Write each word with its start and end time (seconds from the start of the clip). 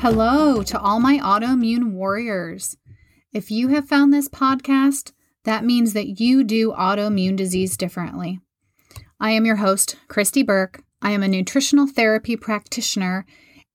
Hello 0.00 0.62
to 0.62 0.80
all 0.80 1.00
my 1.00 1.18
autoimmune 1.18 1.90
warriors. 1.90 2.76
If 3.32 3.50
you 3.50 3.68
have 3.68 3.88
found 3.88 4.12
this 4.14 4.28
podcast, 4.28 5.12
that 5.44 5.64
means 5.64 5.92
that 5.92 6.20
you 6.20 6.44
do 6.44 6.72
autoimmune 6.72 7.36
disease 7.36 7.76
differently. 7.76 8.38
I 9.18 9.32
am 9.32 9.44
your 9.44 9.56
host, 9.56 9.96
Christy 10.06 10.44
Burke. 10.44 10.82
I 11.02 11.10
am 11.10 11.24
a 11.24 11.28
nutritional 11.28 11.88
therapy 11.88 12.36
practitioner 12.36 13.26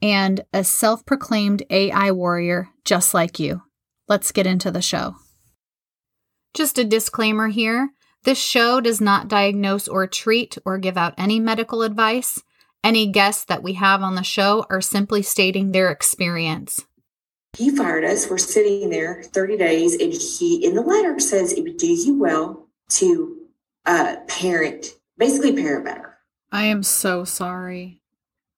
and 0.01 0.41
a 0.54 0.63
self 0.63 1.05
proclaimed 1.05 1.63
AI 1.70 2.11
warrior 2.11 2.69
just 2.85 3.13
like 3.13 3.37
you. 3.37 3.61
Let's 4.07 4.31
get 4.31 4.47
into 4.47 4.71
the 4.71 4.81
show. 4.81 5.15
Just 6.53 6.77
a 6.77 6.85
disclaimer 6.85 7.49
here 7.49 7.89
this 8.23 8.41
show 8.41 8.79
does 8.79 9.01
not 9.01 9.27
diagnose 9.27 9.89
or 9.89 10.07
treat 10.07 10.57
or 10.65 10.77
give 10.77 10.95
out 10.95 11.13
any 11.17 11.41
medical 11.41 11.81
advice. 11.81 12.41
Any 12.83 13.07
guests 13.07 13.45
that 13.45 13.63
we 13.63 13.73
have 13.73 14.01
on 14.01 14.15
the 14.15 14.23
show 14.23 14.65
are 14.69 14.81
simply 14.81 15.21
stating 15.21 15.71
their 15.71 15.89
experience. 15.89 16.85
He 17.55 17.69
fired 17.69 18.03
us. 18.03 18.29
We're 18.29 18.37
sitting 18.37 18.89
there 18.89 19.23
30 19.23 19.57
days, 19.57 19.93
and 19.93 20.11
he, 20.11 20.65
in 20.65 20.75
the 20.75 20.81
letter, 20.81 21.17
says 21.19 21.53
it 21.53 21.61
would 21.61 21.77
do 21.77 21.87
you 21.87 22.19
well 22.19 22.67
to 22.89 23.37
uh, 23.85 24.17
parent, 24.27 24.87
basically 25.17 25.53
parent 25.53 25.85
better. 25.85 26.17
I 26.51 26.65
am 26.65 26.83
so 26.83 27.23
sorry. 27.23 28.01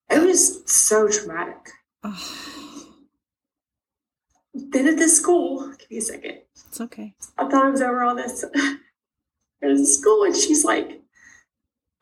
It 0.09 0.19
was 0.19 0.69
so 0.71 1.07
traumatic. 1.07 1.69
then 4.53 4.87
at 4.87 4.97
the 4.97 5.07
school, 5.09 5.71
give 5.77 5.91
me 5.91 5.97
a 5.97 6.01
second. 6.01 6.41
It's 6.67 6.81
okay. 6.81 7.13
I 7.37 7.47
thought 7.47 7.65
I 7.65 7.69
was 7.69 7.81
over 7.81 8.03
all 8.03 8.15
this. 8.15 8.43
At 9.61 9.77
the 9.77 9.85
school, 9.85 10.25
and 10.25 10.35
she's 10.35 10.65
like, 10.65 11.01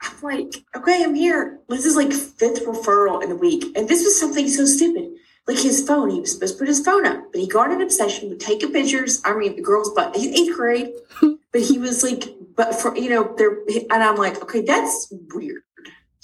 I'm 0.03 0.21
like, 0.21 0.63
okay, 0.75 1.03
I'm 1.03 1.16
here. 1.16 1.59
This 1.70 1.85
is 1.85 1.95
like 1.95 2.11
fifth 2.11 2.66
referral 2.66 3.23
in 3.23 3.31
a 3.31 3.35
week. 3.35 3.66
And 3.75 3.88
this 3.88 4.03
was 4.03 4.19
something 4.19 4.47
so 4.47 4.66
stupid. 4.66 5.11
Like 5.47 5.58
his 5.58 5.86
phone, 5.86 6.09
he 6.09 6.22
was 6.22 6.33
supposed 6.33 6.55
to 6.55 6.59
put 6.59 6.67
his 6.67 6.86
phone 6.86 7.05
up, 7.05 7.31
but 7.31 7.41
he 7.41 7.47
got 7.47 7.72
an 7.72 7.81
obsession 7.81 8.30
with 8.30 8.39
taking 8.39 8.72
pictures. 8.72 9.22
I 9.25 9.36
mean, 9.36 9.55
the 9.55 9.61
girl's 9.61 9.94
butt. 9.94 10.16
He's 10.16 10.39
eighth 10.39 10.55
grade, 10.55 10.92
but 11.52 11.61
he 11.61 11.77
was 11.77 12.02
like, 12.02 12.23
but 12.55 12.73
for, 12.75 12.95
you 12.95 13.09
know, 13.09 13.33
there, 13.38 13.58
and 13.92 14.03
I'm 14.03 14.16
like, 14.16 14.42
okay, 14.42 14.61
that's 14.61 15.11
weird. 15.33 15.64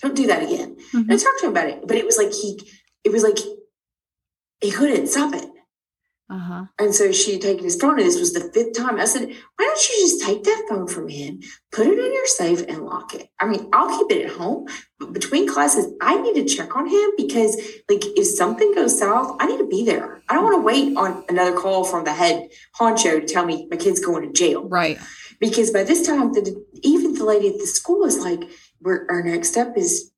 Don't 0.01 0.15
do 0.15 0.27
that 0.27 0.43
again. 0.43 0.75
Mm-hmm. 0.75 0.97
And 0.97 1.11
I 1.11 1.17
talked 1.17 1.39
to 1.39 1.47
him 1.47 1.51
about 1.51 1.67
it, 1.67 1.85
but 1.85 1.97
it 1.97 2.05
was 2.05 2.17
like 2.17 2.31
he, 2.31 2.61
it 3.03 3.11
was 3.11 3.23
like 3.23 3.37
he 4.61 4.71
couldn't 4.71 5.07
stop 5.07 5.33
it. 5.33 5.45
Uh-huh. 6.29 6.65
And 6.77 6.93
so 6.93 7.11
she 7.11 7.33
had 7.33 7.41
taken 7.41 7.63
his 7.63 7.75
phone, 7.75 7.97
and 7.97 8.07
this 8.07 8.19
was 8.19 8.33
the 8.33 8.51
fifth 8.53 8.77
time. 8.77 8.99
I 8.99 9.05
said, 9.05 9.27
Why 9.27 9.65
don't 9.65 9.89
you 9.89 9.95
just 9.99 10.23
take 10.23 10.43
that 10.43 10.65
phone 10.69 10.87
from 10.87 11.07
him, 11.07 11.39
put 11.71 11.87
it 11.87 11.97
in 11.97 12.13
your 12.13 12.27
safe, 12.27 12.61
and 12.67 12.85
lock 12.85 13.15
it? 13.15 13.29
I 13.39 13.47
mean, 13.47 13.67
I'll 13.73 13.97
keep 13.97 14.15
it 14.15 14.25
at 14.25 14.37
home, 14.37 14.67
but 14.99 15.11
between 15.11 15.47
classes, 15.47 15.91
I 16.01 16.21
need 16.21 16.35
to 16.35 16.45
check 16.45 16.75
on 16.75 16.87
him 16.87 17.11
because, 17.17 17.55
like, 17.89 18.03
if 18.05 18.27
something 18.27 18.75
goes 18.75 18.99
south, 18.99 19.37
I 19.39 19.47
need 19.47 19.57
to 19.57 19.67
be 19.67 19.83
there. 19.83 20.21
I 20.29 20.35
don't 20.35 20.43
want 20.43 20.57
to 20.57 20.61
wait 20.61 20.95
on 20.95 21.23
another 21.29 21.57
call 21.57 21.83
from 21.83 22.03
the 22.03 22.13
head 22.13 22.49
honcho 22.79 23.21
to 23.21 23.25
tell 23.25 23.45
me 23.45 23.67
my 23.71 23.77
kid's 23.77 23.99
going 23.99 24.27
to 24.27 24.31
jail. 24.31 24.67
Right. 24.67 24.99
Because 25.39 25.71
by 25.71 25.83
this 25.83 26.05
time, 26.05 26.33
the, 26.33 26.63
even 26.83 27.13
the 27.15 27.23
lady 27.23 27.47
at 27.47 27.57
the 27.57 27.65
school 27.65 28.01
was 28.01 28.19
like, 28.19 28.47
Our 28.85 29.23
next 29.23 29.49
step 29.49 29.73
is, 29.75 30.11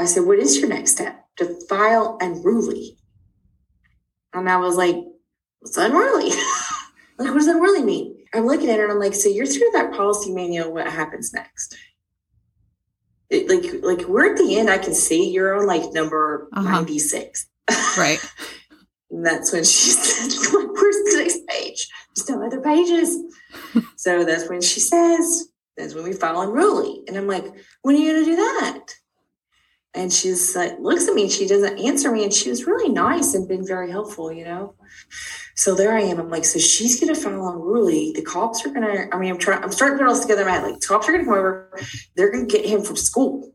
I 0.00 0.06
said, 0.06 0.24
What 0.24 0.40
is 0.40 0.58
your 0.58 0.68
next 0.68 0.92
step? 0.92 1.26
To 1.36 1.60
file 1.68 2.18
unruly. 2.20 2.98
And 4.36 4.48
I 4.48 4.58
was 4.58 4.76
like, 4.76 4.96
what's 5.60 5.76
unruly? 5.76 6.30
like, 7.18 7.30
what 7.30 7.34
does 7.34 7.46
unruly 7.46 7.82
mean? 7.82 8.16
I'm 8.34 8.46
looking 8.46 8.68
at 8.68 8.78
it 8.78 8.82
and 8.82 8.92
I'm 8.92 8.98
like, 8.98 9.14
so 9.14 9.28
you're 9.28 9.46
through 9.46 9.70
that 9.72 9.92
policy 9.92 10.32
manual. 10.32 10.72
What 10.72 10.86
happens 10.88 11.32
next? 11.32 11.76
It, 13.30 13.48
like, 13.48 13.82
like 13.82 14.06
we're 14.06 14.32
at 14.32 14.38
the 14.38 14.58
end. 14.58 14.70
I 14.70 14.78
can 14.78 14.94
see 14.94 15.30
you're 15.30 15.58
on 15.58 15.66
like 15.66 15.92
number 15.92 16.48
uh-huh. 16.52 16.70
96. 16.70 17.46
Right. 17.98 18.20
and 19.10 19.24
that's 19.24 19.52
when 19.52 19.64
she 19.64 19.90
said, 19.90 20.30
where's 20.52 20.96
the 20.96 21.14
next 21.16 21.46
page? 21.48 21.88
There's 22.14 22.28
no 22.28 22.44
other 22.44 22.60
pages. 22.60 23.18
so 23.96 24.22
that's 24.22 24.48
when 24.50 24.60
she 24.60 24.80
says, 24.80 25.48
that's 25.76 25.94
when 25.94 26.04
we 26.04 26.12
file 26.12 26.42
unruly. 26.42 27.02
And 27.08 27.16
I'm 27.16 27.26
like, 27.26 27.46
when 27.82 27.96
are 27.96 27.98
you 27.98 28.12
going 28.12 28.24
to 28.24 28.30
do 28.30 28.36
that? 28.36 28.86
And 29.96 30.12
she's 30.12 30.54
like 30.54 30.78
looks 30.80 31.08
at 31.08 31.14
me 31.14 31.22
and 31.22 31.32
she 31.32 31.46
doesn't 31.46 31.78
answer 31.78 32.12
me 32.12 32.24
and 32.24 32.32
she 32.32 32.50
was 32.50 32.66
really 32.66 32.88
nice 32.88 33.34
and 33.34 33.48
been 33.48 33.66
very 33.66 33.90
helpful 33.90 34.32
you 34.32 34.44
know? 34.44 34.74
So 35.54 35.74
there 35.74 35.96
i 35.96 36.00
am 36.00 36.20
i'm 36.20 36.30
like 36.30 36.44
so 36.44 36.58
she's 36.58 37.00
gonna 37.00 37.14
file 37.14 37.48
unruly 37.48 38.12
the 38.14 38.22
cops 38.22 38.64
are 38.64 38.70
gonna 38.70 39.08
i 39.12 39.18
mean 39.18 39.30
i'm 39.30 39.38
trying 39.38 39.62
i'm 39.62 39.72
starting 39.72 39.98
to 39.98 40.04
put 40.04 40.08
all 40.08 40.14
this 40.14 40.22
together 40.22 40.42
in 40.42 40.48
my 40.48 40.54
head 40.54 40.64
like 40.64 40.80
cops 40.80 41.08
are 41.08 41.12
gonna 41.12 41.24
come 41.24 41.34
over. 41.34 41.78
They're 42.16 42.30
gonna 42.30 42.46
get 42.46 42.64
him 42.64 42.82
from 42.82 42.96
school. 42.96 43.52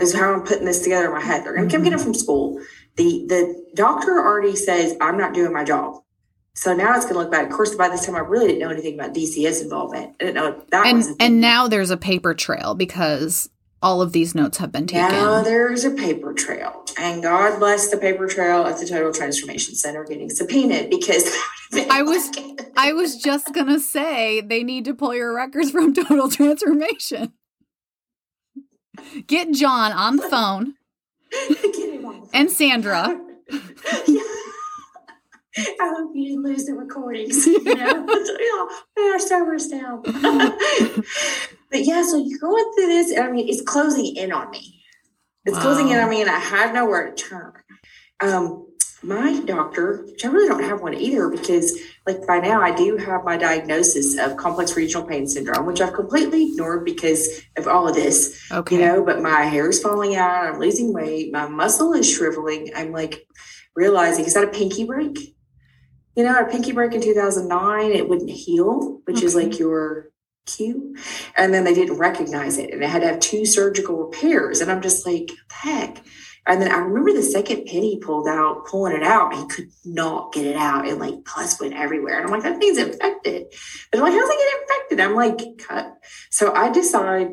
Is 0.00 0.14
how 0.14 0.32
i'm 0.32 0.42
putting 0.42 0.64
this 0.64 0.82
together 0.82 1.06
in 1.06 1.12
my 1.12 1.20
head. 1.20 1.44
They're 1.44 1.54
gonna 1.54 1.70
come 1.70 1.82
get 1.82 1.92
him 1.92 1.98
mm-hmm. 1.98 2.04
from 2.04 2.14
school. 2.14 2.60
The 2.96 3.24
the 3.28 3.64
doctor 3.74 4.18
already 4.18 4.56
says 4.56 4.94
i'm 5.00 5.18
not 5.18 5.34
doing 5.34 5.52
my 5.52 5.64
job. 5.64 6.02
So 6.54 6.74
now 6.74 6.94
it's 6.94 7.04
going 7.04 7.14
to 7.14 7.20
look 7.20 7.30
bad. 7.30 7.46
Of 7.46 7.52
course, 7.52 7.74
by 7.74 7.88
this 7.88 8.04
time, 8.04 8.14
I 8.14 8.18
really 8.18 8.48
didn't 8.48 8.60
know 8.60 8.68
anything 8.68 8.94
about 8.94 9.14
DCS 9.14 9.62
involvement. 9.62 10.14
I 10.20 10.24
didn't 10.24 10.34
know 10.34 10.62
that. 10.70 10.86
And 10.86 11.02
and 11.18 11.40
now 11.40 11.66
there's 11.66 11.90
a 11.90 11.96
paper 11.96 12.34
trail 12.34 12.74
because 12.74 13.48
all 13.82 14.00
of 14.00 14.12
these 14.12 14.34
notes 14.34 14.58
have 14.58 14.70
been 14.70 14.86
taken. 14.86 15.10
Now 15.10 15.42
there's 15.42 15.84
a 15.84 15.90
paper 15.90 16.32
trail. 16.32 16.84
And 16.98 17.22
God 17.22 17.58
bless 17.58 17.90
the 17.90 17.96
paper 17.96 18.26
trail 18.26 18.64
at 18.66 18.78
the 18.78 18.86
Total 18.86 19.12
Transformation 19.12 19.74
Center 19.74 20.04
getting 20.04 20.30
subpoenaed 20.30 20.90
because 20.90 21.34
I 21.90 22.02
was 22.02 22.30
I 22.76 22.92
was 22.92 23.16
just 23.16 23.52
gonna 23.52 23.80
say 23.80 24.40
they 24.40 24.62
need 24.62 24.84
to 24.84 24.94
pull 24.94 25.14
your 25.14 25.34
records 25.34 25.70
from 25.70 25.94
Total 25.94 26.30
Transformation. 26.30 27.32
Get 29.26 29.52
John 29.52 29.92
on 29.92 30.16
the 30.16 30.28
phone. 30.28 30.74
on 31.34 31.48
the 31.50 32.00
phone. 32.02 32.28
And 32.34 32.50
Sandra. 32.50 33.18
yeah. 34.06 34.20
I 35.56 35.94
hope 35.96 36.12
you 36.14 36.28
didn't 36.28 36.44
lose 36.44 36.64
the 36.64 36.74
recordings. 36.74 37.46
You 37.46 37.62
know, 37.62 37.74
yeah, 38.96 39.02
our 39.12 39.18
servers 39.18 39.68
down. 39.68 40.02
But 41.72 41.84
yeah, 41.84 42.02
so 42.02 42.18
you're 42.18 42.38
going 42.38 42.72
through 42.74 42.86
this. 42.86 43.18
I 43.18 43.30
mean, 43.30 43.48
it's 43.48 43.62
closing 43.62 44.14
in 44.16 44.30
on 44.30 44.50
me. 44.50 44.84
It's 45.44 45.56
wow. 45.56 45.62
closing 45.62 45.88
in 45.88 45.98
on 45.98 46.10
me, 46.10 46.20
and 46.20 46.30
I 46.30 46.38
have 46.38 46.74
nowhere 46.74 47.12
to 47.12 47.14
turn. 47.14 47.52
Um, 48.20 48.66
my 49.02 49.40
doctor, 49.40 50.04
which 50.04 50.24
I 50.24 50.28
really 50.28 50.48
don't 50.48 50.62
have 50.62 50.80
one 50.80 50.94
either, 50.94 51.28
because 51.28 51.76
like 52.06 52.24
by 52.26 52.38
now 52.38 52.62
I 52.62 52.72
do 52.72 52.96
have 52.98 53.24
my 53.24 53.36
diagnosis 53.36 54.16
of 54.18 54.36
complex 54.36 54.76
regional 54.76 55.04
pain 55.04 55.26
syndrome, 55.26 55.66
which 55.66 55.80
I've 55.80 55.94
completely 55.94 56.50
ignored 56.50 56.84
because 56.84 57.40
of 57.56 57.66
all 57.66 57.88
of 57.88 57.96
this. 57.96 58.40
Okay. 58.52 58.76
You 58.76 58.82
know, 58.82 59.04
but 59.04 59.20
my 59.20 59.42
hair 59.42 59.68
is 59.68 59.80
falling 59.80 60.14
out, 60.14 60.46
I'm 60.46 60.60
losing 60.60 60.92
weight, 60.92 61.32
my 61.32 61.48
muscle 61.48 61.92
is 61.94 62.08
shriveling. 62.08 62.70
I'm 62.76 62.92
like 62.92 63.26
realizing, 63.74 64.24
is 64.24 64.34
that 64.34 64.44
a 64.44 64.48
pinky 64.48 64.84
break? 64.84 65.34
You 66.14 66.24
know, 66.24 66.38
a 66.38 66.48
pinky 66.48 66.72
break 66.72 66.92
in 66.92 67.00
2009, 67.00 67.90
it 67.90 68.08
wouldn't 68.08 68.30
heal, 68.30 69.00
which 69.04 69.16
okay. 69.16 69.26
is 69.26 69.34
like 69.34 69.58
your 69.58 70.11
cue. 70.46 70.96
And 71.36 71.52
then 71.52 71.64
they 71.64 71.74
didn't 71.74 71.98
recognize 71.98 72.58
it. 72.58 72.72
And 72.72 72.82
it 72.82 72.88
had 72.88 73.02
to 73.02 73.08
have 73.08 73.20
two 73.20 73.44
surgical 73.46 73.96
repairs. 73.96 74.60
And 74.60 74.70
I'm 74.70 74.82
just 74.82 75.06
like, 75.06 75.30
heck. 75.50 76.02
And 76.46 76.60
then 76.60 76.72
I 76.72 76.78
remember 76.78 77.12
the 77.12 77.22
second 77.22 77.66
penny 77.66 77.98
pulled 78.00 78.26
out, 78.26 78.66
pulling 78.66 78.96
it 78.96 79.04
out, 79.04 79.32
he 79.32 79.46
could 79.46 79.70
not 79.84 80.32
get 80.32 80.44
it 80.44 80.56
out. 80.56 80.88
And 80.88 80.98
like 80.98 81.24
pus 81.24 81.60
went 81.60 81.74
everywhere. 81.74 82.16
And 82.16 82.26
I'm 82.26 82.32
like, 82.32 82.42
that 82.42 82.58
thing's 82.58 82.78
infected. 82.78 83.46
But 83.90 83.98
I'm 83.98 84.04
like, 84.04 84.12
how's 84.12 84.28
it 84.28 84.38
get 84.38 84.62
infected? 84.62 85.00
I'm 85.00 85.14
like, 85.14 85.58
cut. 85.58 85.96
So 86.30 86.52
I 86.52 86.70
decide 86.70 87.28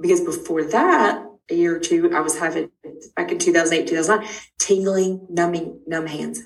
because 0.00 0.20
before 0.20 0.64
that, 0.64 1.26
a 1.50 1.54
year 1.54 1.76
or 1.76 1.80
two, 1.80 2.14
I 2.14 2.20
was 2.20 2.38
having 2.38 2.70
back 3.16 3.32
in 3.32 3.38
2008, 3.38 3.88
2009, 3.88 4.28
tingling, 4.58 5.26
numbing, 5.28 5.80
numb 5.86 6.06
hands. 6.06 6.40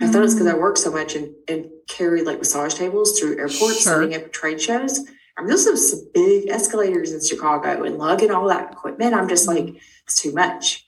I 0.00 0.08
thought 0.08 0.24
it's 0.24 0.34
because 0.34 0.46
I 0.46 0.54
mm. 0.54 0.60
worked 0.60 0.78
so 0.78 0.90
much 0.90 1.14
and, 1.14 1.34
and 1.48 1.66
carried 1.88 2.26
like 2.26 2.38
massage 2.38 2.74
tables 2.74 3.18
through 3.18 3.38
airports, 3.38 3.82
sure. 3.82 4.02
setting 4.02 4.14
up 4.14 4.32
trade 4.32 4.60
shows. 4.60 5.00
I 5.36 5.42
mean, 5.42 5.50
those 5.50 5.66
are 5.66 5.76
some 5.76 6.08
big 6.14 6.48
escalators 6.48 7.12
in 7.12 7.24
Chicago 7.24 7.82
and 7.82 7.98
lugging 7.98 8.30
all 8.30 8.48
that 8.48 8.72
equipment. 8.72 9.14
I'm 9.14 9.28
just 9.28 9.46
like, 9.46 9.76
it's 10.04 10.20
too 10.20 10.32
much. 10.32 10.84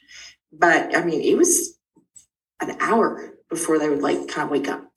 But 0.52 0.96
I 0.96 1.04
mean, 1.04 1.20
it 1.20 1.36
was 1.36 1.78
an 2.60 2.76
hour 2.80 3.34
before 3.48 3.78
they 3.78 3.88
would 3.88 4.02
like 4.02 4.28
kind 4.28 4.46
of 4.46 4.50
wake 4.50 4.68
up. 4.68 4.90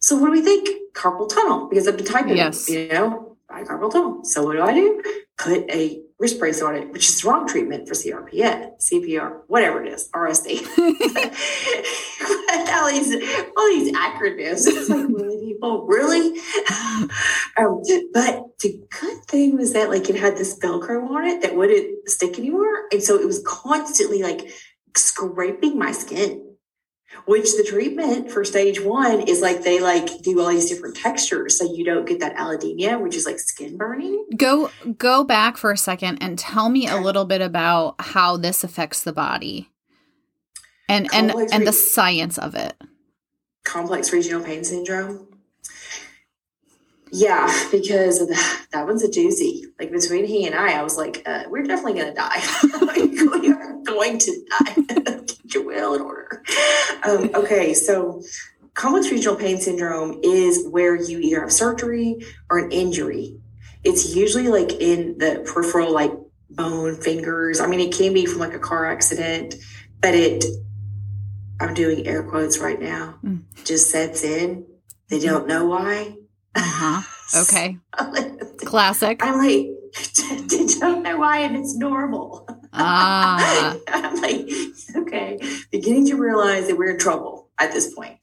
So 0.00 0.16
what 0.16 0.26
do 0.26 0.32
we 0.32 0.42
think? 0.42 0.68
Carpal 0.92 1.28
tunnel, 1.28 1.68
because 1.68 1.88
I've 1.88 1.96
been 1.96 2.06
typing, 2.06 2.36
yes. 2.36 2.68
you 2.68 2.88
know, 2.88 3.36
by 3.48 3.64
carpal 3.64 3.90
tunnel. 3.90 4.24
So 4.24 4.44
what 4.44 4.52
do 4.52 4.62
I 4.62 4.74
do? 4.74 5.02
Put 5.38 5.68
a 5.70 6.03
wrist 6.18 6.38
brace 6.38 6.62
on 6.62 6.76
it, 6.76 6.90
which 6.92 7.08
is 7.08 7.20
the 7.22 7.28
wrong 7.28 7.46
treatment 7.46 7.88
for 7.88 7.94
CRPN, 7.94 8.72
CPR, 8.78 9.40
whatever 9.48 9.84
it 9.84 9.92
is, 9.92 10.08
RSD. 10.14 10.64
all 12.74 12.90
these 12.90 13.14
all 13.56 13.68
these 13.68 13.92
acronyms. 13.94 14.66
It's 14.66 14.88
like 14.88 15.06
really 15.08 15.52
people 15.52 15.86
really. 15.86 16.38
um, 17.56 17.82
but 18.12 18.44
the 18.60 18.80
good 19.00 19.24
thing 19.26 19.56
was 19.56 19.72
that 19.72 19.88
like 19.88 20.08
it 20.08 20.16
had 20.16 20.36
this 20.36 20.58
Velcro 20.58 21.08
on 21.10 21.24
it 21.24 21.42
that 21.42 21.56
wouldn't 21.56 22.08
stick 22.08 22.38
anymore, 22.38 22.84
and 22.92 23.02
so 23.02 23.18
it 23.18 23.26
was 23.26 23.42
constantly 23.46 24.22
like 24.22 24.50
scraping 24.96 25.78
my 25.78 25.92
skin 25.92 26.53
which 27.26 27.56
the 27.56 27.64
treatment 27.68 28.30
for 28.30 28.44
stage 28.44 28.80
one 28.80 29.20
is 29.22 29.40
like 29.40 29.62
they 29.62 29.80
like 29.80 30.22
do 30.22 30.40
all 30.40 30.48
these 30.48 30.68
different 30.68 30.96
textures 30.96 31.58
so 31.58 31.64
you 31.74 31.84
don't 31.84 32.06
get 32.06 32.20
that 32.20 32.36
allodynia 32.36 33.00
which 33.00 33.14
is 33.14 33.26
like 33.26 33.38
skin 33.38 33.76
burning 33.76 34.26
go 34.36 34.70
go 34.98 35.24
back 35.24 35.56
for 35.56 35.70
a 35.70 35.78
second 35.78 36.18
and 36.22 36.38
tell 36.38 36.68
me 36.68 36.86
a 36.86 36.96
little 36.96 37.24
bit 37.24 37.40
about 37.40 37.94
how 38.00 38.36
this 38.36 38.64
affects 38.64 39.02
the 39.04 39.12
body 39.12 39.68
And 40.88 41.08
and 41.14 41.30
Complex 41.30 41.52
and 41.52 41.66
the 41.66 41.72
science 41.72 42.38
of 42.38 42.54
it. 42.54 42.74
complex 43.64 44.12
regional 44.12 44.44
pain 44.44 44.62
syndrome. 44.64 45.28
Yeah, 47.16 47.46
because 47.70 48.18
that 48.72 48.86
one's 48.86 49.04
a 49.04 49.08
doozy. 49.08 49.62
Like 49.78 49.92
between 49.92 50.24
he 50.24 50.46
and 50.46 50.54
I, 50.54 50.72
I 50.78 50.82
was 50.82 50.96
like, 50.96 51.22
uh, 51.26 51.44
we're 51.48 51.62
definitely 51.62 51.94
going 52.00 52.08
to 52.08 52.14
die. 52.14 52.42
Like, 52.80 52.96
we 53.42 53.52
are 53.52 53.74
going 53.84 54.18
to 54.18 54.46
die. 54.50 54.74
Get 55.26 55.54
your 55.54 55.64
will 55.64 55.94
in 55.94 56.00
order. 56.00 56.42
Um, 57.08 57.30
okay, 57.34 57.72
so 57.72 58.20
complex 58.74 59.10
regional 59.12 59.36
pain 59.36 59.60
syndrome 59.60 60.18
is 60.24 60.66
where 60.68 60.96
you 60.96 61.20
either 61.20 61.40
have 61.42 61.52
surgery 61.52 62.16
or 62.50 62.58
an 62.58 62.72
injury. 62.72 63.38
It's 63.84 64.14
usually 64.16 64.48
like 64.48 64.72
in 64.72 65.18
the 65.18 65.44
peripheral, 65.46 65.92
like 65.92 66.10
bone, 66.50 66.96
fingers. 67.00 67.60
I 67.60 67.68
mean, 67.68 67.80
it 67.80 67.94
can 67.94 68.12
be 68.12 68.26
from 68.26 68.40
like 68.40 68.54
a 68.54 68.58
car 68.58 68.86
accident, 68.86 69.54
but 70.00 70.14
it, 70.14 70.44
I'm 71.60 71.74
doing 71.74 72.06
air 72.08 72.24
quotes 72.24 72.58
right 72.58 72.80
now, 72.80 73.20
Mm. 73.24 73.42
just 73.64 73.90
sets 73.90 74.24
in. 74.24 74.66
They 75.08 75.20
don't 75.20 75.46
know 75.46 75.66
why. 75.66 76.16
Uh-huh. 76.54 77.02
Okay. 77.42 77.78
Like, 78.12 78.38
Classic. 78.58 79.20
I'm 79.24 79.38
like, 79.38 79.66
don't 80.80 81.02
know 81.02 81.16
why, 81.16 81.38
and 81.38 81.56
it's 81.56 81.74
normal. 81.76 82.46
Ah. 82.72 83.76
I'm 83.88 84.20
like, 84.20 84.48
okay, 84.96 85.38
beginning 85.72 86.06
to 86.08 86.16
realize 86.16 86.66
that 86.68 86.76
we're 86.76 86.92
in 86.92 86.98
trouble 86.98 87.50
at 87.58 87.72
this 87.72 87.92
point 87.94 88.18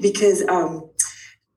because, 0.00 0.42
um, 0.48 0.90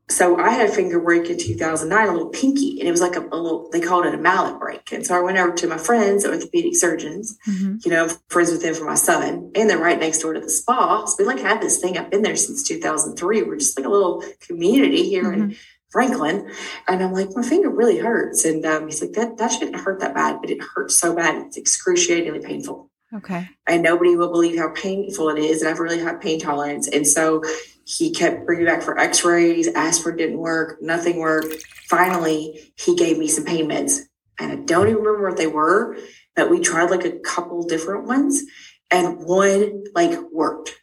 so 0.10 0.38
I 0.38 0.50
had 0.52 0.70
a 0.70 0.72
finger 0.72 1.00
break 1.00 1.30
in 1.30 1.38
2009, 1.38 2.08
a 2.08 2.12
little 2.12 2.30
pinky, 2.30 2.80
and 2.80 2.88
it 2.88 2.92
was 2.92 3.02
like 3.02 3.16
a, 3.16 3.22
a 3.22 3.38
little, 3.38 3.70
they 3.72 3.80
called 3.82 4.06
it 4.06 4.14
a 4.14 4.18
mallet 4.18 4.60
break. 4.60 4.92
And 4.92 5.06
so 5.06 5.16
I 5.16 5.20
went 5.22 5.38
over 5.38 5.54
to 5.54 5.68
my 5.68 5.78
friends, 5.78 6.26
orthopedic 6.26 6.76
surgeons, 6.76 7.38
Mhm. 7.48 7.84
you 7.86 7.92
know, 7.92 8.10
friends 8.30 8.52
with 8.52 8.62
them 8.62 8.74
for 8.74 8.86
my 8.86 8.96
son, 8.96 9.52
and 9.56 9.70
they're 9.70 9.78
right 9.78 10.00
next 10.00 10.20
door 10.20 10.34
to 10.34 10.40
the 10.40 10.50
spa. 10.50 11.06
So 11.06 11.16
we 11.20 11.26
like 11.26 11.40
had 11.40 11.62
this 11.62 11.80
thing. 11.80 11.98
I've 11.98 12.10
been 12.12 12.22
there 12.24 12.36
since 12.36 12.64
2003. 12.68 13.44
We're 13.44 13.58
just 13.58 13.78
like 13.78 13.86
a 13.88 13.90
little 13.92 14.24
community 14.42 15.08
here 15.10 15.32
in 15.34 15.56
Franklin. 15.98 16.48
And 16.88 17.02
I'm 17.02 17.12
like, 17.12 17.30
my 17.34 17.42
finger 17.42 17.72
really 17.72 17.98
hurts. 17.98 18.46
And 18.46 18.64
um, 18.68 18.86
he's 18.86 19.02
like, 19.02 19.14
that, 19.14 19.38
that 19.38 19.48
shouldn't 19.48 19.78
hurt 19.78 20.00
that 20.00 20.14
bad, 20.14 20.40
but 20.40 20.52
it 20.52 20.62
hurts 20.62 21.00
so 21.00 21.16
bad. 21.16 21.48
It's 21.48 21.58
excruciatingly 21.58 22.40
painful. 22.42 22.92
Okay. 23.16 23.50
And 23.66 23.82
nobody 23.82 24.16
will 24.16 24.30
believe 24.32 24.60
how 24.60 24.70
painful 24.74 25.30
it 25.30 25.40
is. 25.40 25.64
And 25.64 25.72
I've 25.72 25.80
really 25.80 26.00
high 26.00 26.14
pain 26.14 26.40
tolerance. 26.40 26.88
And 26.88 27.08
so 27.08 27.42
he 27.88 28.12
kept 28.12 28.46
bringing 28.46 28.68
back 28.68 28.84
for 28.84 29.00
x 29.00 29.26
rays. 29.26 29.68
Aspirin 29.70 30.18
didn't 30.18 30.38
work. 30.38 30.80
Nothing 30.84 31.18
worked. 31.18 31.64
Finally, 31.90 32.72
he 32.76 32.96
gave 32.96 33.18
me 33.18 33.28
some 33.28 33.46
pain 33.46 33.68
meds. 33.68 34.02
And 34.40 34.52
I 34.52 34.56
don't 34.66 34.90
even 34.90 35.02
remember 35.02 35.30
what 35.30 35.38
they 35.38 35.48
were, 35.48 35.98
but 36.36 36.52
we 36.52 36.60
tried 36.60 36.92
like 36.92 37.06
a 37.06 37.18
couple 37.22 37.64
different 37.64 38.06
ones. 38.06 38.44
And 38.92 39.26
one 39.26 39.84
like 39.96 40.16
worked. 40.32 40.76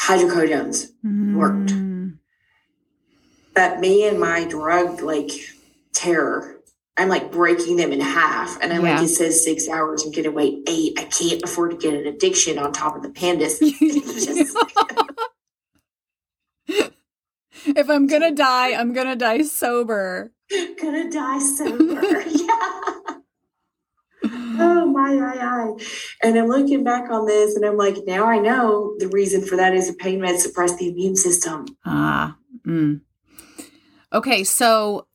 Hydrocodones. 0.00 0.86
Worked. 1.34 1.83
But 3.54 3.80
me 3.80 4.06
and 4.08 4.18
my 4.18 4.44
drug 4.44 5.00
like 5.00 5.30
terror, 5.92 6.56
I'm 6.96 7.08
like 7.08 7.30
breaking 7.32 7.76
them 7.76 7.92
in 7.92 8.00
half. 8.00 8.58
And 8.60 8.72
I'm 8.72 8.84
Yeah. 8.84 8.96
like, 8.96 9.04
it 9.04 9.08
says 9.08 9.44
six 9.44 9.68
hours. 9.68 10.02
I'm 10.04 10.10
going 10.12 10.24
to 10.24 10.30
wait 10.30 10.68
eight. 10.68 10.98
I 10.98 11.04
can't 11.04 11.42
afford 11.42 11.70
to 11.72 11.76
get 11.76 11.94
an 11.94 12.06
addiction 12.06 12.58
on 12.58 12.72
top 12.72 12.96
of 12.96 13.02
the 13.02 13.10
pandas. 13.10 13.58
If 17.66 17.88
I'm 17.88 18.06
gonna 18.06 18.30
die, 18.32 18.74
I'm 18.74 18.92
gonna 18.92 19.16
die 19.16 19.42
sober. 19.42 20.32
gonna 20.80 21.10
die 21.10 21.38
sober. 21.38 22.22
yeah. 22.26 23.16
Oh 24.56 24.86
my, 24.86 25.14
my, 25.14 25.34
my. 25.36 25.72
And 26.22 26.38
I'm 26.38 26.48
looking 26.48 26.84
back 26.84 27.10
on 27.10 27.26
this 27.26 27.56
and 27.56 27.64
I'm 27.64 27.76
like, 27.76 27.96
now 28.06 28.26
I 28.26 28.38
know 28.38 28.94
the 28.98 29.08
reason 29.08 29.44
for 29.46 29.56
that 29.56 29.74
is 29.74 29.88
a 29.88 29.94
pain 29.94 30.20
med 30.20 30.38
suppress 30.40 30.76
the 30.76 30.88
immune 30.88 31.16
system. 31.16 31.66
Ah. 31.84 32.36
Mm. 32.66 33.00
Okay, 34.14 34.44
so 34.44 35.08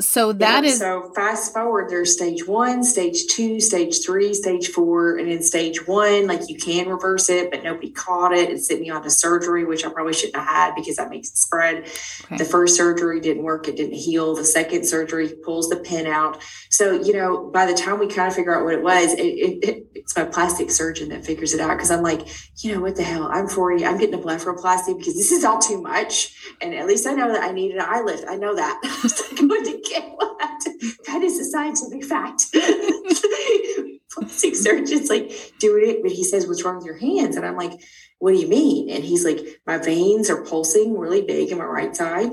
so 0.00 0.32
that 0.32 0.64
Yeah, 0.64 0.70
is 0.70 0.78
so 0.78 1.12
fast 1.14 1.52
forward 1.52 1.90
there's 1.90 2.14
stage 2.14 2.46
one 2.46 2.82
stage 2.82 3.26
two 3.26 3.60
stage 3.60 4.02
three 4.02 4.32
stage 4.32 4.68
four 4.68 5.18
and 5.18 5.28
in 5.28 5.42
stage 5.42 5.86
one 5.86 6.26
like 6.26 6.48
you 6.48 6.56
can 6.56 6.88
reverse 6.88 7.28
it 7.28 7.50
but 7.50 7.62
nobody 7.62 7.90
caught 7.90 8.32
it 8.32 8.48
and 8.48 8.58
sent 8.58 8.80
me 8.80 8.88
on 8.88 9.02
to 9.02 9.10
surgery 9.10 9.64
which 9.66 9.84
i 9.84 9.90
probably 9.90 10.14
shouldn't 10.14 10.36
have 10.36 10.46
had 10.46 10.74
because 10.74 10.96
that 10.96 11.10
makes 11.10 11.28
it 11.30 11.36
spread. 11.36 11.86
Okay. 12.24 12.38
the 12.38 12.44
first 12.44 12.74
surgery 12.74 13.20
didn't 13.20 13.42
work 13.42 13.68
it 13.68 13.76
didn't 13.76 13.94
heal. 13.94 14.34
The 14.34 14.44
second 14.44 14.86
surgery 14.86 15.28
pulls 15.44 15.68
the 15.68 15.76
pin 15.76 16.06
out. 16.06 16.42
So 16.70 16.92
you 16.92 17.12
know 17.12 17.50
by 17.52 17.66
the 17.66 17.74
time 17.74 17.98
we 17.98 18.06
kind 18.08 18.28
of 18.28 18.34
figure 18.34 18.56
out 18.56 18.64
what 18.64 18.72
it 18.72 18.82
was 18.82 19.12
it, 19.12 19.20
it, 19.20 19.68
it, 19.68 19.86
it's 19.94 20.16
my 20.16 20.24
plastic 20.24 20.70
surgeon 20.70 21.10
that 21.10 21.24
figures 21.26 21.52
it 21.52 21.60
out 21.60 21.76
because 21.76 21.90
i'm 21.90 22.02
like 22.02 22.26
you 22.64 22.74
know 22.74 22.80
what 22.80 22.96
the 22.96 23.02
hell? 23.02 23.28
I'm 23.30 23.46
40 23.46 23.84
i'm 23.84 23.98
getting 23.98 24.14
a 24.14 24.18
blepharoplasty 24.18 24.96
because 24.96 25.14
this 25.14 25.30
is 25.30 25.44
all 25.44 25.58
too 25.58 25.80
much 25.82 26.34
and 26.60 26.74
at 26.74 26.86
least 26.86 27.06
i 27.06 27.12
know 27.12 27.30
that 27.30 27.42
i 27.42 27.52
need 27.52 27.72
an 27.72 27.80
eye 27.82 28.00
lift 28.00 28.24
i 28.28 28.36
know 28.36 28.54
that 28.56 28.80
I'm 29.84 29.90
going 29.90 29.90
to 29.90 29.90
get 29.90 30.12
one. 30.16 30.98
that 31.06 31.22
is 31.22 31.38
a 31.38 31.44
scientific 31.44 32.04
fact 32.04 32.44
plastic 34.10 34.54
surgeon's 34.54 35.08
like 35.08 35.32
doing 35.58 35.88
it 35.88 36.02
but 36.02 36.12
he 36.12 36.24
says 36.24 36.46
what's 36.46 36.62
wrong 36.64 36.76
with 36.76 36.84
your 36.84 36.98
hands 36.98 37.36
and 37.36 37.46
i'm 37.46 37.56
like 37.56 37.80
what 38.18 38.32
do 38.32 38.38
you 38.38 38.46
mean 38.46 38.90
and 38.90 39.02
he's 39.04 39.24
like 39.24 39.40
my 39.66 39.78
veins 39.78 40.28
are 40.28 40.44
pulsing 40.44 40.98
really 40.98 41.22
big 41.22 41.50
in 41.50 41.58
my 41.58 41.64
right 41.64 41.96
side 41.96 42.30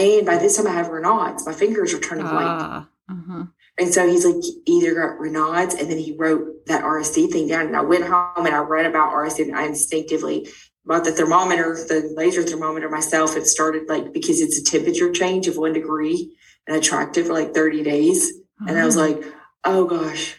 and 0.00 0.24
by 0.24 0.38
this 0.38 0.56
time 0.56 0.66
I 0.66 0.70
have 0.70 0.88
Raynaud's. 0.88 1.46
My 1.46 1.52
fingers 1.52 1.92
are 1.92 2.00
turning 2.00 2.24
white. 2.24 2.44
ah. 2.44 2.88
Uh-huh. 3.10 3.44
And 3.78 3.92
so 3.92 4.06
he's 4.08 4.24
like, 4.24 4.42
either 4.66 4.94
got 4.94 5.18
Raynaud's, 5.18 5.74
and 5.74 5.90
then 5.90 5.98
he 5.98 6.16
wrote 6.16 6.66
that 6.66 6.84
RSD 6.84 7.30
thing 7.30 7.48
down. 7.48 7.66
And 7.66 7.76
I 7.76 7.82
went 7.82 8.04
home 8.04 8.46
and 8.46 8.54
I 8.54 8.60
read 8.60 8.86
about 8.86 9.12
RSD, 9.12 9.48
and 9.48 9.56
I 9.56 9.66
instinctively 9.66 10.48
bought 10.86 11.04
the 11.04 11.12
thermometer, 11.12 11.74
the 11.74 12.12
laser 12.16 12.42
thermometer 12.42 12.88
myself. 12.88 13.36
It 13.36 13.46
started 13.46 13.88
like 13.88 14.12
because 14.12 14.40
it's 14.40 14.58
a 14.58 14.64
temperature 14.64 15.12
change 15.12 15.48
of 15.48 15.58
one 15.58 15.72
degree, 15.72 16.34
and 16.70 16.76
I 16.76 16.80
tracked 16.80 17.16
it 17.18 17.26
for 17.26 17.32
like 17.32 17.52
30 17.52 17.82
days. 17.82 18.32
And 18.68 18.78
I 18.78 18.84
was 18.84 18.96
Ah. 18.96 19.00
like, 19.00 19.24
oh 19.64 19.84
gosh. 19.86 20.36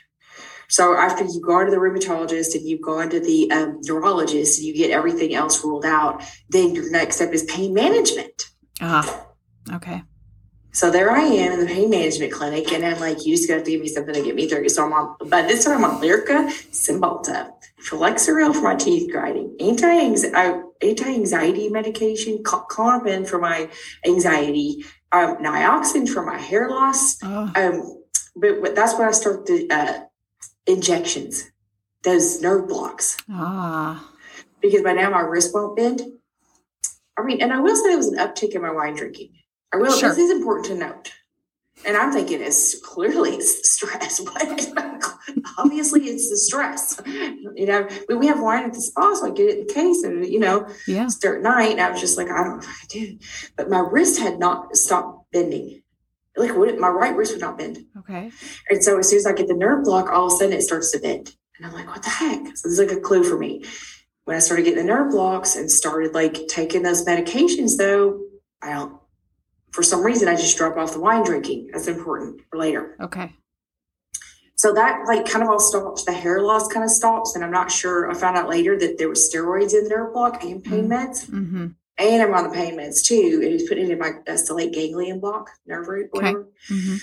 So 0.70 0.96
after 0.96 1.26
you 1.26 1.42
go 1.46 1.66
to 1.66 1.70
the 1.70 1.78
rheumatologist 1.78 2.56
and 2.56 2.66
you've 2.66 2.82
gone 2.82 3.10
to 3.10 3.20
the 3.20 3.52
um, 3.52 3.80
neurologist 3.84 4.58
and 4.60 4.68
you 4.68 4.74
get 4.74 4.92
everything 4.92 5.34
else 5.36 5.62
ruled 5.66 5.84
out, 5.84 6.24
then 6.50 6.74
your 6.74 6.90
next 6.90 7.18
step 7.18 7.34
is 7.34 7.44
pain 7.44 7.74
management. 7.74 8.44
ah. 8.80 9.26
Okay. 9.74 10.04
So 10.74 10.90
there 10.90 11.12
I 11.12 11.20
am 11.24 11.52
in 11.52 11.60
the 11.60 11.66
pain 11.66 11.90
management 11.90 12.32
clinic, 12.32 12.72
and 12.72 12.86
I'm 12.86 12.98
like, 13.02 13.26
you 13.26 13.36
just 13.36 13.50
got 13.50 13.66
to 13.66 13.70
give 13.70 13.82
me 13.82 13.90
something 13.90 14.14
to 14.14 14.24
get 14.24 14.36
me 14.36 14.48
through. 14.48 14.70
So 14.70 14.86
I'm 14.86 14.94
on, 14.94 15.18
but 15.28 15.50
this 15.50 15.66
time 15.66 15.84
I'm 15.84 15.96
on 15.96 16.02
Lyrica, 16.02 16.48
Cymbalta, 16.72 17.50
Flexeril 17.86 18.54
for 18.54 18.62
my 18.62 18.76
teeth 18.76 19.12
grinding, 19.12 19.58
anti 19.60 19.86
anxiety 21.18 21.68
medication, 21.70 22.40
Cl- 22.46 22.66
Klonopin 22.72 23.28
for 23.28 23.38
my 23.40 23.70
anxiety, 24.06 24.86
um, 25.12 25.38
Nioxin 25.38 26.08
for 26.08 26.24
my 26.26 26.38
hair 26.38 26.70
loss. 26.70 27.18
Oh. 27.24 27.52
Um, 27.56 28.04
but, 28.36 28.76
that's 28.76 28.98
when 28.98 29.08
I 29.08 29.12
start 29.12 29.46
the 29.46 29.68
uh, 29.70 30.00
injections, 30.66 31.52
those 32.04 32.42
nerve 32.42 32.68
blocks, 32.68 33.18
Ah. 33.30 34.10
because 34.62 34.82
by 34.84 34.94
now 34.94 35.10
my 35.10 35.20
wrist 35.22 35.54
won't 35.54 35.76
bend. 35.76 36.02
I 37.18 37.24
mean, 37.24 37.42
and 37.42 37.52
I 37.52 37.60
will 37.60 37.76
say 37.76 37.90
there 37.90 37.98
was 37.98 38.08
an 38.08 38.20
uptick 38.20 38.56
in 38.56 38.62
my 38.62 38.72
wine 38.72 38.96
drinking. 38.96 39.34
I 39.74 39.78
will. 39.78 39.96
Sure. 39.98 40.10
This 40.10 40.18
is 40.18 40.32
important 40.32 40.66
to 40.68 40.76
note. 40.76 41.12
And 41.86 41.98
I'm 41.98 42.12
thinking 42.12 42.42
it's 42.42 42.80
clearly 42.80 43.32
it's 43.36 43.72
stress. 43.74 44.22
But 44.74 45.48
obviously 45.58 46.02
it's 46.06 46.30
the 46.30 46.38
stress. 46.38 47.02
You 47.06 47.66
know, 47.66 47.88
we, 48.08 48.16
we 48.16 48.28
have 48.28 48.40
wine 48.42 48.64
at 48.66 48.74
the 48.74 48.82
spa, 48.82 49.14
so 49.16 49.28
I 49.28 49.32
get 49.32 49.50
it 49.50 49.60
in 49.60 49.68
the 49.68 49.74
case 49.74 50.04
and 50.04 50.26
you 50.26 50.40
know, 50.40 50.68
Yeah. 50.88 51.08
start 51.08 51.38
at 51.38 51.44
night. 51.44 51.72
And 51.72 51.82
I 51.82 51.90
was 51.92 52.00
just 52.00 52.18
like, 52.18 52.30
I 52.30 52.44
don't 52.44 52.58
know 52.58 52.64
if 52.64 52.70
I 52.70 52.74
can 52.88 53.00
do. 53.06 53.18
But 53.56 53.70
my 53.70 53.80
wrist 53.80 54.20
had 54.20 54.40
not 54.40 54.76
stopped 54.76 55.32
bending. 55.32 55.82
Like 56.38 56.56
my 56.80 56.88
right 56.90 57.16
wrist 57.16 57.34
would 57.34 57.42
not 57.42 57.58
bend. 57.58 57.86
Okay. 58.00 58.32
And 58.70 58.84
so 58.84 58.98
as 59.00 59.10
soon 59.10 59.18
as 59.20 59.26
I 59.26 59.34
get 59.34 59.48
the 59.48 59.54
nerve 59.54 59.84
block, 59.84 60.10
all 60.10 60.28
of 60.28 60.34
a 60.34 60.36
sudden 60.38 60.54
it 60.54 60.62
starts 60.62 60.92
to 60.92 61.00
bend. 61.00 61.36
And 61.58 61.66
I'm 61.66 61.74
like, 61.74 61.88
what 61.88 62.04
the 62.04 62.10
heck? 62.10 62.40
So 62.58 62.70
this 62.70 62.80
is 62.80 62.80
like 62.80 62.92
a 62.98 63.02
clue 63.02 63.24
for 63.24 63.38
me. 63.38 63.64
When 64.26 64.36
I 64.36 64.40
started 64.40 64.64
getting 64.64 64.80
the 64.86 64.92
nerve 64.94 65.12
blocks 65.12 65.56
and 65.56 65.70
started 65.70 66.14
like 66.14 66.48
taking 66.48 66.84
those 66.84 67.06
medications 67.06 67.78
though, 67.78 68.22
I 68.62 68.74
don't 68.74 69.01
for 69.72 69.84
some 69.84 70.04
reason 70.04 70.28
I 70.28 70.36
just 70.36 70.58
drop 70.58 70.78
off 70.78 70.94
the 70.94 71.00
wine 71.00 71.24
drinking. 71.24 71.70
That's 71.72 71.88
important 71.88 72.42
for 72.50 72.60
later. 72.60 72.96
Okay. 73.00 73.34
So 74.56 74.74
that 74.74 75.08
like 75.08 75.26
kind 75.26 75.44
of 75.44 75.50
all 75.50 75.60
stops. 75.60 76.06
The 76.06 76.14
hair 76.14 76.42
loss 76.42 76.68
kind 76.68 76.84
of 76.84 76.92
stops. 76.92 77.36
And 77.36 77.44
I'm 77.44 77.52
not 77.52 77.72
sure. 77.72 78.12
I 78.12 78.14
found 78.14 78.38
out 78.38 78.48
later 78.48 78.78
that 78.78 78.98
there 78.98 79.10
was 79.10 79.28
steroids 79.28 79.74
in 79.74 79.86
the 79.86 79.90
nerve 79.90 80.14
block 80.14 80.44
and 80.44 80.64
pain 80.64 80.88
meds. 80.88 81.26
Mm-hmm. 81.26 81.68
And 81.98 82.22
I'm 82.22 82.34
on 82.34 82.44
the 82.44 82.56
pain 82.56 82.78
meds 82.78 83.04
too. 83.04 83.40
And 83.42 83.52
he's 83.52 83.68
putting 83.68 83.86
it 83.86 83.92
in 83.92 84.00
my 84.00 84.10
uh, 84.28 84.34
stellate 84.34 84.74
ganglion 84.74 85.20
block, 85.20 85.50
nerve 85.66 85.88
root, 85.88 86.10
Okay. 86.16 86.34
Mm-hmm. 86.34 86.96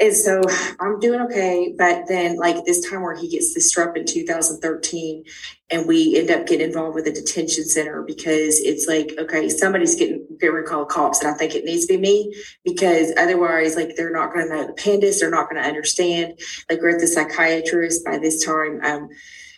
And 0.00 0.16
so 0.16 0.40
I'm 0.80 0.98
doing 0.98 1.20
okay. 1.22 1.74
But 1.76 2.04
then, 2.08 2.36
like 2.36 2.64
this 2.64 2.88
time 2.88 3.02
where 3.02 3.14
he 3.14 3.28
gets 3.28 3.54
this 3.54 3.74
strep 3.74 3.96
in 3.96 4.06
2013, 4.06 5.24
and 5.68 5.86
we 5.86 6.18
end 6.18 6.30
up 6.30 6.46
getting 6.46 6.68
involved 6.68 6.94
with 6.94 7.06
a 7.06 7.12
detention 7.12 7.64
center 7.64 8.02
because 8.02 8.60
it's 8.60 8.88
like, 8.88 9.12
okay, 9.18 9.50
somebody's 9.50 9.96
getting 9.96 10.29
to 10.40 10.62
call 10.62 10.84
cops, 10.84 11.20
and 11.20 11.32
I 11.32 11.36
think 11.36 11.54
it 11.54 11.64
needs 11.64 11.86
to 11.86 11.94
be 11.94 12.00
me 12.00 12.34
because 12.64 13.12
otherwise, 13.16 13.76
like, 13.76 13.96
they're 13.96 14.10
not 14.12 14.32
going 14.32 14.48
to 14.48 14.54
know 14.54 14.66
the 14.66 14.72
pandas, 14.72 15.20
they're 15.20 15.30
not 15.30 15.50
going 15.50 15.62
to 15.62 15.68
understand. 15.68 16.38
Like, 16.68 16.80
we're 16.80 16.90
at 16.94 17.00
the 17.00 17.06
psychiatrist 17.06 18.04
by 18.04 18.18
this 18.18 18.44
time. 18.44 18.80
Um, 18.82 19.08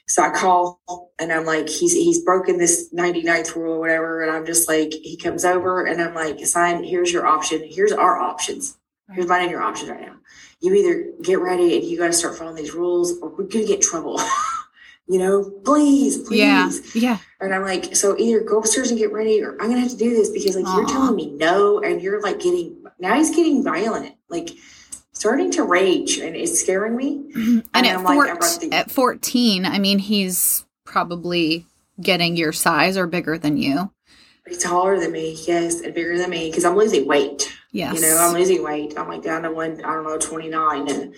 So 0.09 0.23
I 0.23 0.31
call 0.31 0.81
and 1.19 1.33
I'm 1.33 1.47
like, 1.47 1.69
he's 1.69 1.93
he's 1.95 2.23
broken 2.23 2.59
this 2.59 2.93
99th 2.93 3.55
rule 3.57 3.75
or 3.75 3.81
whatever. 3.81 4.23
And 4.23 4.31
I'm 4.31 4.45
just 4.45 4.69
like, 4.69 4.93
he 4.93 5.17
comes 5.17 5.45
over 5.45 5.87
and 5.87 6.03
I'm 6.03 6.15
like, 6.15 6.45
sign, 6.45 6.85
here's 6.85 7.13
your 7.13 7.27
option. 7.27 7.63
Here's 7.65 7.93
our 7.93 8.19
options. 8.19 8.77
Here's 9.13 9.29
mine 9.29 9.43
and 9.43 9.51
your 9.51 9.63
options 9.63 9.91
right 9.91 10.01
now. 10.01 10.17
You 10.61 10.75
either 10.75 11.13
get 11.23 11.41
ready 11.41 11.77
and 11.77 11.85
you 11.85 11.99
got 11.99 12.09
to 12.09 12.13
start 12.13 12.37
following 12.37 12.57
these 12.57 12.75
rules 12.75 13.19
or 13.21 13.31
we're 13.31 13.45
going 13.45 13.65
to 13.65 13.67
get 13.67 13.77
in 13.77 13.83
trouble. 13.83 14.21
you 15.09 15.19
know, 15.19 15.51
please, 15.65 16.19
please. 16.19 16.39
Yeah. 16.39 16.71
Yeah. 16.95 17.19
And 17.41 17.55
I'm 17.55 17.63
like, 17.63 17.95
so 17.97 18.17
either 18.19 18.41
go 18.41 18.59
upstairs 18.61 18.91
and 18.91 18.99
get 18.99 19.13
ready 19.13 19.43
or 19.43 19.53
I'm 19.53 19.69
going 19.69 19.75
to 19.75 19.81
have 19.81 19.91
to 19.91 19.97
do 19.97 20.11
this 20.11 20.31
because 20.31 20.57
like 20.57 20.65
you're 20.75 20.87
telling 20.87 21.17
me 21.17 21.33
no 21.33 21.81
and 21.81 22.01
you're 22.01 22.21
like 22.21 22.39
getting, 22.41 22.83
now 22.99 23.15
he's 23.15 23.35
getting 23.35 23.65
violent, 23.65 24.15
like 24.29 24.51
starting 25.13 25.51
to 25.53 25.65
rage 25.65 26.19
and 26.19 26.37
it's 26.37 26.61
scaring 26.61 26.97
me. 26.97 27.25
Mm-hmm. 27.35 27.59
And, 27.59 27.65
And 27.75 27.87
at, 27.87 27.97
I'm 27.97 28.05
like, 28.05 28.31
I 28.31 28.35
brought 28.35 28.61
the- 28.61 28.73
at 28.73 28.91
14, 28.91 29.67
I 29.67 29.79
mean, 29.79 29.99
he's 29.99 30.65
probably 30.85 31.67
getting 32.01 32.37
your 32.37 32.53
size 32.53 32.97
or 32.97 33.07
bigger 33.07 33.37
than 33.39 33.57
you. 33.57 33.93
He's 34.47 34.63
taller 34.63 34.99
than 34.99 35.13
me, 35.13 35.37
yes, 35.47 35.81
and 35.81 35.95
bigger 35.95 36.19
than 36.19 36.31
me 36.31 36.49
because 36.51 36.65
I'm 36.65 36.77
losing 36.77 37.07
weight. 37.07 37.53
Yes. 37.71 37.95
You 37.95 38.03
know, 38.03 38.17
I'm 38.19 38.35
losing 38.35 38.63
weight. 38.63 38.95
I'm 38.99 39.09
like 39.09 39.23
down 39.23 39.43
to 39.43 39.51
one, 39.53 39.85
I 39.85 39.93
don't 39.95 40.05
know, 40.05 40.19
29 40.19 40.91
and 40.91 41.15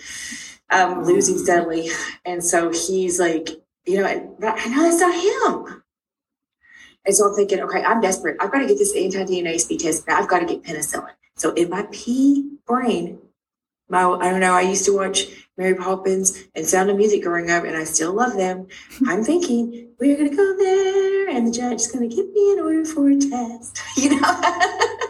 I'm 0.71 1.05
losing 1.05 1.39
steadily. 1.39 1.89
And 2.25 2.45
so 2.45 2.71
he's 2.71 3.19
like, 3.19 3.49
you 3.87 4.01
know, 4.01 4.07
and- 4.07 4.39
but 4.39 4.55
I 4.59 4.67
know 4.69 4.83
that's 4.83 5.01
not 5.01 5.15
him. 5.15 5.83
And 7.07 7.15
so 7.15 7.29
I'm 7.29 7.35
thinking, 7.35 7.61
okay, 7.61 7.83
I'm 7.83 8.01
desperate. 8.01 8.37
I've 8.41 8.51
got 8.51 8.61
to 8.61 8.67
get 8.67 8.79
this 8.79 8.95
anti 8.97 9.25
DNase 9.25 9.69
B 9.69 9.77
test. 9.77 10.05
I've 10.09 10.29
got 10.29 10.41
to 10.41 10.47
get 10.47 10.63
penicillin. 10.63 11.11
So 11.37 11.53
in 11.53 11.69
my 11.69 11.87
pea 11.93 12.51
brain, 12.67 13.19
my 13.89 14.05
I 14.05 14.31
don't 14.31 14.41
know, 14.41 14.55
I 14.55 14.63
used 14.63 14.87
to 14.87 14.97
watch 14.97 15.27
Mary 15.59 15.75
Poppins 15.75 16.45
and 16.55 16.67
Sound 16.67 16.89
of 16.91 16.97
Music 16.97 17.23
growing 17.23 17.51
up, 17.51 17.65
and 17.65 17.77
I 17.77 17.85
still 17.85 18.13
love 18.15 18.35
them. 18.35 18.69
I'm 19.07 19.23
thinking, 19.23 19.91
we're 20.01 20.17
gonna 20.17 20.35
go 20.35 20.57
there, 20.57 21.29
and 21.29 21.47
the 21.47 21.51
judge 21.53 21.81
is 21.83 21.93
gonna 21.93 22.09
give 22.09 22.31
me 22.33 22.53
an 22.55 22.61
order 22.61 22.85
for 22.85 23.11
a 23.11 23.17
test. 23.19 23.81
You 23.97 24.19
know? 24.21 24.41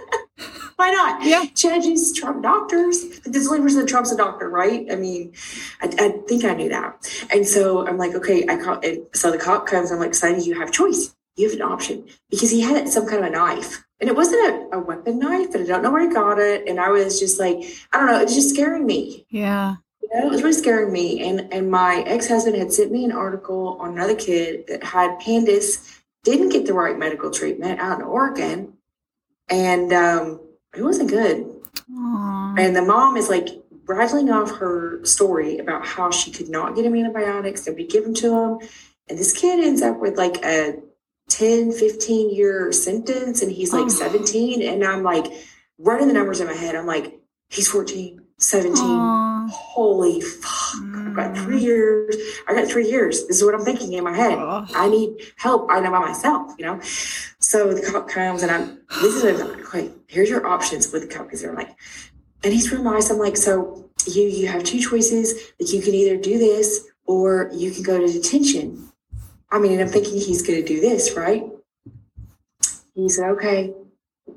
Why 0.77 0.91
not? 0.91 1.25
Yeah. 1.25 1.45
Judges 1.55 2.13
trump 2.13 2.43
doctors. 2.43 3.21
This 3.21 3.47
only 3.47 3.61
person 3.61 3.81
that 3.81 3.89
trumps 3.89 4.11
a 4.13 4.17
doctor, 4.17 4.49
right? 4.49 4.87
I 4.91 4.97
mean, 4.97 5.33
I, 5.81 5.87
I 5.99 6.09
think 6.27 6.45
I 6.45 6.55
knew 6.55 6.69
that. 6.69 7.09
And 7.33 7.47
so 7.47 7.87
I'm 7.87 7.97
like, 7.97 8.15
okay, 8.15 8.47
I 8.49 8.57
call 8.57 8.81
and 8.83 9.07
so 9.15 9.31
the 9.31 9.39
cop 9.39 9.67
comes, 9.67 9.93
I'm 9.93 9.99
like, 9.99 10.15
Sonny, 10.15 10.45
you 10.45 10.59
have 10.59 10.73
choice. 10.73 11.15
You 11.37 11.51
have 11.51 11.59
an 11.59 11.63
option. 11.63 12.07
Because 12.31 12.51
he 12.51 12.61
had 12.61 12.89
some 12.89 13.07
kind 13.07 13.25
of 13.25 13.27
a 13.27 13.31
knife. 13.31 13.85
And 14.01 14.11
it 14.11 14.17
wasn't 14.17 14.73
a, 14.73 14.77
a 14.77 14.81
weapon 14.81 15.19
knife, 15.19 15.53
but 15.53 15.61
I 15.61 15.65
don't 15.65 15.83
know 15.83 15.91
where 15.91 16.07
he 16.07 16.13
got 16.13 16.39
it. 16.39 16.69
And 16.69 16.81
I 16.81 16.91
was 16.91 17.19
just 17.19 17.39
like, 17.39 17.57
I 17.93 17.99
don't 17.99 18.07
know, 18.07 18.21
it 18.21 18.25
was 18.25 18.35
just 18.35 18.51
scaring 18.51 18.85
me. 18.85 19.27
Yeah. 19.31 19.77
You 20.03 20.09
know, 20.13 20.27
it 20.27 20.31
was 20.31 20.43
really 20.43 20.53
scaring 20.53 20.93
me. 20.93 21.27
And 21.27 21.53
and 21.53 21.71
my 21.71 22.05
ex-husband 22.07 22.57
had 22.57 22.73
sent 22.73 22.93
me 22.93 23.05
an 23.05 23.13
article 23.13 23.79
on 23.81 23.93
another 23.93 24.15
kid 24.15 24.67
that 24.67 24.83
had 24.83 25.19
pandas, 25.21 26.01
didn't 26.25 26.51
get 26.51 26.67
the 26.67 26.75
right 26.75 26.99
medical 26.99 27.31
treatment 27.31 27.81
out 27.81 28.01
in 28.01 28.05
Oregon. 28.05 28.75
And 29.49 29.93
um, 29.93 30.41
it 30.77 30.83
wasn't 30.83 31.11
good. 31.11 31.47
Aw. 31.93 32.55
And 32.59 32.75
the 32.75 32.83
mom 32.83 33.17
is 33.17 33.29
like 33.29 33.49
rattling 33.87 34.31
off 34.31 34.51
her 34.57 35.05
story 35.05 35.59
about 35.59 35.87
how 35.87 36.11
she 36.11 36.31
could 36.31 36.49
not 36.49 36.75
get 36.75 36.85
him 36.85 36.95
antibiotics, 36.95 37.67
nobody 37.67 37.87
give 37.87 38.05
them 38.05 38.15
to 38.15 38.33
him. 38.33 38.69
And 39.09 39.19
this 39.19 39.33
kid 39.33 39.63
ends 39.63 39.83
up 39.83 40.01
with 40.01 40.17
like 40.17 40.43
a 40.45 40.77
10, 41.29 41.73
15 41.73 42.35
year 42.35 42.73
sentence, 42.73 43.43
and 43.43 43.53
he's 43.53 43.73
like 43.73 43.85
Oh. 43.85 43.89
17. 43.89 44.63
And 44.63 44.85
I'm 44.85 45.03
like 45.03 45.27
running 45.79 46.09
the 46.09 46.15
numbers 46.15 46.41
in 46.41 46.47
my 46.47 46.55
head. 46.55 46.75
I'm 46.75 46.87
like, 46.87 47.21
he's 47.51 47.69
14, 47.69 48.21
17. 48.39 48.75
Aw. 49.45 49.49
Holy 49.51 50.21
fuck. 50.21 50.83
I've 50.97 51.15
got 51.15 51.37
three 51.37 51.59
Mm. 51.61 51.63
years. 51.63 52.17
I 52.49 52.55
got 52.55 52.69
three 52.69 52.89
years. 52.89 53.27
This 53.27 53.39
is 53.39 53.45
what 53.45 53.55
I'm 53.55 53.65
thinking 53.65 53.93
in 53.93 54.05
my 54.05 54.15
head. 54.17 54.39
Ugh. 54.39 54.69
I 54.75 54.89
need 54.89 55.17
help. 55.37 55.67
I 55.71 55.81
know 55.81 55.91
by 55.91 56.01
myself, 56.01 56.53
you 56.59 56.65
know? 56.67 56.81
So 57.39 57.73
the 57.75 57.83
cop 57.83 58.09
comes 58.09 58.43
and 58.43 58.51
I'm, 58.51 58.81
this 59.03 59.15
is 59.17 59.23
what 59.25 59.35
I'm 59.41 59.49
like, 59.57 59.67
okay, 59.69 59.91
here's 60.09 60.31
your 60.31 60.47
options 60.47 60.93
with 60.93 61.03
the 61.09 61.15
cop 61.15 61.27
because 61.27 61.43
they're 61.43 61.55
like, 61.55 61.71
and 62.43 62.53
he's 62.53 62.71
real 62.73 62.83
nice. 62.83 63.11
I'm 63.11 63.19
like, 63.19 63.37
so 63.37 63.91
you, 64.07 64.23
you 64.25 64.49
have 64.49 64.65
two 64.65 64.81
choices. 64.81 65.35
Like 65.61 65.73
you 65.73 65.81
can 65.81 65.95
either 65.95 66.17
do 66.17 66.39
this 66.39 66.87
or 67.07 67.51
you 67.55 67.71
can 67.71 67.83
go 67.83 67.99
to 67.99 68.13
detention. 68.13 68.89
I 69.51 69.59
mean, 69.59 69.73
and 69.73 69.81
I'm 69.83 69.89
thinking 69.89 70.15
he's 70.21 70.43
going 70.43 70.61
to 70.61 70.67
do 70.67 70.81
this, 70.81 71.13
right? 71.17 71.45
He 72.95 73.09
said, 73.09 73.31
okay, 73.31 73.73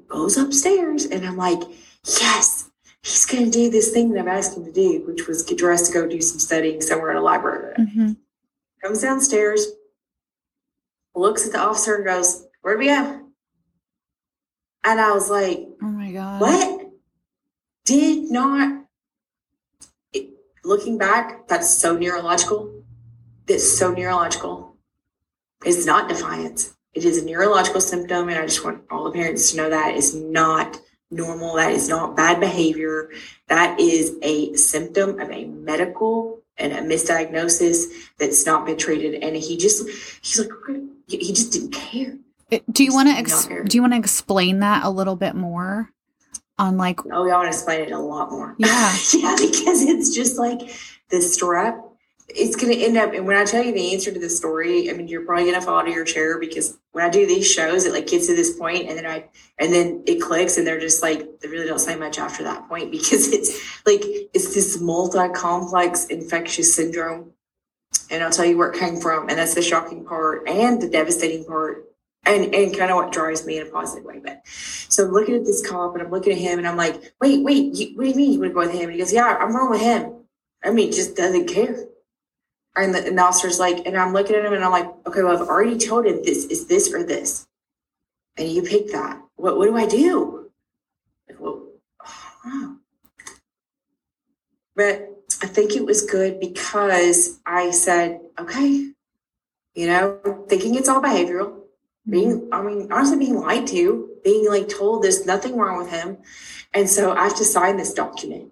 goes 0.08 0.38
upstairs. 0.38 1.06
And 1.06 1.26
I'm 1.26 1.38
like, 1.38 1.62
yes, 2.20 2.70
he's 3.08 3.26
going 3.26 3.46
to 3.46 3.50
do 3.52 3.70
this 3.70 3.92
thing 3.92 4.12
that 4.12 4.20
I've 4.22 4.28
asked 4.28 4.58
him 4.58 4.66
to 4.66 4.72
do, 4.72 5.04
which 5.08 5.28
was 5.28 5.42
get 5.44 5.58
dressed 5.58 5.86
to 5.88 5.94
go 5.94 6.08
do 6.08 6.22
some 6.22 6.40
studying 6.40 6.82
somewhere 6.82 7.12
in 7.12 7.18
a 7.18 7.22
library 7.22 7.74
Mhm. 7.80 8.18
comes 8.84 9.02
downstairs, 9.02 9.68
looks 11.16 11.46
at 11.46 11.54
the 11.54 11.60
officer 11.60 11.96
and 11.96 12.06
goes, 12.06 12.44
Where'd 12.62 12.80
we 12.80 12.88
go? 12.88 13.22
And 14.84 15.00
I 15.00 15.12
was 15.14 15.30
like, 15.30 15.68
Oh 15.82 15.86
my 15.88 16.12
God. 16.12 16.42
What? 16.42 16.90
Did 17.86 18.30
not. 18.30 18.86
It, 20.12 20.30
looking 20.66 20.98
back, 20.98 21.48
that's 21.48 21.78
so 21.78 21.98
neurological. 21.98 22.84
That's 23.46 23.78
so 23.78 23.92
neurological. 23.94 24.76
It's 25.66 25.86
not 25.86 26.10
defiance. 26.10 26.76
It 26.94 27.06
is 27.06 27.18
a 27.18 27.26
neurological 27.26 27.80
symptom. 27.80 28.28
And 28.28 28.38
I 28.38 28.46
just 28.46 28.64
want 28.66 28.84
all 28.92 29.06
the 29.06 29.12
parents 29.12 29.52
to 29.52 29.58
know 29.58 29.70
that 29.70 29.96
is 29.96 30.14
not 30.14 30.82
normal. 31.10 31.56
That 31.56 31.72
is 31.72 31.90
not 31.90 32.16
bad 32.16 32.40
behavior. 32.40 33.12
That 33.48 33.80
is 33.80 34.16
a 34.22 34.56
symptom 34.56 35.20
of 35.20 35.32
a 35.32 35.46
medical 35.46 36.42
and 36.58 36.74
a 36.74 36.82
misdiagnosis 36.82 37.84
that's 38.20 38.46
not 38.46 38.66
been 38.66 38.78
treated. 38.78 39.24
And 39.24 39.36
he 39.36 39.58
just, 39.58 39.88
he's 40.22 40.40
like, 40.40 40.50
he 41.08 41.32
just 41.34 41.54
didn't 41.54 41.72
care. 41.72 42.18
Uh, 42.52 42.60
Do 42.72 42.84
you 42.84 42.94
want 42.94 43.10
to 43.10 43.14
ex- 43.16 43.46
do 43.46 43.76
you 43.78 43.82
want 43.82 43.94
to 43.94 44.00
explain 44.00 44.60
that 44.60 44.84
a 44.86 44.90
little 44.90 45.16
bit 45.16 45.36
more 45.36 45.92
on 46.58 46.78
like 46.78 47.00
Oh, 47.06 47.26
y'all 47.26 47.40
want 47.40 47.52
to 47.52 47.58
explain 47.58 47.82
it 47.82 47.92
a 47.92 48.00
lot 48.00 48.32
more. 48.32 48.56
Yeah. 48.58 48.96
yeah, 49.14 49.36
because 49.38 49.84
it's 49.84 50.16
just 50.16 50.38
like 50.38 50.60
the 51.10 51.18
strep. 51.18 51.84
It's 52.30 52.58
going 52.58 52.74
to 52.74 52.84
end 52.84 52.98
up, 52.98 53.14
and 53.14 53.26
when 53.26 53.38
I 53.38 53.46
tell 53.46 53.64
you 53.64 53.74
the 53.74 53.94
answer 53.94 54.12
to 54.12 54.20
the 54.20 54.30
story, 54.30 54.90
I 54.90 54.94
mean, 54.94 55.08
you're 55.08 55.26
probably 55.26 55.46
going 55.46 55.56
to 55.56 55.62
fall 55.62 55.80
out 55.80 55.88
of 55.88 55.94
your 55.94 56.04
chair 56.04 56.40
because 56.40 56.78
when 56.92 57.06
I 57.06 57.10
do 57.10 57.26
these 57.26 57.50
shows, 57.50 57.86
it 57.86 57.94
like 57.94 58.08
gets 58.08 58.28
to 58.28 58.36
this 58.36 58.58
point, 58.58 58.90
and 58.90 58.98
then 58.98 59.06
I, 59.06 59.26
and 59.58 59.74
then 59.74 60.04
it 60.06 60.22
clicks, 60.22 60.58
and 60.58 60.68
they're 60.68 60.80
just 60.80 61.02
like, 61.02 61.40
they 61.40 61.48
really 61.48 61.68
don't 61.68 61.80
say 61.80 61.96
much 61.96 62.20
after 62.20 62.44
that 62.44 62.68
point 62.68 62.92
because 62.92 63.32
it's 63.32 63.56
like 63.86 64.02
it's 64.04 64.54
this 64.54 64.80
multi-complex 64.82 66.08
infectious 66.08 66.76
syndrome, 66.76 67.32
and 68.12 68.22
I'll 68.24 68.32
tell 68.32 68.46
you 68.46 68.58
where 68.58 68.72
it 68.72 68.80
came 68.80 69.00
from, 69.00 69.30
and 69.30 69.38
that's 69.38 69.56
the 69.56 69.62
shocking 69.62 70.04
part 70.04 70.50
and 70.50 70.82
the 70.82 70.90
devastating 70.90 71.46
part, 71.46 71.86
and 72.26 72.54
and 72.54 72.78
kind 72.78 72.92
of 72.92 72.98
what 72.98 73.14
drives 73.14 73.46
me 73.46 73.58
in 73.58 73.68
a 73.68 73.70
positive 73.70 74.04
way, 74.04 74.20
but. 74.22 74.42
So 74.90 75.06
I'm 75.06 75.12
looking 75.12 75.36
at 75.36 75.46
this 75.46 75.68
cop 75.68 75.94
and 75.94 76.02
I'm 76.02 76.10
looking 76.10 76.32
at 76.34 76.40
him 76.40 76.60
and 76.60 76.68
I'm 76.68 76.78
like, 76.78 77.14
wait, 77.22 77.44
wait, 77.44 77.76
you, 77.76 77.96
what 77.96 78.04
do 78.06 78.10
you 78.10 78.16
mean 78.16 78.32
you 78.34 78.40
want 78.40 78.52
to 78.52 78.54
go 78.54 78.60
with 78.62 78.72
him? 78.72 78.84
And 78.84 78.94
he 78.94 78.98
goes, 78.98 79.14
yeah, 79.14 79.38
I'm 79.40 79.56
wrong 79.56 79.70
with 79.70 79.82
him. 79.82 80.24
I 80.64 80.72
mean, 80.72 80.92
just 80.92 81.16
doesn't 81.16 81.48
care. 81.48 81.86
And 82.78 82.94
the, 82.94 83.06
and 83.06 83.18
the 83.18 83.24
officer's 83.24 83.60
like, 83.60 83.86
and 83.86 83.98
I'm 83.98 84.14
looking 84.14 84.36
at 84.36 84.46
him 84.46 84.54
and 84.54 84.64
I'm 84.64 84.72
like, 84.72 84.88
okay, 85.08 85.24
well, 85.24 85.36
I've 85.36 85.48
already 85.48 85.78
told 85.78 86.06
him 86.06 86.22
this 86.24 86.46
is 86.46 86.68
this 86.68 86.94
or 86.94 87.04
this. 87.04 87.48
And 88.38 88.48
you 88.48 88.62
pick 88.62 88.92
that. 88.92 89.22
What, 89.36 89.58
what 89.58 89.66
do 89.66 89.76
I 89.76 89.88
do? 89.88 90.52
Like, 91.28 91.40
well, 91.40 91.68
oh. 92.46 92.78
But 94.76 95.10
I 95.42 95.48
think 95.48 95.76
it 95.76 95.84
was 95.84 96.06
good 96.06 96.40
because 96.40 97.40
I 97.48 97.72
said, 97.72 98.22
okay, 98.38 98.92
you 99.74 99.88
know, 99.88 100.46
thinking 100.48 100.76
it's 100.76 100.88
all 100.88 101.02
behavioral 101.02 101.58
being 102.10 102.42
mm-hmm. 102.42 102.54
i 102.54 102.62
mean 102.62 102.92
honestly 102.92 103.18
being 103.18 103.40
lied 103.40 103.68
to 103.68 104.10
being 104.24 104.48
like 104.50 104.68
told 104.70 105.04
there's 105.04 105.26
nothing 105.26 105.58
wrong 105.58 105.78
with 105.78 105.90
him 105.90 106.18
and 106.74 106.90
so 106.90 107.14
i 107.14 107.24
have 107.24 107.36
to 107.36 107.46
sign 107.46 107.78
this 107.78 107.94
document 107.94 108.52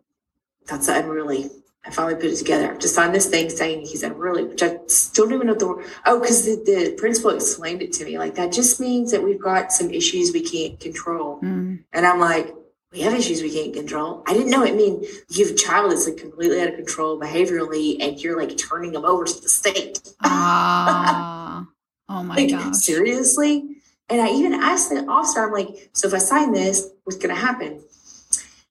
that's 0.67 0.87
unruly 0.87 1.49
i 1.85 1.89
finally 1.91 2.15
put 2.15 2.25
it 2.25 2.35
together 2.35 2.65
i 2.65 2.67
have 2.67 2.79
to 2.79 2.87
sign 2.87 3.11
this 3.11 3.27
thing 3.27 3.49
saying 3.49 3.81
he's 3.81 4.03
unruly 4.03 4.43
which 4.43 4.63
i 4.63 4.77
still 4.87 5.25
don't 5.25 5.35
even 5.35 5.47
know 5.47 5.53
the 5.55 5.67
word 5.67 5.85
oh 6.05 6.19
because 6.19 6.45
the, 6.45 6.55
the 6.65 6.95
principal 6.97 7.31
explained 7.31 7.81
it 7.81 7.93
to 7.93 8.05
me 8.05 8.17
like 8.17 8.35
that 8.35 8.51
just 8.51 8.79
means 8.79 9.11
that 9.11 9.21
we've 9.23 9.41
got 9.41 9.71
some 9.71 9.89
issues 9.91 10.31
we 10.33 10.41
can't 10.41 10.79
control 10.79 11.39
Mm. 11.41 11.83
and 11.93 12.05
i'm 12.05 12.19
like 12.19 12.53
we 12.91 13.01
have 13.01 13.13
issues 13.13 13.41
we 13.41 13.51
can't 13.51 13.73
control 13.73 14.23
i 14.27 14.33
didn't 14.33 14.49
know 14.49 14.63
it 14.63 14.75
mean 14.75 15.03
you 15.29 15.45
have 15.45 15.53
a 15.53 15.57
child 15.57 15.91
that's 15.91 16.07
like 16.07 16.17
completely 16.17 16.61
out 16.61 16.69
of 16.69 16.75
control 16.75 17.19
behaviorally 17.19 17.97
and 17.99 18.19
you're 18.21 18.39
like 18.39 18.57
turning 18.57 18.91
them 18.93 19.05
over 19.05 19.25
to 19.25 19.41
the 19.41 19.49
state 19.49 19.99
Ah. 20.23 21.65
oh 22.09 22.23
my 22.23 22.35
like, 22.35 22.49
gosh. 22.51 22.75
seriously? 22.75 23.77
And 24.09 24.21
I 24.21 24.29
even 24.29 24.53
asked 24.53 24.91
the 24.91 25.03
officer, 25.07 25.45
I'm 25.45 25.51
like, 25.51 25.89
so 25.93 26.07
if 26.07 26.13
I 26.13 26.19
sign 26.19 26.51
this, 26.53 26.89
what's 27.03 27.17
going 27.17 27.33
to 27.33 27.41
happen? 27.41 27.81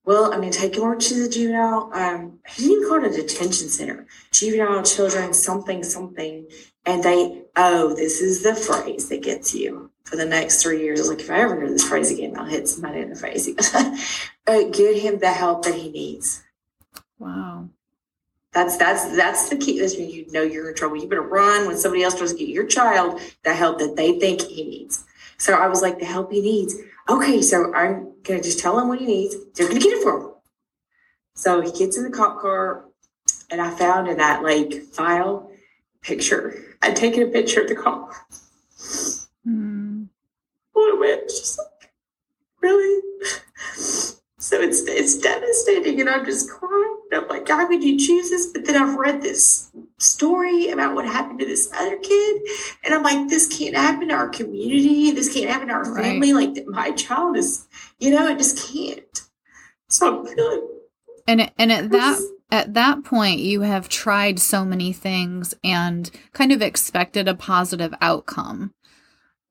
Well, 0.06 0.26
I 0.26 0.36
mean, 0.36 0.40
going 0.40 0.52
to 0.52 0.58
take 0.58 0.76
him 0.76 0.82
over 0.82 0.96
to 0.96 1.22
the 1.22 1.28
juvenile. 1.30 1.90
Um, 1.94 2.38
he 2.46 2.64
didn't 2.64 2.78
even 2.78 2.88
call 2.88 3.04
it 3.04 3.12
a 3.12 3.22
detention 3.22 3.68
center. 3.68 4.06
Juvenile 4.32 4.82
children, 4.82 5.32
something, 5.32 5.82
something. 5.82 6.46
And 6.84 7.02
they, 7.02 7.44
oh, 7.56 7.94
this 7.94 8.20
is 8.20 8.42
the 8.42 8.54
phrase 8.54 9.08
that 9.08 9.22
gets 9.22 9.54
you 9.54 9.90
for 10.04 10.16
the 10.16 10.26
next 10.26 10.62
three 10.62 10.82
years. 10.82 11.08
Like, 11.08 11.20
if 11.20 11.30
I 11.30 11.40
ever 11.40 11.56
hear 11.56 11.70
this 11.70 11.88
phrase 11.88 12.10
again, 12.10 12.38
I'll 12.38 12.44
hit 12.44 12.68
somebody 12.68 13.00
in 13.00 13.10
the 13.10 13.16
face. 13.16 13.48
uh, 14.46 14.62
get 14.70 14.98
him 14.98 15.18
the 15.18 15.32
help 15.32 15.64
that 15.64 15.74
he 15.74 15.90
needs. 15.90 16.42
Wow. 17.18 17.70
That's 18.52 18.76
that's 18.76 19.16
that's 19.16 19.48
the 19.48 19.56
key. 19.56 19.80
That's 19.80 19.96
when 19.96 20.08
you 20.08 20.30
know 20.30 20.42
you're 20.42 20.68
in 20.68 20.76
trouble. 20.76 20.96
You 20.96 21.08
better 21.08 21.22
run 21.22 21.66
when 21.66 21.76
somebody 21.76 22.04
else 22.04 22.16
tries 22.16 22.32
to 22.32 22.38
get 22.38 22.48
your 22.48 22.66
child 22.66 23.20
the 23.42 23.52
help 23.52 23.80
that 23.80 23.96
they 23.96 24.20
think 24.20 24.42
he 24.42 24.62
needs. 24.62 25.04
So 25.38 25.54
I 25.54 25.66
was 25.66 25.82
like, 25.82 25.98
the 25.98 26.04
help 26.04 26.30
he 26.30 26.40
needs. 26.40 26.76
Okay, 27.08 27.42
so 27.42 27.74
I'm 27.74 28.13
gonna 28.24 28.42
just 28.42 28.58
tell 28.58 28.78
him 28.78 28.88
what 28.88 28.98
he 28.98 29.06
needs. 29.06 29.36
They're 29.54 29.68
gonna 29.68 29.80
get 29.80 29.98
it 29.98 30.02
for 30.02 30.20
him. 30.20 30.30
So 31.34 31.60
he 31.60 31.70
gets 31.70 31.96
in 31.96 32.04
the 32.04 32.10
cop 32.10 32.40
car, 32.40 32.86
and 33.50 33.60
I 33.60 33.70
found 33.70 34.08
in 34.08 34.16
that 34.16 34.42
like 34.42 34.82
file 34.82 35.50
picture. 36.00 36.76
I'd 36.82 36.96
taken 36.96 37.22
a 37.22 37.26
picture 37.26 37.62
of 37.62 37.68
the 37.68 37.74
car. 37.74 38.10
Mm. 39.46 40.08
Oh, 40.76 40.98
man, 41.00 41.18
it's 41.22 41.40
just 41.40 41.58
like, 41.58 41.92
really? 42.60 43.00
So 44.44 44.60
it's 44.60 44.82
it's 44.82 45.16
devastating, 45.16 46.02
and 46.02 46.10
I'm 46.10 46.22
just 46.22 46.50
crying. 46.50 46.98
I'm 47.14 47.26
like, 47.28 47.48
how 47.48 47.66
would 47.66 47.82
you 47.82 47.98
choose 47.98 48.28
this? 48.28 48.44
But 48.44 48.66
then 48.66 48.76
I've 48.76 48.94
read 48.94 49.22
this 49.22 49.72
story 49.96 50.68
about 50.68 50.94
what 50.94 51.06
happened 51.06 51.38
to 51.38 51.46
this 51.46 51.70
other 51.74 51.96
kid, 51.96 52.42
and 52.84 52.92
I'm 52.92 53.02
like, 53.02 53.30
this 53.30 53.46
can't 53.56 53.74
happen 53.74 54.08
to 54.08 54.14
our 54.14 54.28
community. 54.28 55.12
This 55.12 55.32
can't 55.32 55.48
happen 55.48 55.68
to 55.68 55.72
our 55.74 55.90
Right. 55.90 56.04
family. 56.04 56.34
Like 56.34 56.66
my 56.66 56.90
child 56.90 57.38
is, 57.38 57.66
you 57.98 58.10
know, 58.10 58.26
it 58.28 58.36
just 58.36 58.70
can't. 58.70 59.22
So 59.88 60.18
I'm 60.18 60.26
feeling 60.26 60.68
And 61.26 61.50
and 61.56 61.72
at 61.72 61.90
that 61.92 62.20
at 62.50 62.74
that 62.74 63.02
point 63.02 63.40
you 63.40 63.62
have 63.62 63.88
tried 63.88 64.38
so 64.38 64.62
many 64.62 64.92
things 64.92 65.54
and 65.64 66.10
kind 66.34 66.52
of 66.52 66.60
expected 66.60 67.28
a 67.28 67.34
positive 67.34 67.94
outcome. 68.02 68.74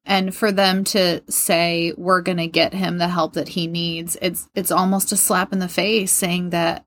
And 0.06 0.36
for 0.36 0.52
them 0.52 0.84
to 0.86 1.22
say 1.30 1.94
we're 1.98 2.22
going 2.22 2.38
to 2.38 2.48
get 2.48 2.74
him 2.74 2.98
the 2.98 3.08
help 3.08 3.34
that 3.34 3.50
he 3.50 3.68
needs, 3.68 4.18
it's 4.22 4.50
it's 4.54 4.72
almost 4.72 5.12
a 5.12 5.18
slap 5.18 5.54
in 5.54 5.60
the 5.60 5.70
face 5.70 6.12
saying 6.12 6.50
that 6.50 6.86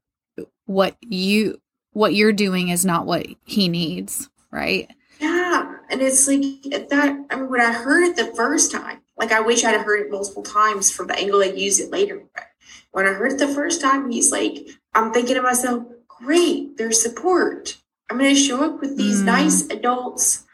what 0.67 0.97
you 1.01 1.61
what 1.93 2.15
you're 2.15 2.33
doing 2.33 2.69
is 2.69 2.85
not 2.85 3.07
what 3.07 3.27
he 3.45 3.69
needs, 3.69 4.29
right? 4.51 4.91
Yeah, 5.19 5.77
and 5.89 6.03
it's 6.03 6.29
like 6.29 6.43
that. 6.91 7.27
I 7.31 7.37
mean, 7.37 7.49
when 7.49 7.61
I 7.63 7.73
heard 7.73 8.05
it 8.05 8.17
the 8.17 8.35
first 8.37 8.71
time, 8.71 8.99
like 9.17 9.33
I 9.33 9.41
wish 9.41 9.65
I'd 9.65 9.81
heard 9.81 10.01
it 10.01 10.11
multiple 10.11 10.43
times 10.43 10.93
from 10.93 11.07
the 11.07 11.19
angle 11.19 11.39
they 11.39 11.57
use 11.57 11.81
it 11.81 11.91
later. 11.91 12.23
But 12.35 12.45
when 12.93 13.07
I 13.07 13.15
heard 13.15 13.33
it 13.33 13.39
the 13.39 13.49
first 13.49 13.81
time, 13.81 14.11
he's 14.11 14.31
like, 14.31 14.59
I'm 14.95 15.13
thinking 15.13 15.37
to 15.37 15.43
myself, 15.43 15.85
great, 16.07 16.77
there's 16.77 17.03
support. 17.03 17.79
I'm 18.11 18.19
going 18.19 18.35
to 18.35 18.41
show 18.41 18.63
up 18.63 18.81
with 18.81 18.97
these 18.99 19.23
Mm. 19.23 19.27
nice 19.27 19.67
adults, 19.69 20.45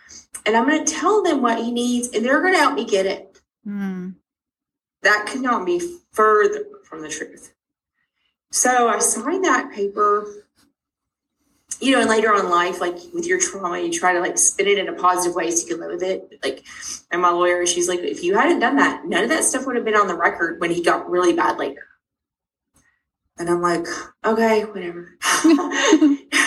and 0.45 0.57
I'm 0.57 0.69
going 0.69 0.85
to 0.85 0.93
tell 0.93 1.23
them 1.23 1.43
what 1.43 1.59
he 1.59 1.71
needs, 1.71 2.09
and 2.09 2.25
they're 2.25 2.41
going 2.41 2.55
to 2.55 2.59
help 2.59 2.75
me 2.75 2.85
get 2.85 3.07
it. 3.07 3.41
Mm. 3.67 4.15
That 5.03 5.27
could 5.27 5.41
not 5.41 5.67
be 5.67 5.81
further 6.13 6.65
from 6.85 7.03
the 7.03 7.09
truth. 7.09 7.55
So 8.51 8.89
I 8.89 8.99
signed 8.99 9.45
that 9.45 9.73
paper. 9.73 10.47
You 11.81 11.93
know, 11.93 12.01
and 12.01 12.11
later 12.11 12.33
on 12.33 12.45
in 12.45 12.51
life, 12.51 12.81
like 12.81 12.97
with 13.13 13.27
your 13.27 13.41
trauma, 13.41 13.81
you 13.81 13.91
try 13.91 14.13
to 14.13 14.21
like 14.21 14.39
spin 14.39 14.69
it 14.69 14.79
in 14.79 14.89
a 14.89 14.93
positive 14.93 15.35
way 15.35 15.51
so 15.51 15.67
you 15.67 15.75
can 15.75 15.81
live 15.81 15.91
with 15.91 16.03
it. 16.03 16.39
Like, 16.43 16.65
and 17.11 17.21
my 17.21 17.31
lawyer, 17.31 17.67
she's 17.67 17.89
like, 17.89 18.01
if 18.01 18.23
you 18.23 18.37
hadn't 18.37 18.61
done 18.61 18.77
that, 18.77 19.05
none 19.05 19.25
of 19.25 19.31
that 19.31 19.43
stuff 19.43 19.67
would 19.67 19.75
have 19.75 19.85
been 19.85 19.97
on 19.97 20.07
the 20.07 20.17
record 20.17 20.61
when 20.61 20.71
he 20.71 20.83
got 20.83 21.11
really 21.11 21.33
bad 21.33 21.59
later. 21.59 21.89
And 23.37 23.49
I'm 23.49 23.63
like, 23.63 23.87
okay, 24.25 24.63
whatever. 24.63 25.17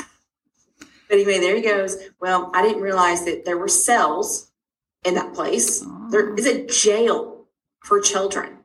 but 1.08 1.16
anyway, 1.16 1.40
there 1.40 1.56
he 1.56 1.62
goes. 1.62 1.98
Well, 2.20 2.52
I 2.54 2.62
didn't 2.62 2.82
realize 2.82 3.26
that 3.26 3.46
there 3.46 3.58
were 3.58 3.68
cells 3.68 4.52
in 5.04 5.14
that 5.16 5.34
place. 5.34 5.86
There 6.10 6.34
is 6.36 6.48
a 6.48 6.66
jail 6.66 7.46
for 7.80 8.02
children. 8.02 8.58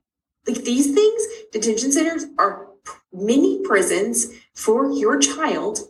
Like 0.46 0.64
these 0.64 0.92
things, 0.94 1.22
detention 1.52 1.92
centers 1.92 2.24
are 2.38 2.68
mini 3.12 3.62
prisons 3.62 4.32
for 4.54 4.90
your 4.90 5.18
child. 5.18 5.80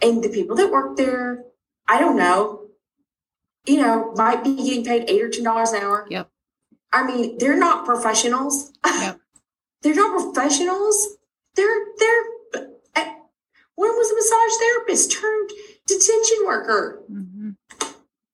And 0.00 0.22
the 0.22 0.28
people 0.28 0.56
that 0.56 0.70
work 0.70 0.96
there, 0.96 1.44
I 1.86 2.00
don't 2.00 2.16
know, 2.16 2.68
you 3.66 3.78
know, 3.78 4.12
might 4.14 4.44
be 4.44 4.56
getting 4.56 4.84
paid 4.84 5.08
eight 5.08 5.22
or 5.22 5.28
ten 5.28 5.44
dollars 5.44 5.72
an 5.72 5.82
hour. 5.82 6.06
Yep. 6.08 6.30
I 6.92 7.06
mean, 7.06 7.38
they're 7.38 7.58
not 7.58 7.84
professionals. 7.84 8.72
Yep. 8.84 9.20
they're 9.82 9.94
not 9.94 10.34
professionals. 10.34 11.16
They're 11.54 11.86
they're 11.98 12.24
uh, 12.54 13.12
one 13.74 13.90
was 13.90 14.10
a 14.10 14.14
massage 14.14 14.58
therapist 14.60 15.12
turned 15.12 15.50
detention 15.86 16.38
worker 16.46 17.02
Mhm. 17.10 17.56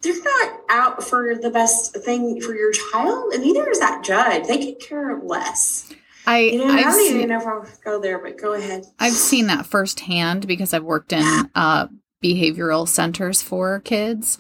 they're 0.01 0.23
not 0.23 0.61
out 0.69 1.05
for 1.05 1.35
the 1.37 1.51
best 1.51 1.97
thing 1.99 2.41
for 2.41 2.55
your 2.55 2.73
child, 2.73 3.33
and 3.35 3.43
neither 3.45 3.69
is 3.71 3.79
that 3.79 4.03
judge. 4.03 4.47
They 4.49 4.59
could 4.73 4.81
care 4.81 5.21
less. 5.23 5.88
I 6.27 6.38
You 6.38 6.59
know, 6.59 6.73
I 6.73 6.83
don't 6.83 6.93
seen- 6.93 7.17
even 7.17 7.29
know 7.29 7.38
if 7.38 7.47
I'll 7.47 7.67
go 7.85 8.01
there, 8.01 8.19
but 8.19 8.37
go 8.38 8.53
ahead. 8.55 8.85
I've 8.99 9.12
seen 9.12 9.47
that 9.49 9.67
firsthand 9.67 10.47
because 10.47 10.73
I've 10.75 10.83
worked 10.85 11.12
in 11.12 11.51
uh, 11.55 11.87
behavioral 12.23 12.88
centers 12.88 13.43
for 13.43 13.81
kids, 13.81 14.38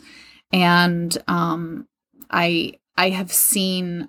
and 0.52 1.16
um, 1.28 1.86
I 2.30 2.74
I 2.96 3.10
have 3.10 3.32
seen. 3.32 4.08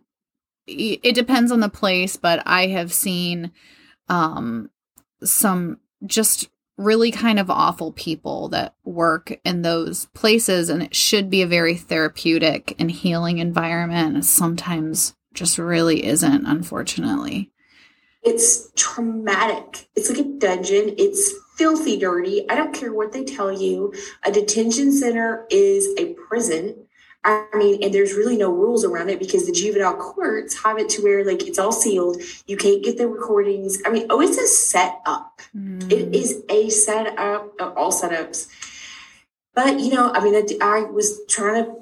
It 0.66 1.13
depends 1.13 1.52
on 1.52 1.60
the 1.60 1.70
place, 1.70 2.16
but 2.16 2.42
I 2.46 2.68
have 2.68 2.94
seen 2.94 3.52
um, 4.08 4.70
some 5.24 5.80
just 6.06 6.50
really 6.78 7.12
kind 7.12 7.40
of 7.40 7.50
awful 7.50 7.92
people 7.92 8.50
that 8.50 8.76
work 8.84 9.40
in 9.46 9.62
those 9.62 10.06
places, 10.08 10.70
and 10.70 10.82
it 10.82 10.96
should 10.96 11.30
be 11.30 11.42
a 11.42 11.48
very 11.48 11.76
therapeutic 11.76 12.76
and 12.80 12.90
healing 12.92 13.38
environment. 13.38 14.26
Sometimes 14.26 15.16
just 15.34 15.58
really 15.58 16.06
isn't, 16.06 16.46
unfortunately. 16.46 17.52
It's 18.24 18.72
traumatic. 18.76 19.90
It's 19.96 20.10
like 20.10 20.20
a 20.20 20.38
dungeon. 20.38 20.96
It's 20.98 21.34
filthy 21.58 21.98
dirty. 21.98 22.50
I 22.50 22.56
don't 22.56 22.74
care 22.74 22.94
what 22.94 23.12
they 23.12 23.24
tell 23.24 23.52
you. 23.52 23.94
A 24.26 24.32
detention 24.32 24.92
center 24.92 25.46
is 25.50 25.88
a 25.98 26.14
prison. 26.14 26.88
I 27.26 27.46
mean, 27.56 27.82
and 27.82 27.94
there's 27.94 28.14
really 28.14 28.36
no 28.36 28.52
rules 28.52 28.84
around 28.84 29.10
it 29.10 29.20
because 29.20 29.46
the 29.46 29.54
juvenile 29.54 29.96
courts 29.96 30.62
have 30.64 30.78
it 30.78 30.90
to 30.90 31.02
where 31.04 31.24
like 31.24 31.48
it's 31.48 31.58
all 31.58 31.72
sealed. 31.72 32.22
You 32.48 32.58
can't 32.58 32.84
get 32.84 32.98
the 32.98 33.08
recordings. 33.08 33.82
I 33.86 33.92
mean, 33.92 34.08
oh, 34.10 34.22
it's 34.22 34.38
a 34.38 34.46
setup. 34.48 35.42
Mm. 35.56 35.90
It 35.92 36.14
is 36.14 36.44
a 36.50 36.70
setup 36.70 37.54
of 37.62 37.78
all 37.78 37.92
setups. 37.92 38.50
But 39.56 39.80
you 39.80 39.92
know, 39.94 40.12
I 40.14 40.24
mean, 40.24 40.36
I, 40.36 40.46
I 40.62 40.80
was 40.82 41.22
trying 41.30 41.64
to. 41.64 41.76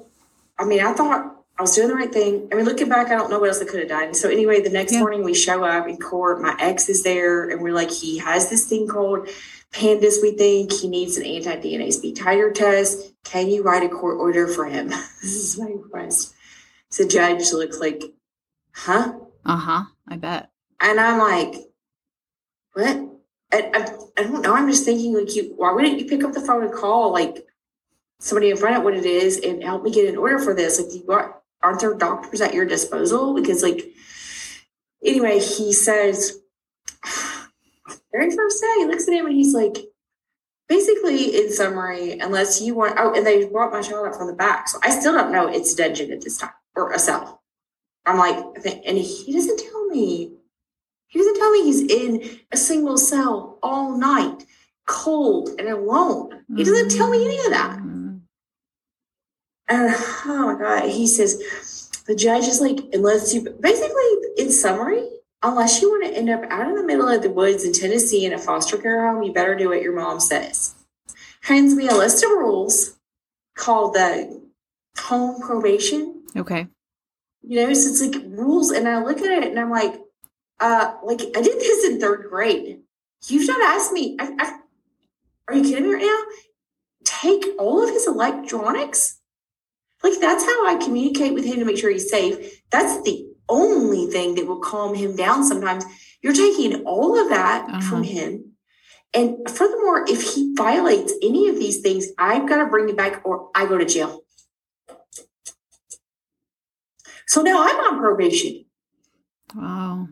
I 0.58 0.64
mean, 0.64 0.80
I 0.80 0.92
thought 0.92 1.44
I 1.58 1.62
was 1.62 1.74
doing 1.74 1.88
the 1.88 1.94
right 1.94 2.12
thing. 2.12 2.48
I 2.52 2.54
mean, 2.54 2.64
looking 2.64 2.88
back, 2.88 3.08
I 3.08 3.16
don't 3.16 3.30
know 3.30 3.40
what 3.40 3.48
else 3.48 3.60
I 3.60 3.64
could 3.64 3.80
have 3.80 3.88
done. 3.88 4.14
So 4.14 4.28
anyway, 4.28 4.60
the 4.60 4.70
next 4.70 4.92
Yeah. 4.92 5.00
morning 5.00 5.24
we 5.24 5.34
show 5.34 5.64
up 5.64 5.88
in 5.88 5.96
court. 5.96 6.40
My 6.40 6.56
ex 6.60 6.88
is 6.88 7.02
there, 7.02 7.48
and 7.48 7.60
we're 7.60 7.74
like, 7.74 7.90
he 7.90 8.18
has 8.18 8.48
this 8.48 8.68
thing 8.68 8.86
called 8.86 9.28
pandas. 9.72 10.22
We 10.22 10.32
think 10.32 10.72
he 10.72 10.88
needs 10.88 11.16
an 11.16 11.26
anti 11.26 11.56
DNase 11.56 12.02
B 12.02 12.14
titer 12.14 12.54
test. 12.54 13.12
Can 13.24 13.48
you 13.48 13.62
write 13.62 13.82
a 13.82 13.88
court 13.88 14.18
order 14.18 14.46
for 14.46 14.66
him? 14.66 14.88
this 15.22 15.34
is 15.34 15.58
my 15.58 15.66
request. 15.66 16.34
So 16.90 17.06
judge 17.06 17.52
looks 17.52 17.80
like, 17.80 18.02
huh? 18.74 19.14
Uh 19.44 19.56
huh. 19.56 19.82
I 20.08 20.16
bet. 20.16 20.50
And 20.80 21.00
I'm 21.00 21.18
like, 21.18 21.54
what? 22.74 23.08
I, 23.52 23.70
I, 23.74 23.88
I 24.18 24.22
don't 24.24 24.42
know. 24.42 24.54
I'm 24.54 24.68
just 24.68 24.84
thinking, 24.84 25.14
like, 25.14 25.34
you, 25.34 25.54
why 25.56 25.72
wouldn't 25.72 25.98
you 25.98 26.06
pick 26.06 26.24
up 26.24 26.32
the 26.32 26.40
phone 26.40 26.64
and 26.64 26.72
call, 26.72 27.12
like, 27.12 27.46
somebody 28.18 28.50
and 28.50 28.58
find 28.58 28.74
out 28.74 28.84
what 28.84 28.94
it 28.94 29.04
is 29.04 29.38
and 29.38 29.62
help 29.62 29.82
me 29.82 29.90
get 29.90 30.08
an 30.08 30.16
order 30.16 30.38
for 30.38 30.54
this? 30.54 30.80
Like, 30.80 30.92
you 30.92 31.04
got, 31.06 31.42
aren't 31.62 31.80
there 31.80 31.94
doctors 31.94 32.40
at 32.40 32.54
your 32.54 32.64
disposal? 32.64 33.34
Because, 33.34 33.62
like, 33.62 33.84
anyway, 35.04 35.38
he 35.38 35.72
says, 35.72 36.38
very 38.12 38.30
first 38.30 38.60
day, 38.60 38.74
he 38.78 38.86
looks 38.86 39.08
at 39.08 39.14
him 39.14 39.26
and 39.26 39.34
he's 39.34 39.54
like, 39.54 39.76
basically, 40.68 41.36
in 41.36 41.52
summary, 41.52 42.18
unless 42.18 42.60
you 42.60 42.74
want, 42.74 42.96
oh, 42.98 43.14
and 43.14 43.26
they 43.26 43.46
brought 43.46 43.72
my 43.72 43.82
child 43.82 44.08
up 44.08 44.14
from 44.14 44.26
the 44.26 44.32
back. 44.34 44.68
So 44.68 44.78
I 44.82 44.90
still 44.90 45.12
don't 45.12 45.32
know 45.32 45.48
it's 45.48 45.74
a 45.74 45.76
dungeon 45.76 46.12
at 46.12 46.20
this 46.20 46.38
time 46.38 46.50
or 46.76 46.92
a 46.92 46.98
cell. 46.98 47.42
I'm 48.04 48.18
like, 48.18 48.36
and 48.64 48.98
he 48.98 49.32
doesn't 49.32 49.58
tell 49.58 49.86
me. 49.86 50.32
He 51.08 51.18
doesn't 51.18 51.36
tell 51.36 51.52
me 51.52 51.64
he's 51.64 51.82
in 51.82 52.40
a 52.50 52.56
single 52.56 52.96
cell 52.96 53.58
all 53.62 53.96
night, 53.96 54.46
cold 54.86 55.50
and 55.58 55.68
alone. 55.68 56.44
He 56.56 56.64
doesn't 56.64 56.90
tell 56.90 57.10
me 57.10 57.24
any 57.24 57.38
of 57.38 57.50
that. 57.50 57.78
And 59.68 59.94
oh 60.24 60.52
my 60.52 60.58
God, 60.58 60.88
he 60.88 61.06
says, 61.06 61.38
the 62.06 62.16
judge 62.16 62.44
is 62.44 62.60
like, 62.60 62.78
unless 62.92 63.32
you, 63.32 63.42
basically, 63.60 64.10
in 64.36 64.50
summary, 64.50 65.06
unless 65.42 65.80
you 65.82 65.90
want 65.90 66.04
to 66.04 66.16
end 66.16 66.30
up 66.30 66.42
out 66.50 66.68
in 66.68 66.76
the 66.76 66.84
middle 66.84 67.08
of 67.08 67.22
the 67.22 67.30
woods 67.30 67.64
in 67.64 67.72
Tennessee 67.72 68.24
in 68.24 68.32
a 68.32 68.38
foster 68.38 68.76
care 68.78 69.10
home, 69.10 69.22
you 69.22 69.32
better 69.32 69.54
do 69.54 69.68
what 69.70 69.82
your 69.82 69.94
mom 69.94 70.20
says. 70.20 70.74
Hands 71.42 71.74
me 71.74 71.88
a 71.88 71.94
list 71.94 72.22
of 72.24 72.30
rules 72.30 72.98
called 73.56 73.94
the 73.94 74.40
home 74.98 75.40
probation 75.40 76.22
Okay. 76.36 76.66
you 77.42 77.56
know, 77.66 77.72
so 77.74 77.90
it's 77.90 78.00
like 78.02 78.22
rules. 78.26 78.70
And 78.70 78.88
I 78.88 79.02
look 79.02 79.18
at 79.18 79.42
it 79.42 79.48
and 79.50 79.58
I'm 79.58 79.70
like, 79.70 80.00
uh, 80.60 80.94
like 81.02 81.20
I 81.20 81.42
did 81.42 81.58
this 81.60 81.84
in 81.84 82.00
third 82.00 82.26
grade. 82.30 82.80
You've 83.26 83.48
not 83.48 83.62
asked 83.62 83.92
me. 83.92 84.16
I, 84.20 84.34
I, 84.38 84.58
are 85.48 85.54
you 85.54 85.62
kidding 85.62 85.84
me 85.84 85.94
right 85.94 86.02
now? 86.02 86.22
Take 87.04 87.44
all 87.58 87.82
of 87.82 87.90
his 87.90 88.06
electronics. 88.06 89.18
Like 90.02 90.20
that's 90.20 90.44
how 90.44 90.66
I 90.66 90.76
communicate 90.76 91.34
with 91.34 91.44
him 91.44 91.58
to 91.58 91.64
make 91.64 91.78
sure 91.78 91.90
he's 91.90 92.10
safe. 92.10 92.62
That's 92.70 93.02
the 93.02 93.31
only 93.48 94.06
thing 94.06 94.34
that 94.36 94.46
will 94.46 94.60
calm 94.60 94.94
him 94.94 95.16
down. 95.16 95.44
Sometimes 95.44 95.84
you're 96.22 96.32
taking 96.32 96.84
all 96.84 97.18
of 97.20 97.28
that 97.30 97.68
Uh-huh. 97.68 97.80
from 97.88 98.02
him, 98.02 98.48
And 99.14 99.36
furthermore, 99.50 100.06
if 100.08 100.22
he 100.34 100.54
violates 100.56 101.12
any 101.22 101.46
of 101.50 101.56
these 101.56 101.80
things, 101.82 102.06
I've 102.16 102.48
got 102.48 102.56
to 102.64 102.66
bring 102.66 102.88
him 102.88 102.96
back 102.96 103.20
or 103.26 103.50
I 103.54 103.66
go 103.66 103.76
to 103.76 103.84
jail. 103.84 104.24
So 107.26 107.42
now 107.42 107.62
I'm 107.62 107.76
on 107.76 107.98
probation. 108.00 108.64
Wow. 109.54 110.08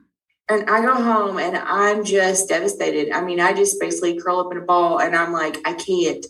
And 0.50 0.68
I 0.68 0.82
go 0.82 0.94
home 0.94 1.38
and 1.38 1.56
I'm 1.56 2.04
just 2.04 2.48
devastated. 2.48 3.10
I 3.12 3.22
mean, 3.22 3.40
I 3.40 3.52
just 3.54 3.80
basically 3.80 4.18
curl 4.18 4.40
up 4.40 4.52
in 4.52 4.58
a 4.58 4.62
ball 4.62 5.00
and 5.00 5.14
I'm 5.16 5.32
like, 5.32 5.56
I 5.64 5.72
can't. 5.74 6.26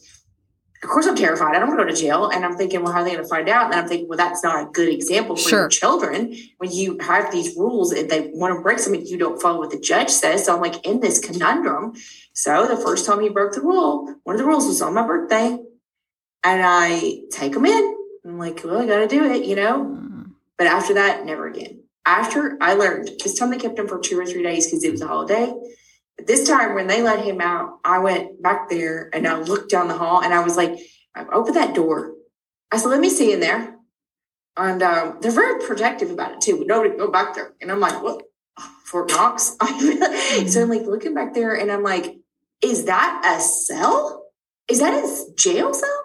Of 0.82 0.88
course, 0.88 1.06
I'm 1.06 1.14
terrified. 1.14 1.54
I 1.54 1.58
don't 1.58 1.68
want 1.68 1.80
to 1.80 1.84
go 1.84 1.90
to 1.90 1.96
jail. 2.00 2.30
And 2.30 2.42
I'm 2.42 2.56
thinking, 2.56 2.82
well, 2.82 2.92
how 2.92 3.00
are 3.00 3.04
they 3.04 3.10
going 3.12 3.22
to 3.22 3.28
find 3.28 3.50
out? 3.50 3.66
And 3.66 3.74
I'm 3.74 3.86
thinking, 3.86 4.08
well, 4.08 4.16
that's 4.16 4.42
not 4.42 4.62
a 4.62 4.70
good 4.70 4.88
example 4.88 5.36
for 5.36 5.48
Sure. 5.48 5.58
your 5.60 5.68
children 5.68 6.34
when 6.56 6.72
you 6.72 6.98
have 7.00 7.30
these 7.30 7.54
rules 7.54 7.92
and 7.92 8.08
they 8.08 8.30
want 8.32 8.56
to 8.56 8.62
break 8.62 8.78
something, 8.78 9.04
you 9.04 9.18
don't 9.18 9.40
follow 9.42 9.58
what 9.58 9.70
the 9.70 9.78
judge 9.78 10.08
says. 10.08 10.46
So 10.46 10.54
I'm 10.54 10.62
like 10.62 10.86
in 10.86 11.00
this 11.00 11.18
conundrum. 11.18 11.92
So 12.32 12.66
the 12.66 12.78
first 12.78 13.04
time 13.04 13.20
he 13.20 13.28
broke 13.28 13.52
the 13.52 13.60
rule, 13.60 14.14
one 14.24 14.36
of 14.36 14.40
the 14.40 14.46
rules 14.46 14.66
was 14.66 14.80
on 14.80 14.94
my 14.94 15.06
birthday. 15.06 15.58
And 16.42 16.62
I 16.64 17.20
take 17.30 17.54
him 17.54 17.66
in. 17.66 17.96
I'm 18.24 18.38
like, 18.38 18.62
well, 18.64 18.78
I 18.80 18.86
got 18.86 19.00
to 19.00 19.06
do 19.08 19.24
it, 19.24 19.44
you 19.44 19.56
know? 19.56 19.84
Mm. 19.84 20.30
But 20.56 20.66
after 20.66 20.94
that, 20.94 21.26
never 21.26 21.46
again. 21.46 21.80
After 22.06 22.56
I 22.62 22.72
learned, 22.72 23.10
this 23.22 23.38
time 23.38 23.50
they 23.50 23.58
kept 23.58 23.78
him 23.78 23.86
for 23.86 23.98
two 23.98 24.18
or 24.18 24.24
three 24.24 24.42
days 24.42 24.66
because 24.66 24.82
it 24.82 24.92
was 24.92 25.02
a 25.02 25.06
holiday. 25.06 25.52
This 26.26 26.48
time 26.48 26.74
when 26.74 26.86
they 26.86 27.02
let 27.02 27.24
him 27.24 27.40
out, 27.40 27.78
I 27.84 27.98
went 27.98 28.42
back 28.42 28.68
there 28.68 29.10
and 29.12 29.26
I 29.26 29.38
looked 29.38 29.70
down 29.70 29.88
the 29.88 29.96
hall 29.96 30.22
and 30.22 30.32
I 30.32 30.42
was 30.42 30.56
like, 30.56 30.78
open 31.32 31.54
that 31.54 31.74
door. 31.74 32.14
I 32.70 32.78
said, 32.78 32.88
let 32.88 33.00
me 33.00 33.10
see 33.10 33.32
in 33.32 33.40
there. 33.40 33.76
And 34.56 34.82
um, 34.82 35.18
they're 35.20 35.30
very 35.30 35.60
protective 35.60 36.10
about 36.10 36.32
it 36.32 36.40
too. 36.40 36.64
Nobody 36.66 36.96
go 36.96 37.10
back 37.10 37.34
there. 37.34 37.52
And 37.60 37.70
I'm 37.70 37.80
like, 37.80 38.02
what? 38.02 38.22
Fort 38.84 39.08
Knox? 39.10 39.56
so 40.52 40.62
I'm 40.62 40.68
like 40.68 40.82
looking 40.82 41.14
back 41.14 41.34
there 41.34 41.54
and 41.54 41.70
I'm 41.70 41.82
like, 41.82 42.16
is 42.62 42.84
that 42.86 43.22
a 43.24 43.40
cell? 43.40 44.26
Is 44.68 44.80
that 44.80 44.92
a 44.92 45.34
jail 45.36 45.72
cell? 45.72 46.04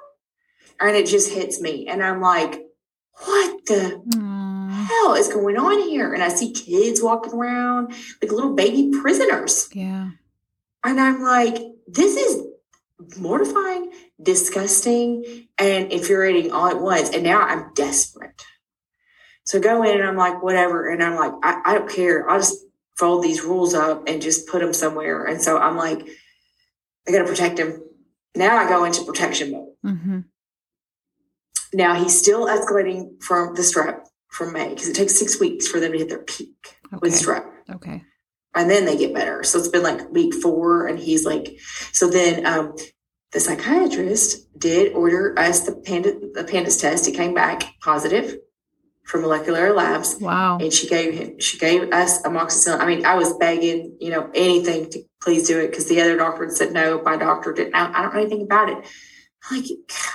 And 0.80 0.95
it 0.95 1.08
just 1.08 1.32
hits 1.32 1.60
me. 1.60 1.88
And 1.88 2.04
I'm 2.04 2.21
like, 2.21 2.62
what 3.25 3.65
the 3.65 4.01
Aw. 4.15 4.35
Hell 4.86 5.15
is 5.15 5.28
going 5.28 5.58
on 5.58 5.88
here? 5.88 6.13
And 6.13 6.24
I 6.24 6.30
see 6.30 6.52
kids 6.52 7.02
walking 7.02 7.34
around 7.34 7.93
like 8.21 8.32
little 8.32 8.54
baby 8.54 8.91
prisoners. 9.02 9.69
Yeah. 9.74 10.12
And 10.84 11.00
I'm 11.00 11.21
like, 11.21 11.58
this 11.88 12.15
is 12.15 12.43
mortifying, 13.17 13.91
disgusting, 14.21 15.48
and 15.58 15.91
infuriating 15.91 16.52
all 16.52 16.67
at 16.67 16.80
once. 16.80 17.10
And 17.10 17.24
now 17.24 17.41
I'm 17.41 17.74
desperate. 17.74 18.43
So 19.43 19.60
I 19.60 19.62
go 19.62 19.84
in 19.84 20.00
and 20.00 20.08
I'm 20.08 20.17
like, 20.17 20.41
whatever. 20.41 20.89
And 20.89 21.04
I'm 21.04 21.15
like, 21.15 21.34
I, 21.43 21.62
I 21.65 21.78
don't 21.78 21.89
care. 21.89 22.30
I'll 22.30 22.39
just 22.39 22.65
fold 22.98 23.24
these 23.24 23.43
rules 23.43 23.74
up 23.74 24.08
and 24.08 24.21
just 24.21 24.48
put 24.48 24.62
them 24.62 24.74
somewhere. 24.74 25.26
And 25.26 25.41
so 25.41 25.58
I'm 25.58 25.76
like, 25.76 26.08
I 27.08 27.12
got 27.12 27.19
to 27.19 27.26
protect 27.26 27.60
him. 27.60 27.84
Now 28.36 28.58
I 28.58 28.67
go 28.67 28.84
into 28.84 29.04
protection 29.04 29.52
mode. 29.52 29.69
Mm-hmm. 29.86 30.19
Now 31.74 31.95
he's 31.95 32.17
still 32.17 32.48
escalating 32.48 33.21
from 33.21 33.54
the 33.54 33.62
strep 33.62 34.06
from 34.36 34.52
May 34.54 34.69
because 34.69 34.89
it 34.89 34.95
takes 34.95 35.17
six 35.17 35.39
weeks 35.39 35.67
for 35.67 35.80
them 35.80 35.91
to 35.93 35.98
hit 35.98 36.10
their 36.10 36.19
peak 36.24 36.54
Okay. 36.88 36.98
with 37.02 37.13
strep. 37.13 37.45
Okay. 37.74 38.04
And 38.54 38.69
then 38.69 38.86
they 38.86 38.95
get 38.98 39.13
better. 39.13 39.43
So 39.43 39.58
it's 39.60 39.67
been 39.67 39.84
like 39.84 40.10
week 40.12 40.34
four, 40.34 40.88
and 40.88 40.98
he's 41.00 41.26
like, 41.26 41.58
so 41.91 42.10
then 42.10 42.45
um, 42.45 42.76
the 43.32 43.39
psychiatrist 43.39 44.48
did 44.60 44.93
order 44.93 45.38
us 45.38 45.62
the 45.62 45.74
panda 45.76 46.12
the 46.34 46.43
pandas 46.43 46.80
test. 46.80 47.08
It 47.08 47.13
came 47.15 47.34
back 47.34 47.74
positive 47.82 48.38
for 49.04 49.19
Moleculera 49.21 49.76
Labs, 49.76 50.17
Wow. 50.21 50.58
and 50.60 50.71
she 50.71 50.88
gave 50.88 51.13
him 51.13 51.39
she 51.39 51.58
gave 51.58 51.91
us 51.91 52.21
amoxicillin. 52.24 52.80
I 52.80 52.86
mean, 52.86 53.06
I 53.06 53.15
was 53.15 53.34
begging, 53.38 53.98
you 54.00 54.10
know, 54.12 54.30
anything 54.34 54.89
to 54.91 55.00
please 55.21 55.48
do 55.48 55.60
it 55.60 55.69
because 55.71 55.86
the 55.88 56.00
other 56.02 56.15
doctor 56.17 56.50
said 56.50 56.71
no. 56.74 57.02
My 57.04 57.17
doctor 57.17 57.52
didn't. 57.54 57.76
I, 57.76 57.91
I 57.93 58.02
don't 58.04 58.13
know 58.13 58.21
anything 58.21 58.41
about 58.43 58.69
it. 58.69 58.78
I'm 59.50 59.58
like, 59.58 59.67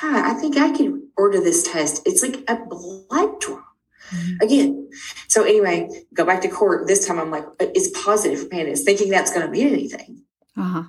God, 0.03 0.25
I 0.25 0.35
think 0.41 0.57
I 0.57 0.77
could 0.77 1.01
order 1.17 1.41
this 1.41 1.63
test. 1.71 2.03
It's 2.07 2.23
like 2.23 2.43
a 2.49 2.57
blood 2.57 3.39
draw 3.41 3.63
Again. 4.41 4.91
So 5.29 5.45
anyway, 5.45 5.89
go 6.15 6.25
back 6.25 6.43
to 6.43 6.49
court. 6.49 6.87
This 6.87 7.07
time 7.07 7.19
I'm 7.19 7.31
like, 7.31 7.45
it's 7.61 7.91
positive 8.05 8.41
for 8.41 8.47
pandas, 8.47 8.85
thinking 8.85 9.11
that's 9.11 9.33
going 9.33 9.47
to 9.47 9.53
mean 9.53 9.69
anything. 9.69 10.23
Uh-huh. 10.57 10.85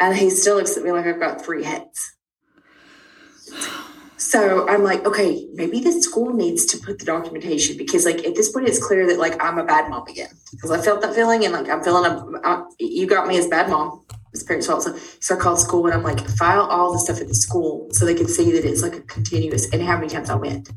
And 0.00 0.16
he 0.16 0.30
still 0.30 0.56
looks 0.56 0.76
at 0.76 0.82
me 0.82 0.92
like 0.92 1.06
I've 1.06 1.20
got 1.20 1.44
three 1.44 1.64
heads. 1.64 2.14
So 4.16 4.68
I'm 4.68 4.82
like, 4.82 5.06
okay, 5.06 5.48
maybe 5.54 5.80
the 5.80 6.02
school 6.02 6.34
needs 6.34 6.66
to 6.66 6.78
put 6.78 6.98
the 6.98 7.04
documentation 7.04 7.78
because, 7.78 8.04
like, 8.04 8.26
at 8.26 8.34
this 8.34 8.52
point, 8.52 8.68
it's 8.68 8.84
clear 8.84 9.06
that 9.06 9.18
like 9.18 9.42
I'm 9.42 9.58
a 9.58 9.64
bad 9.64 9.88
mom 9.88 10.06
again 10.06 10.28
because 10.50 10.70
I 10.70 10.82
felt 10.82 11.00
that 11.02 11.14
feeling 11.14 11.44
and 11.44 11.54
like 11.54 11.68
I'm 11.68 11.82
feeling 11.82 12.04
a, 12.04 12.46
uh, 12.46 12.64
you 12.78 13.06
got 13.06 13.26
me 13.26 13.38
as 13.38 13.46
bad 13.46 13.70
mom, 13.70 14.04
as 14.34 14.42
parents' 14.42 14.66
fault. 14.66 14.82
So, 14.82 14.96
so 15.20 15.36
I 15.36 15.38
called 15.38 15.60
school 15.60 15.86
and 15.86 15.94
I'm 15.94 16.02
like, 16.02 16.20
file 16.30 16.62
all 16.62 16.92
the 16.92 16.98
stuff 16.98 17.20
at 17.20 17.28
the 17.28 17.34
school 17.34 17.88
so 17.92 18.04
they 18.04 18.14
can 18.14 18.28
see 18.28 18.52
that 18.52 18.64
it's 18.64 18.82
like 18.82 18.96
a 18.96 19.00
continuous 19.02 19.72
and 19.72 19.80
how 19.82 19.96
many 19.96 20.08
times 20.08 20.30
I 20.30 20.34
went. 20.34 20.68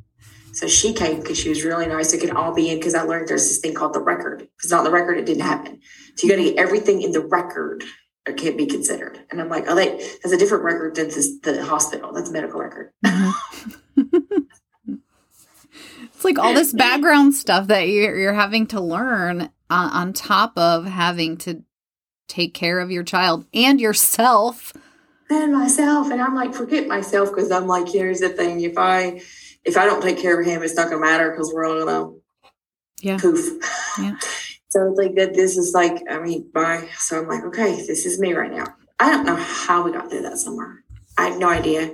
So 0.53 0.67
she 0.67 0.93
came 0.93 1.21
because 1.21 1.39
she 1.39 1.49
was 1.49 1.63
really 1.63 1.87
nice. 1.87 2.13
It 2.13 2.19
could 2.19 2.31
all 2.31 2.53
be 2.53 2.69
in 2.69 2.77
because 2.77 2.95
I 2.95 3.03
learned 3.03 3.27
there's 3.27 3.47
this 3.47 3.59
thing 3.59 3.73
called 3.73 3.93
the 3.93 4.01
record. 4.01 4.41
If 4.41 4.49
it's 4.63 4.71
not 4.71 4.83
the 4.83 4.91
record, 4.91 5.17
it 5.17 5.25
didn't 5.25 5.43
happen. 5.43 5.79
So 6.15 6.27
you 6.27 6.33
got 6.33 6.37
to 6.37 6.43
get 6.43 6.57
everything 6.57 7.01
in 7.01 7.11
the 7.11 7.21
record 7.21 7.83
or 8.27 8.33
can't 8.33 8.57
be 8.57 8.65
considered. 8.65 9.19
And 9.31 9.41
I'm 9.41 9.49
like, 9.49 9.65
oh, 9.67 9.75
they, 9.75 9.97
that's 9.97 10.31
a 10.31 10.37
different 10.37 10.63
record 10.63 10.95
than 10.95 11.07
this, 11.07 11.39
the 11.39 11.63
hospital. 11.63 12.11
That's 12.13 12.29
a 12.29 12.33
medical 12.33 12.59
record. 12.59 12.91
Mhm. 13.05 13.33
it's 16.13 16.23
like 16.23 16.37
all 16.37 16.53
this 16.53 16.73
background 16.73 17.33
stuff 17.33 17.67
that 17.67 17.87
you're, 17.87 18.17
you're 18.17 18.33
having 18.33 18.67
to 18.67 18.81
learn 18.81 19.49
on, 19.69 19.89
on 19.89 20.13
top 20.13 20.57
of 20.57 20.85
having 20.85 21.37
to 21.37 21.63
take 22.27 22.53
care 22.53 22.79
of 22.79 22.91
your 22.91 23.03
child 23.03 23.45
and 23.53 23.79
yourself. 23.81 24.73
And 25.29 25.53
myself, 25.53 26.11
and 26.11 26.21
I'm 26.21 26.35
like, 26.35 26.53
forget 26.53 26.87
myself 26.87 27.29
because 27.29 27.51
I'm 27.51 27.65
like, 27.65 27.87
here's 27.87 28.19
the 28.19 28.29
thing: 28.29 28.59
if 28.61 28.77
I 28.77 29.21
if 29.63 29.77
I 29.77 29.85
don't 29.85 30.01
take 30.01 30.17
care 30.19 30.39
of 30.39 30.45
him, 30.45 30.63
it's 30.63 30.75
not 30.75 30.89
gonna 30.89 31.01
matter 31.01 31.31
because 31.31 31.51
we're 31.53 31.65
all 31.65 31.85
gonna 31.85 32.13
Yeah. 33.01 33.17
poof. 33.17 33.61
Yeah. 33.99 34.15
So 34.73 34.87
it's 34.89 34.97
like 34.97 35.15
that. 35.15 35.33
This 35.33 35.57
is 35.57 35.73
like, 35.73 36.01
I 36.09 36.17
mean, 36.19 36.49
bye. 36.53 36.87
So 36.97 37.19
I'm 37.19 37.27
like, 37.27 37.43
okay, 37.43 37.75
this 37.85 38.05
is 38.05 38.21
me 38.21 38.31
right 38.31 38.49
now. 38.49 38.63
I 39.01 39.11
don't 39.11 39.25
know 39.25 39.35
how 39.35 39.83
we 39.83 39.91
got 39.91 40.09
through 40.09 40.21
that 40.21 40.37
summer. 40.37 40.85
I 41.17 41.27
have 41.27 41.39
no 41.39 41.49
idea 41.49 41.93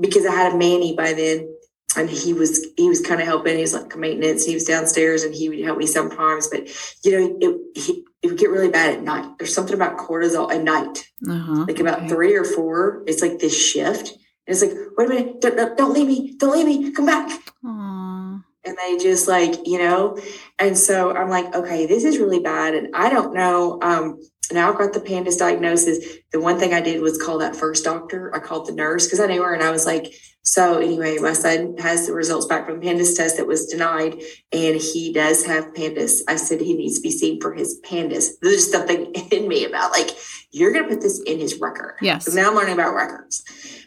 because 0.00 0.26
I 0.26 0.32
had 0.34 0.52
a 0.52 0.56
Manny 0.58 0.96
by 0.96 1.12
then, 1.12 1.48
and 1.96 2.10
he 2.10 2.32
was 2.32 2.66
he 2.76 2.88
was 2.88 3.00
kind 3.00 3.20
of 3.20 3.26
helping. 3.28 3.54
He 3.54 3.60
was 3.62 3.72
like 3.72 3.96
maintenance. 3.96 4.44
He 4.44 4.54
was 4.54 4.64
downstairs, 4.64 5.22
and 5.22 5.32
he 5.32 5.48
would 5.48 5.60
help 5.60 5.78
me 5.78 5.86
sometimes. 5.86 6.48
But 6.48 6.68
you 7.04 7.12
know, 7.12 7.38
it 7.40 7.80
he, 7.80 8.04
it 8.20 8.26
would 8.30 8.38
get 8.38 8.50
really 8.50 8.68
bad 8.68 8.96
at 8.96 9.02
night. 9.04 9.38
There's 9.38 9.54
something 9.54 9.74
about 9.74 9.96
cortisol 9.96 10.52
at 10.52 10.64
night 10.64 11.06
Uh-huh. 11.28 11.66
like 11.68 11.78
about 11.78 11.98
Okay. 11.98 12.08
three 12.08 12.34
or 12.34 12.42
four. 12.42 13.04
It's 13.06 13.22
like 13.22 13.38
this 13.38 13.56
shift. 13.56 14.12
It's 14.46 14.62
like, 14.62 14.72
wait 14.96 15.06
a 15.06 15.08
minute, 15.08 15.40
don't, 15.40 15.56
don't, 15.56 15.76
don't 15.76 15.92
leave 15.92 16.06
me, 16.06 16.34
don't 16.36 16.52
leave 16.52 16.66
me, 16.66 16.92
come 16.92 17.06
back. 17.06 17.40
Aw. 17.64 18.42
And 18.64 18.76
they 18.76 18.98
just 18.98 19.28
like, 19.28 19.66
you 19.66 19.78
know, 19.78 20.18
and 20.58 20.76
so 20.76 21.14
I'm 21.14 21.28
like, 21.28 21.54
okay, 21.54 21.86
this 21.86 22.04
is 22.04 22.18
really 22.18 22.40
bad. 22.40 22.74
And 22.74 22.94
I 22.94 23.08
don't 23.08 23.32
know. 23.34 23.78
Um, 23.80 24.20
now 24.52 24.70
I've 24.70 24.78
got 24.78 24.92
the 24.92 25.00
pandas 25.00 25.38
diagnosis. 25.38 26.04
The 26.32 26.40
one 26.40 26.58
thing 26.58 26.74
I 26.74 26.80
did 26.80 27.00
was 27.00 27.20
call 27.20 27.38
that 27.38 27.56
first 27.56 27.84
doctor. 27.84 28.34
I 28.34 28.40
called 28.40 28.66
the 28.66 28.72
nurse 28.72 29.06
because 29.06 29.20
I 29.20 29.26
knew 29.26 29.42
her 29.42 29.54
and 29.54 29.62
I 29.62 29.70
was 29.70 29.86
like, 29.86 30.14
so 30.46 30.78
anyway, 30.78 31.18
my 31.18 31.32
son 31.32 31.76
has 31.78 32.06
the 32.06 32.12
results 32.12 32.46
back 32.46 32.66
from 32.66 32.80
pandas 32.80 33.16
test 33.16 33.36
that 33.36 33.48
was 33.48 33.66
denied 33.66 34.14
and 34.52 34.76
he 34.80 35.12
does 35.12 35.44
have 35.44 35.74
pandas. 35.74 36.20
I 36.28 36.36
said 36.36 36.60
he 36.60 36.74
needs 36.74 36.96
to 36.96 37.02
be 37.02 37.10
seen 37.10 37.40
for 37.40 37.52
his 37.52 37.80
pandas. 37.84 38.28
There's 38.40 38.70
something 38.70 39.12
in 39.32 39.48
me 39.48 39.64
about 39.64 39.90
like, 39.90 40.10
you're 40.52 40.72
going 40.72 40.84
to 40.84 40.88
put 40.88 41.02
this 41.02 41.20
in 41.26 41.40
his 41.40 41.58
record. 41.58 41.96
Yes. 42.00 42.26
So 42.26 42.40
now 42.40 42.48
I'm 42.48 42.54
learning 42.54 42.74
about 42.74 42.94
records. 42.94 43.42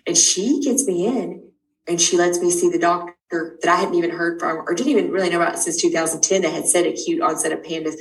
And 0.05 0.17
she 0.17 0.59
gets 0.59 0.85
me 0.85 1.07
in 1.07 1.49
and 1.87 1.99
she 1.99 2.17
lets 2.17 2.39
me 2.39 2.51
see 2.51 2.69
the 2.69 2.77
doctor 2.77 3.15
that 3.61 3.71
I 3.71 3.77
hadn't 3.77 3.95
even 3.95 4.11
heard 4.11 4.37
from 4.37 4.57
or 4.57 4.73
didn't 4.73 4.91
even 4.91 5.11
really 5.11 5.29
know 5.29 5.41
about 5.41 5.59
since 5.59 5.81
2010 5.81 6.41
that 6.41 6.51
had 6.51 6.67
said 6.67 6.85
acute 6.85 7.21
onset 7.21 7.53
of 7.53 7.61
pandas. 7.61 7.95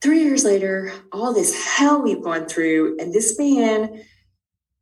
Three 0.00 0.22
years 0.22 0.44
later, 0.44 0.92
all 1.10 1.34
this 1.34 1.66
hell 1.66 2.00
we've 2.00 2.22
gone 2.22 2.46
through, 2.46 2.98
and 3.00 3.12
this 3.12 3.38
man 3.38 4.04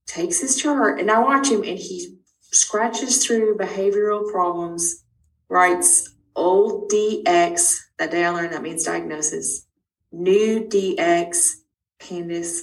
takes 0.06 0.40
his 0.40 0.56
chart 0.56 1.00
and 1.00 1.10
I 1.10 1.20
watch 1.20 1.48
him 1.48 1.62
and 1.62 1.78
he 1.78 2.18
scratches 2.52 3.24
through 3.24 3.56
behavioral 3.56 4.30
problems, 4.30 5.04
writes 5.48 6.14
old 6.36 6.90
DX. 6.90 7.76
That 7.98 8.10
day 8.10 8.24
I 8.24 8.30
learned 8.30 8.52
that 8.52 8.62
means 8.62 8.84
diagnosis. 8.84 9.66
New 10.12 10.60
DX, 10.64 11.54
pandas. 11.98 12.60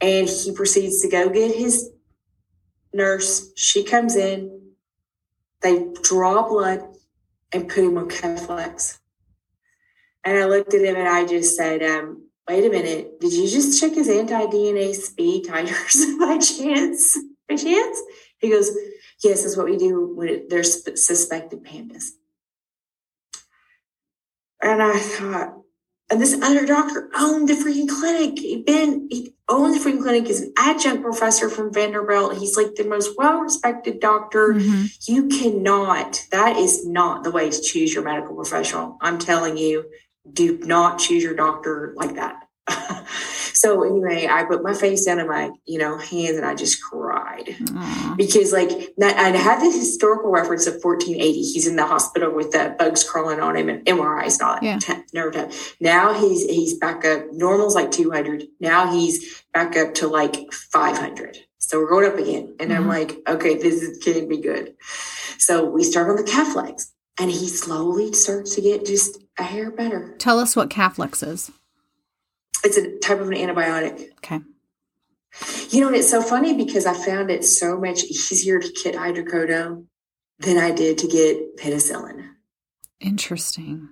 And 0.00 0.28
he 0.28 0.52
proceeds 0.52 1.02
to 1.02 1.08
go 1.08 1.28
get 1.28 1.54
his 1.54 1.90
nurse. 2.92 3.52
She 3.54 3.84
comes 3.84 4.16
in. 4.16 4.72
They 5.60 5.86
draw 6.02 6.48
blood 6.48 6.82
and 7.52 7.68
put 7.68 7.84
him 7.84 7.98
on 7.98 8.08
Keflex. 8.08 8.98
And 10.24 10.38
I 10.38 10.46
looked 10.46 10.72
at 10.74 10.82
him 10.82 10.96
and 10.96 11.08
I 11.08 11.26
just 11.26 11.56
said, 11.56 11.82
um, 11.82 12.28
wait 12.48 12.64
a 12.64 12.70
minute, 12.70 13.20
did 13.20 13.32
you 13.32 13.48
just 13.48 13.80
check 13.80 13.92
his 13.92 14.08
anti-DNase 14.08 15.16
B 15.16 15.44
titers 15.46 16.18
by 16.18 16.38
chance? 16.38 17.18
By 17.48 17.56
chance? 17.56 18.02
He 18.40 18.50
goes, 18.50 18.70
yes, 19.22 19.42
that's 19.42 19.56
what 19.56 19.66
we 19.66 19.76
do 19.76 20.12
when 20.14 20.46
there's 20.48 20.82
suspected 21.04 21.62
pandas. 21.62 22.10
And 24.62 24.82
I 24.82 24.98
thought, 24.98 25.54
And 26.10 26.20
this 26.20 26.34
other 26.42 26.66
doctor 26.66 27.08
owned 27.14 27.48
the 27.48 27.52
freaking 27.54 27.88
clinic. 27.88 28.38
He'd 28.38 28.64
been, 28.66 29.06
he 29.10 29.34
owned 29.48 29.74
the 29.74 29.78
freaking 29.78 30.02
clinic. 30.02 30.26
He's 30.26 30.40
an 30.40 30.52
adjunct 30.58 31.02
professor 31.04 31.48
from 31.48 31.72
Vanderbilt. 31.72 32.36
He's 32.36 32.56
like 32.56 32.74
the 32.74 32.84
most 32.84 33.16
well 33.16 33.38
respected 33.40 34.00
doctor. 34.00 34.54
Mhm. 34.54 35.08
You 35.08 35.28
cannot, 35.28 36.26
that 36.32 36.56
is 36.56 36.84
not 36.86 37.22
the 37.22 37.30
way 37.30 37.48
to 37.48 37.60
choose 37.62 37.94
your 37.94 38.02
medical 38.02 38.34
professional. 38.34 38.98
I'm 39.00 39.18
telling 39.18 39.56
you, 39.56 39.84
do 40.32 40.58
not 40.58 40.98
choose 40.98 41.22
your 41.22 41.34
doctor 41.36 41.94
like 41.96 42.16
that. 42.16 42.48
so 43.60 43.82
anyway, 43.84 44.26
I 44.26 44.44
put 44.44 44.62
my 44.62 44.72
face 44.72 45.04
down 45.04 45.18
in 45.20 45.28
my, 45.28 45.50
you 45.66 45.78
know, 45.78 45.98
hands 45.98 46.36
and 46.38 46.46
I 46.46 46.54
just 46.54 46.82
cried 46.82 47.54
Aw. 47.76 48.14
because 48.16 48.52
like 48.54 48.70
that, 48.96 49.16
I 49.18 49.28
had 49.36 49.60
this 49.60 49.76
historical 49.76 50.30
reference 50.30 50.66
of 50.66 50.74
1480. 50.82 51.32
He's 51.42 51.66
in 51.66 51.76
the 51.76 51.84
hospital 51.86 52.32
with 52.34 52.52
the 52.52 52.74
bugs 52.78 53.04
crawling 53.04 53.40
on 53.40 53.56
him 53.56 53.68
and 53.68 53.84
MRIs 53.84 54.38
and 54.40 54.42
all 54.48 54.54
that. 54.60 54.62
Yeah. 54.88 55.02
Nerve 55.12 55.34
test. 55.34 55.76
Now 55.80 56.14
he's 56.14 56.44
he's 56.46 56.78
back 56.78 57.04
up. 57.04 57.24
Normal's 57.32 57.74
like 57.74 57.90
200. 57.90 58.44
Now 58.60 58.90
he's 58.90 59.44
back 59.52 59.76
up 59.76 59.92
to 59.96 60.06
like 60.08 60.50
500. 60.52 61.36
So 61.58 61.78
we're 61.78 61.90
going 61.90 62.10
up 62.10 62.18
again, 62.18 62.56
and 62.58 62.72
I'm 62.72 62.84
Mhm. 62.84 62.88
like, 62.88 63.18
okay, 63.28 63.56
this 63.56 63.82
is 63.82 63.98
going 64.02 64.22
to 64.22 64.26
be 64.26 64.38
good. 64.38 64.74
So 65.38 65.64
we 65.66 65.84
start 65.84 66.08
on 66.08 66.16
the 66.16 66.22
Keflex, 66.24 66.86
and 67.18 67.30
he 67.30 67.46
slowly 67.48 68.12
starts 68.14 68.54
to 68.54 68.60
get 68.62 68.84
just 68.86 69.18
a 69.38 69.42
hair 69.42 69.70
better. 69.70 70.14
Tell 70.18 70.38
us 70.40 70.56
what 70.56 70.70
Keflex 70.70 71.22
is. 71.26 71.50
It's 72.64 72.76
a 72.76 72.98
type 72.98 73.20
of 73.20 73.28
an 73.28 73.34
antibiotic. 73.34 74.10
Okay. 74.18 74.40
You 75.70 75.80
know, 75.80 75.86
and 75.88 75.96
it's 75.96 76.10
so 76.10 76.20
funny 76.22 76.54
because 76.54 76.86
I 76.86 76.92
found 76.94 77.30
it 77.30 77.44
so 77.44 77.78
much 77.78 78.02
easier 78.04 78.58
to 78.58 78.68
get 78.82 78.94
hydrocodone 78.96 79.86
than 80.40 80.58
I 80.58 80.70
did 80.72 80.98
to 80.98 81.06
get 81.06 81.56
penicillin. 81.56 82.28
Interesting. 83.00 83.88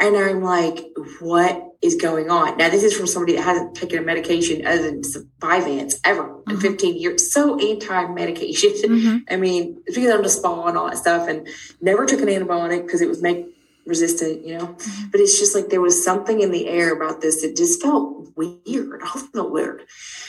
And 0.00 0.16
I'm 0.16 0.42
like, 0.42 0.84
what 1.20 1.62
is 1.80 1.94
going 1.94 2.28
on? 2.30 2.56
Now, 2.58 2.68
this 2.68 2.82
is 2.82 2.94
from 2.96 3.06
somebody 3.06 3.36
that 3.36 3.42
hasn't 3.42 3.76
taken 3.76 3.98
a 3.98 4.02
medication 4.02 4.66
other 4.66 4.82
than 4.90 5.02
Vyvanse 5.40 5.94
ever 6.04 6.40
in 6.48 6.56
Mhm. 6.56 6.60
15 6.60 6.96
years. 6.96 7.32
So 7.32 7.58
anti 7.58 8.06
medication. 8.12 8.72
hmm 8.84 9.16
I 9.30 9.36
mean, 9.36 9.82
because 9.86 10.10
I'm 10.12 10.22
the 10.22 10.28
spa 10.28 10.66
and 10.66 10.76
all 10.76 10.86
that 10.90 10.98
stuff, 10.98 11.28
and 11.28 11.48
never 11.80 12.04
took 12.06 12.20
an 12.20 12.28
antibiotic 12.28 12.82
because 12.84 13.00
it 13.02 13.08
was 13.08 13.22
make 13.22 13.46
resistant, 13.86 14.46
you 14.46 14.56
know. 14.56 14.66
Mhm. 14.66 15.10
But 15.12 15.20
it's 15.20 15.38
just 15.38 15.54
like 15.54 15.68
there 15.68 15.80
was 15.80 16.02
something 16.02 16.40
in 16.40 16.50
the 16.50 16.68
air 16.68 16.92
about 16.92 17.20
this 17.20 17.42
It 17.44 17.56
just 17.56 17.82
felt 17.82 18.28
weird. 18.36 19.02
I 19.02 19.18
felt 19.34 19.52
weird. 19.52 19.82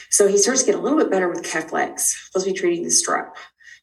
So 0.10 0.28
he 0.28 0.38
starts 0.38 0.62
to 0.62 0.66
get 0.68 0.76
a 0.76 0.82
little 0.82 0.98
bit 0.98 1.12
better 1.12 1.30
with 1.30 1.44
Keflex, 1.44 2.00
supposed 2.28 2.46
to 2.46 2.54
be 2.54 2.58
treating 2.58 2.84
the 2.84 2.90
strep. 2.90 3.30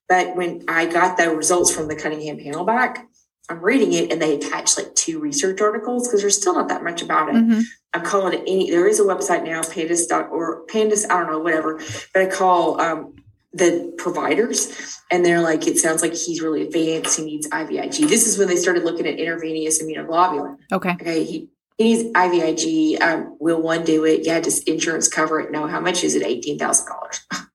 But 0.09 0.37
when 0.37 0.65
I 0.69 0.87
got 0.87 1.17
the 1.17 1.35
results 1.35 1.71
from 1.75 1.89
the 1.89 1.97
Cunningham 1.97 2.39
panel 2.39 2.65
back, 2.65 3.07
I'm 3.49 3.61
reading 3.61 3.93
it 3.93 4.13
and 4.13 4.21
they 4.23 4.37
attach 4.37 4.77
like 4.77 4.95
two 4.95 5.19
research 5.19 5.61
articles 5.61 6.07
because 6.07 6.21
there's 6.21 6.37
still 6.37 6.55
not 6.55 6.69
that 6.69 6.85
much 6.85 7.03
about 7.03 7.29
it. 7.29 7.37
hmm 7.37 7.61
I'm 7.95 8.03
calling 8.03 8.33
it 8.33 8.43
any. 8.47 8.71
There 8.71 8.87
is 8.89 9.01
a 9.01 9.03
website 9.03 9.45
now, 9.45 9.61
pandas 9.61 10.11
or 10.31 10.65
pandas. 10.67 11.05
I 11.11 11.21
don't 11.21 11.31
know, 11.31 11.41
whatever. 11.41 11.79
But 12.15 12.23
I 12.23 12.27
call 12.27 12.81
um, 12.81 13.15
the 13.55 13.93
providers, 13.99 14.99
and 15.11 15.25
they're 15.25 15.41
like, 15.41 15.67
it 15.67 15.79
sounds 15.79 16.01
like 16.03 16.15
he's 16.15 16.41
really 16.41 16.63
advanced. 16.63 17.19
He 17.19 17.25
needs 17.25 17.49
IVIG. 17.49 18.09
This 18.09 18.27
is 18.27 18.39
when 18.39 18.49
they 18.49 18.57
started 18.57 18.85
looking 18.85 19.07
at 19.07 19.19
intravenous 19.19 19.83
immunoglobulin. 19.83 20.57
Okay. 20.73 20.91
Okay, 20.93 21.25
he, 21.25 21.49
he 21.77 21.85
needs 21.85 22.11
IVIG. 22.13 23.01
Um, 23.03 23.37
will 23.41 23.61
one 23.61 23.85
do 23.85 24.05
it? 24.05 24.25
Yeah, 24.25 24.41
does 24.41 24.61
insurance 24.65 25.09
cover 25.09 25.41
it? 25.41 25.51
No. 25.53 25.67
How 25.67 25.81
much 25.81 26.03
is 26.05 26.15
it? 26.15 26.23
Eighteen 26.23 26.59
thousand 26.59 26.87
dollars. 26.89 27.21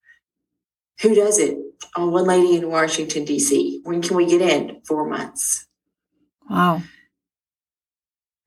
Who 1.01 1.13
does 1.15 1.37
it? 1.39 1.57
Oh, 1.95 2.09
one 2.09 2.25
lady 2.25 2.55
in 2.57 2.69
Washington 2.69 3.23
D.C. 3.25 3.81
When 3.83 4.01
can 4.01 4.17
we 4.17 4.25
get 4.25 4.41
in? 4.41 4.81
Four 4.87 5.07
months. 5.07 5.67
Wow. 6.49 6.81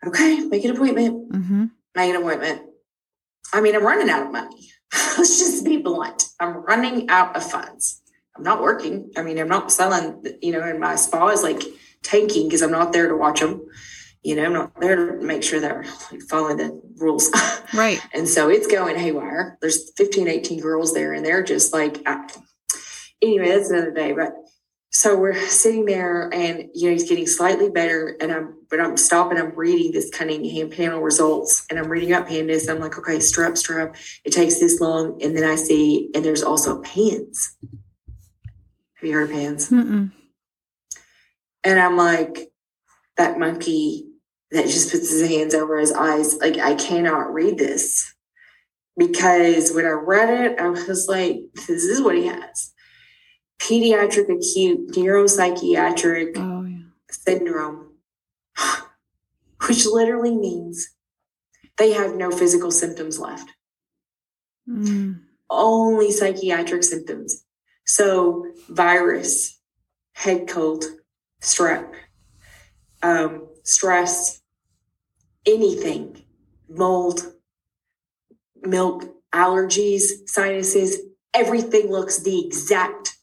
Okay, 0.06 0.40
make 0.40 0.64
an 0.64 0.70
appointment. 0.70 1.34
hmm 1.34 1.64
make 1.94 2.10
an 2.14 2.16
appointment. 2.22 2.62
I 3.52 3.60
mean, 3.60 3.74
I'm 3.74 3.84
running 3.84 4.08
out 4.08 4.26
of 4.26 4.32
money. 4.32 4.70
Let's 5.18 5.38
just 5.38 5.64
be 5.64 5.76
blunt. 5.78 6.24
I'm 6.40 6.56
running 6.56 7.08
out 7.08 7.36
of 7.36 7.48
funds. 7.48 8.02
I'm 8.36 8.42
not 8.42 8.62
working. 8.62 9.10
I 9.16 9.22
mean, 9.22 9.38
I'm 9.38 9.48
not 9.48 9.70
selling, 9.70 10.24
you 10.40 10.52
know, 10.52 10.62
and 10.62 10.80
my 10.80 10.96
spa 10.96 11.28
is 11.28 11.42
like 11.42 11.62
tanking 12.02 12.48
because 12.48 12.62
I'm 12.62 12.70
not 12.70 12.92
there 12.92 13.08
to 13.08 13.16
watch 13.16 13.40
them. 13.40 13.66
You 14.22 14.36
know, 14.36 14.44
I'm 14.44 14.52
not 14.52 14.80
there 14.80 15.18
to 15.18 15.24
make 15.24 15.42
sure 15.42 15.60
they're 15.60 15.84
following 16.28 16.56
the 16.56 16.80
rules. 16.96 17.30
Right. 17.72 18.00
and 18.12 18.28
so 18.28 18.50
it's 18.50 18.66
going 18.66 18.96
haywire. 18.96 19.56
There's 19.60 19.92
15, 19.92 20.26
18 20.26 20.60
girls 20.60 20.92
there, 20.92 21.12
and 21.12 21.24
they're 21.24 21.44
just 21.44 21.72
like, 21.72 22.02
I, 22.04 22.26
anyway, 23.22 23.50
that's 23.50 23.70
another 23.70 23.92
day. 23.92 24.10
But 24.10 24.34
so 24.92 25.16
we're 25.16 25.34
sitting 25.46 25.84
there, 25.84 26.28
and 26.34 26.68
you 26.74 26.86
know, 26.86 26.92
he's 26.92 27.08
getting 27.08 27.26
slightly 27.26 27.70
better, 27.70 28.16
and 28.20 28.32
I'm, 28.32 28.56
but 28.68 28.80
I'm 28.80 28.96
stopping. 28.96 29.38
I'm 29.38 29.54
reading 29.54 29.92
this 29.92 30.10
Cunningham 30.10 30.68
panel 30.68 31.00
results, 31.00 31.64
and 31.70 31.78
I'm 31.78 31.88
reading 31.88 32.12
up 32.12 32.26
pandas. 32.26 32.68
I'm 32.68 32.80
like, 32.80 32.98
okay, 32.98 33.18
strep, 33.18 33.52
strep. 33.52 33.96
It 34.24 34.32
takes 34.32 34.58
this 34.58 34.80
long, 34.80 35.22
and 35.22 35.36
then 35.36 35.44
I 35.44 35.54
see, 35.54 36.10
and 36.12 36.24
there's 36.24 36.42
also 36.42 36.82
pans. 36.82 37.56
Have 37.62 39.08
you 39.08 39.12
heard 39.12 39.30
of 39.30 39.36
pans? 39.36 39.70
Mm-mm. 39.70 40.10
And 41.62 41.78
I'm 41.78 41.96
like, 41.96 42.50
that 43.16 43.38
monkey 43.38 44.08
that 44.50 44.64
just 44.64 44.90
puts 44.90 45.08
his 45.08 45.28
hands 45.28 45.54
over 45.54 45.78
his 45.78 45.92
eyes. 45.92 46.36
Like, 46.38 46.58
I 46.58 46.74
cannot 46.74 47.32
read 47.32 47.58
this 47.58 48.12
because 48.98 49.72
when 49.72 49.86
I 49.86 49.90
read 49.90 50.30
it, 50.30 50.58
I 50.58 50.68
was 50.68 51.06
like, 51.08 51.42
this 51.54 51.84
is 51.84 52.02
what 52.02 52.16
he 52.16 52.26
has 52.26 52.72
pediatric 53.60 54.28
acute 54.34 54.92
neuropsychiatric 54.92 56.32
Oh 56.36 56.64
yeah. 56.64 56.78
syndrome, 57.10 57.92
which 59.68 59.86
literally 59.86 60.34
means 60.36 60.88
they 61.78 61.92
have 61.92 62.14
no 62.16 62.30
physical 62.30 62.70
symptoms 62.70 63.18
left, 63.18 63.50
Mm. 64.68 65.20
only 65.48 66.10
psychiatric 66.12 66.84
symptoms. 66.84 67.44
So, 67.86 68.46
virus, 68.68 69.58
head 70.12 70.46
cold, 70.48 70.84
strep, 71.42 71.92
um, 73.02 73.48
stress, 73.64 74.40
anything, 75.46 76.22
mold, 76.68 77.32
milk, 78.62 79.04
allergies, 79.34 80.28
sinuses, 80.28 80.98
everything 81.34 81.90
looks 81.90 82.18
the 82.20 82.44
exact 82.46 83.16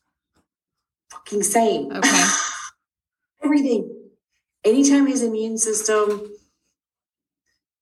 fucking 1.27 1.43
same. 1.43 1.91
Okay. 1.91 2.23
everything. 3.43 3.93
Anytime 4.63 5.07
his 5.07 5.23
immune 5.23 5.57
system 5.57 6.29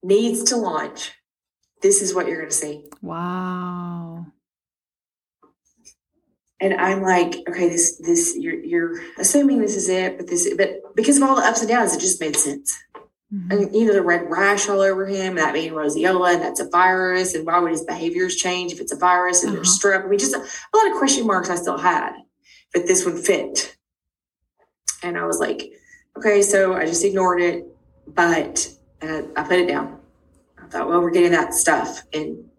needs 0.03 0.43
to 0.45 0.57
launch, 0.57 1.13
this 1.81 2.01
is 2.01 2.13
what 2.13 2.27
you're 2.27 2.37
going 2.37 2.49
to 2.49 2.55
see. 2.55 2.85
Wow. 3.01 4.27
And 6.59 6.73
I'm 6.75 7.01
like, 7.01 7.35
okay, 7.49 7.69
this, 7.69 7.97
this, 7.97 8.35
you're, 8.37 8.55
you're 8.63 9.01
assuming 9.19 9.59
this 9.59 9.75
is 9.75 9.89
it, 9.89 10.17
but 10.17 10.27
this, 10.27 10.53
but 10.55 10.95
because 10.95 11.17
of 11.17 11.23
all 11.23 11.35
the 11.35 11.41
ups 11.41 11.61
and 11.61 11.69
downs, 11.69 11.95
it 11.95 11.99
just 11.99 12.21
made 12.21 12.35
sense. 12.35 12.77
Mhm. 13.33 13.51
And 13.51 13.75
you 13.75 13.85
know, 13.85 13.93
the 13.93 14.03
red 14.03 14.29
rash 14.29 14.69
all 14.69 14.81
over 14.81 15.05
him, 15.05 15.35
that 15.35 15.53
being 15.53 15.73
roseola, 15.73 16.33
and 16.33 16.41
that's 16.41 16.59
a 16.59 16.69
virus. 16.69 17.33
And 17.33 17.45
why 17.45 17.59
would 17.59 17.71
his 17.71 17.83
behaviors 17.83 18.35
change 18.35 18.71
if 18.71 18.79
it's 18.79 18.93
a 18.93 18.97
virus 18.97 19.43
and 19.43 19.53
there's 19.53 19.77
strep? 19.77 20.05
I 20.05 20.07
mean, 20.07 20.19
just 20.19 20.35
a, 20.35 20.39
a 20.39 20.77
lot 20.77 20.91
of 20.91 20.97
question 20.97 21.25
marks 21.25 21.49
I 21.49 21.55
still 21.55 21.77
had, 21.77 22.13
but 22.75 22.85
this 22.85 23.05
one 23.05 23.17
fit. 23.17 23.77
And 25.01 25.17
I 25.17 25.25
was 25.25 25.39
like, 25.39 25.71
okay, 26.17 26.41
so 26.41 26.73
I 26.73 26.85
just 26.85 27.05
ignored 27.05 27.41
it, 27.41 27.65
but 28.05 28.69
uh, 29.01 29.21
I 29.35 29.43
put 29.43 29.59
it 29.59 29.67
down. 29.69 29.99
I 30.61 30.67
thought, 30.67 30.89
well, 30.89 30.99
we're 30.99 31.11
getting 31.11 31.31
that 31.31 31.53
stuff 31.53 32.03
in 32.11 32.49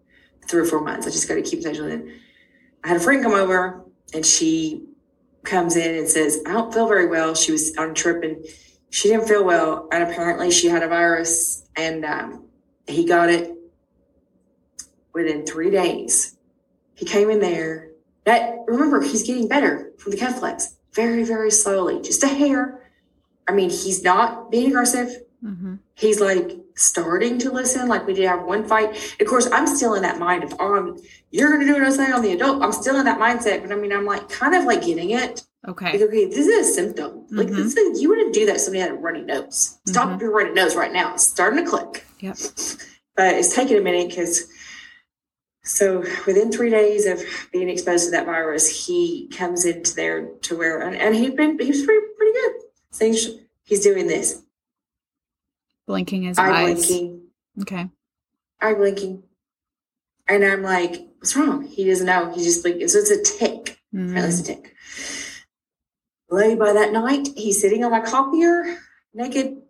three 0.47 0.61
or 0.61 0.65
four 0.65 0.81
months. 0.81 1.05
I 1.05 1.11
just 1.11 1.27
got 1.27 1.35
to 1.35 1.43
keep 1.43 1.63
it. 1.63 2.19
I 2.83 2.87
had 2.87 2.97
a 2.97 2.99
friend 2.99 3.21
come 3.21 3.33
over, 3.33 3.85
and 4.13 4.25
she 4.25 4.85
comes 5.43 5.75
in 5.75 5.95
and 5.95 6.09
says, 6.09 6.41
I 6.47 6.53
don't 6.53 6.73
feel 6.73 6.87
very 6.87 7.07
well. 7.07 7.35
She 7.35 7.51
was 7.51 7.77
on 7.77 7.91
a 7.91 7.93
trip 7.93 8.23
and 8.23 8.43
she 8.89 9.09
didn't 9.09 9.27
feel 9.27 9.45
well, 9.45 9.87
and 9.91 10.01
apparently 10.01 10.49
she 10.49 10.67
had 10.67 10.81
a 10.81 10.87
virus, 10.87 11.67
and 11.75 12.03
um, 12.05 12.45
he 12.87 13.05
got 13.05 13.29
it 13.29 13.53
within 15.13 15.45
three 15.45 15.69
days. 15.69 16.37
He 16.95 17.05
came 17.05 17.29
in 17.29 17.39
there. 17.39 17.86
That 18.27 18.57
remember, 18.67 18.99
he's 19.01 19.23
getting 19.25 19.47
better 19.47 19.93
from 19.97 20.11
the 20.11 20.17
Keflex, 20.17 20.75
very, 20.93 21.23
very 21.23 21.49
slowly, 21.49 22.01
just 22.01 22.21
a 22.23 22.27
hair. 22.27 22.81
I 23.47 23.53
mean, 23.53 23.69
he's 23.69 24.03
not 24.03 24.51
being 24.51 24.67
aggressive. 24.71 25.23
Mhm. 25.41 25.79
He's 25.95 26.19
like 26.19 26.51
starting 26.75 27.37
to 27.37 27.51
listen. 27.53 27.87
Like 27.87 28.05
we 28.05 28.13
did 28.13 28.27
have 28.27 28.43
one 28.43 28.65
fight. 28.67 29.15
Of 29.21 29.27
course, 29.27 29.47
I'm 29.53 29.65
still 29.65 29.93
in 29.93 30.01
that 30.01 30.19
mind 30.19 30.43
of, 30.43 30.53
oh, 30.59 30.97
you're 31.31 31.47
going 31.47 31.61
to 31.61 31.67
do 31.67 31.73
what 31.79 31.83
I 31.83 31.89
say 31.89 32.11
on 32.11 32.21
the 32.21 32.33
adult. 32.33 32.61
I'm 32.61 32.73
still 32.73 32.97
in 32.97 33.05
that 33.05 33.17
mindset, 33.17 33.61
but 33.61 33.71
I 33.71 33.75
mean, 33.75 33.93
I'm 33.93 34.03
like 34.05 34.27
kind 34.27 34.53
of 34.55 34.65
like 34.65 34.83
getting 34.85 35.11
it. 35.11 35.43
Like, 35.65 35.81
Okay. 35.81 36.03
okay, 36.03 36.25
this 36.25 36.47
is 36.47 36.67
a 36.67 36.73
symptom. 36.73 37.27
Like, 37.31 37.47
Mhm. 37.47 37.55
this 37.55 37.77
is, 37.77 38.01
you 38.01 38.09
wouldn't 38.09 38.33
do 38.33 38.45
that 38.47 38.55
if 38.55 38.61
somebody 38.61 38.81
had 38.81 38.91
a 38.91 38.95
runny 38.95 39.21
nose. 39.21 39.77
Stop 39.87 40.09
Mhm. 40.09 40.19
your 40.21 40.31
runny 40.31 40.51
nose 40.51 40.75
right 40.75 40.91
now. 40.91 41.13
It's 41.13 41.23
starting 41.23 41.63
to 41.63 41.69
click. 41.69 42.05
Yep. 42.19 42.35
But 43.15 43.35
it's 43.35 43.55
taking 43.55 43.77
a 43.77 43.81
minute 43.81 44.09
because, 44.09 44.47
so 45.67 45.99
within 46.25 46.51
three 46.51 46.69
days 46.69 47.05
of 47.05 47.21
being 47.51 47.69
exposed 47.69 48.05
to 48.05 48.11
that 48.11 48.25
virus, 48.25 48.85
he 48.87 49.27
comes 49.29 49.65
into 49.65 49.93
there 49.95 50.27
to 50.43 50.57
where, 50.57 50.81
and, 50.81 50.95
and 50.95 51.15
he'd 51.15 51.35
been, 51.35 51.59
he 51.59 51.67
was 51.69 51.83
pretty, 51.85 52.05
pretty 52.17 52.33
good. 52.33 52.53
Things, 52.93 53.27
he's 53.63 53.81
doing 53.83 54.07
this 54.07 54.41
Blinking 55.85 56.23
his 56.23 56.37
eye 56.37 56.63
eyes. 56.63 56.87
blinking, 56.87 57.21
Okay. 57.61 57.89
eye 58.61 58.73
blinking. 58.73 59.23
And 60.27 60.43
I'm 60.43 60.61
like, 60.63 61.07
what's 61.19 61.35
wrong? 61.35 61.63
He 61.63 61.85
doesn't 61.85 62.05
know. 62.05 62.31
He's 62.33 62.43
just 62.43 62.65
like, 62.65 62.75
so 62.89 62.97
it's 62.99 63.09
a 63.11 63.23
tic. 63.37 63.79
Mm. 63.95 64.17
it's 64.21 64.41
a 64.41 64.43
tic. 64.43 64.73
Lay 66.29 66.55
by 66.55 66.73
that 66.73 66.91
night, 66.91 67.29
he's 67.37 67.61
sitting 67.61 67.85
on 67.85 67.91
my 67.91 68.01
copier, 68.01 68.77
naked, 69.13 69.61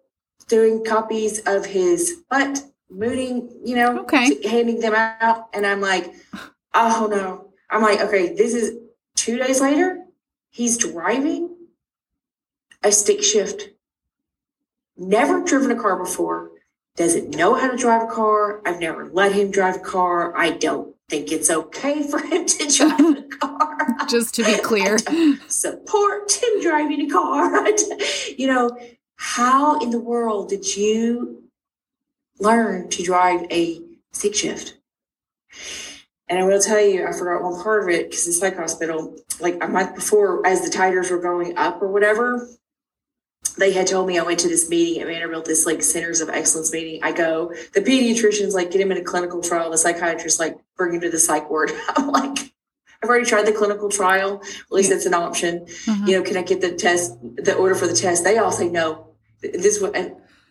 doing 0.48 0.84
copies 0.84 1.40
of 1.46 1.66
his 1.68 2.24
butt, 2.32 2.64
mooning, 2.90 3.50
you 3.64 3.76
know, 3.76 4.00
Okay. 4.02 4.48
handing 4.48 4.80
them 4.80 4.94
out. 4.96 5.50
And 5.54 5.66
I'm 5.66 5.82
like, 5.82 6.14
oh 6.74 7.08
no. 7.10 7.50
I'm 7.70 7.82
like, 7.82 8.00
okay, 8.02 8.34
this 8.34 8.54
is 8.54 8.78
two 9.16 9.38
days 9.38 9.60
later. 9.62 10.06
He's 10.50 10.78
driving 10.78 11.56
a 12.84 12.92
stick 12.92 13.22
shift. 13.24 13.70
Never 14.96 15.44
driven 15.44 15.72
a 15.72 15.76
car 15.76 15.98
before. 15.98 16.52
Doesn't 16.96 17.36
know 17.36 17.54
how 17.54 17.70
to 17.70 17.78
drive 17.78 18.04
a 18.10 18.12
car. 18.12 18.62
I've 18.66 18.80
never 18.80 19.06
let 19.10 19.32
him 19.34 19.52
drive 19.52 19.76
a 19.76 19.80
car. 19.80 20.36
I 20.36 20.52
don't 20.52 20.96
think 21.10 21.32
it's 21.32 21.50
okay 21.52 22.02
for 22.10 22.20
him 22.20 22.46
to 22.46 22.68
drive 22.78 23.00
a 23.00 23.24
car. 23.38 23.78
Just 24.10 24.34
to 24.36 24.44
be 24.46 24.58
clear. 24.64 24.98
Support 25.48 26.32
him 26.32 26.62
driving 26.62 27.02
a 27.02 27.10
car. 27.10 27.68
you 28.38 28.48
know, 28.48 28.72
how 29.16 29.80
in 29.80 29.92
the 29.92 30.00
world 30.00 30.50
did 30.50 30.76
you 30.76 31.44
learn 32.40 32.90
to 32.90 33.04
drive 33.04 33.46
a 33.52 33.82
stick 34.12 34.36
shift? 34.36 34.78
And 36.30 36.40
I 36.40 36.44
will 36.44 36.60
tell 36.62 36.82
you, 36.82 37.08
I 37.08 37.14
forgot 37.14 37.42
one 37.42 37.62
part 37.64 37.84
of 37.84 37.90
it 37.90 38.10
because 38.10 38.26
the 38.26 38.34
psych 38.34 38.58
hospital, 38.58 39.16
like 39.40 39.64
a 39.64 39.68
month 39.68 39.96
before, 39.96 40.46
as 40.46 40.62
the 40.62 40.76
titers 40.76 41.10
were 41.10 41.22
going 41.22 41.58
up 41.58 41.82
or 41.82 41.88
whatever, 41.88 42.50
they 43.58 43.72
had 43.72 43.88
told 43.88 44.08
me 44.08 44.20
I 44.20 44.24
went 44.24 44.40
to 44.42 44.50
this 44.50 44.70
meeting 44.70 45.02
at 45.02 45.08
Vanderbilt, 45.08 45.46
this 45.46 45.66
like 45.66 45.82
Centers 45.82 46.20
of 46.20 46.30
Excellence 46.30 46.72
meeting. 46.74 47.02
I 47.02 47.14
go, 47.14 47.54
the 47.74 47.82
pediatrician's 47.82 48.54
like, 48.54 48.72
get 48.72 48.82
him 48.82 48.92
in 48.92 48.98
a 48.98 49.04
clinical 49.04 49.42
trial. 49.42 49.72
The 49.72 49.78
psychiatrist 49.78 50.40
like, 50.40 50.58
bring 50.76 50.94
him 50.96 51.02
to 51.02 51.10
the 51.10 51.18
psych 51.20 51.50
ward. 51.50 51.72
I'm 51.96 52.10
like, 52.10 52.54
I've 53.02 53.10
already 53.10 53.26
tried 53.26 53.46
the 53.46 53.54
clinical 53.54 53.90
trial. 53.90 54.42
At 54.44 54.72
least 54.72 54.92
it's 54.92 55.06
an 55.06 55.14
option. 55.14 55.66
Mhm. 55.86 56.08
You 56.08 56.18
know, 56.18 56.24
can 56.24 56.36
I 56.36 56.42
get 56.44 56.62
the 56.62 56.74
test, 56.76 57.18
the 57.22 57.56
order 57.56 57.74
for 57.76 57.88
the 57.88 57.96
test? 57.96 58.24
They 58.24 58.38
all 58.38 58.52
say 58.52 58.68
no. 58.68 59.08
This 59.42 59.80
one, 59.82 59.94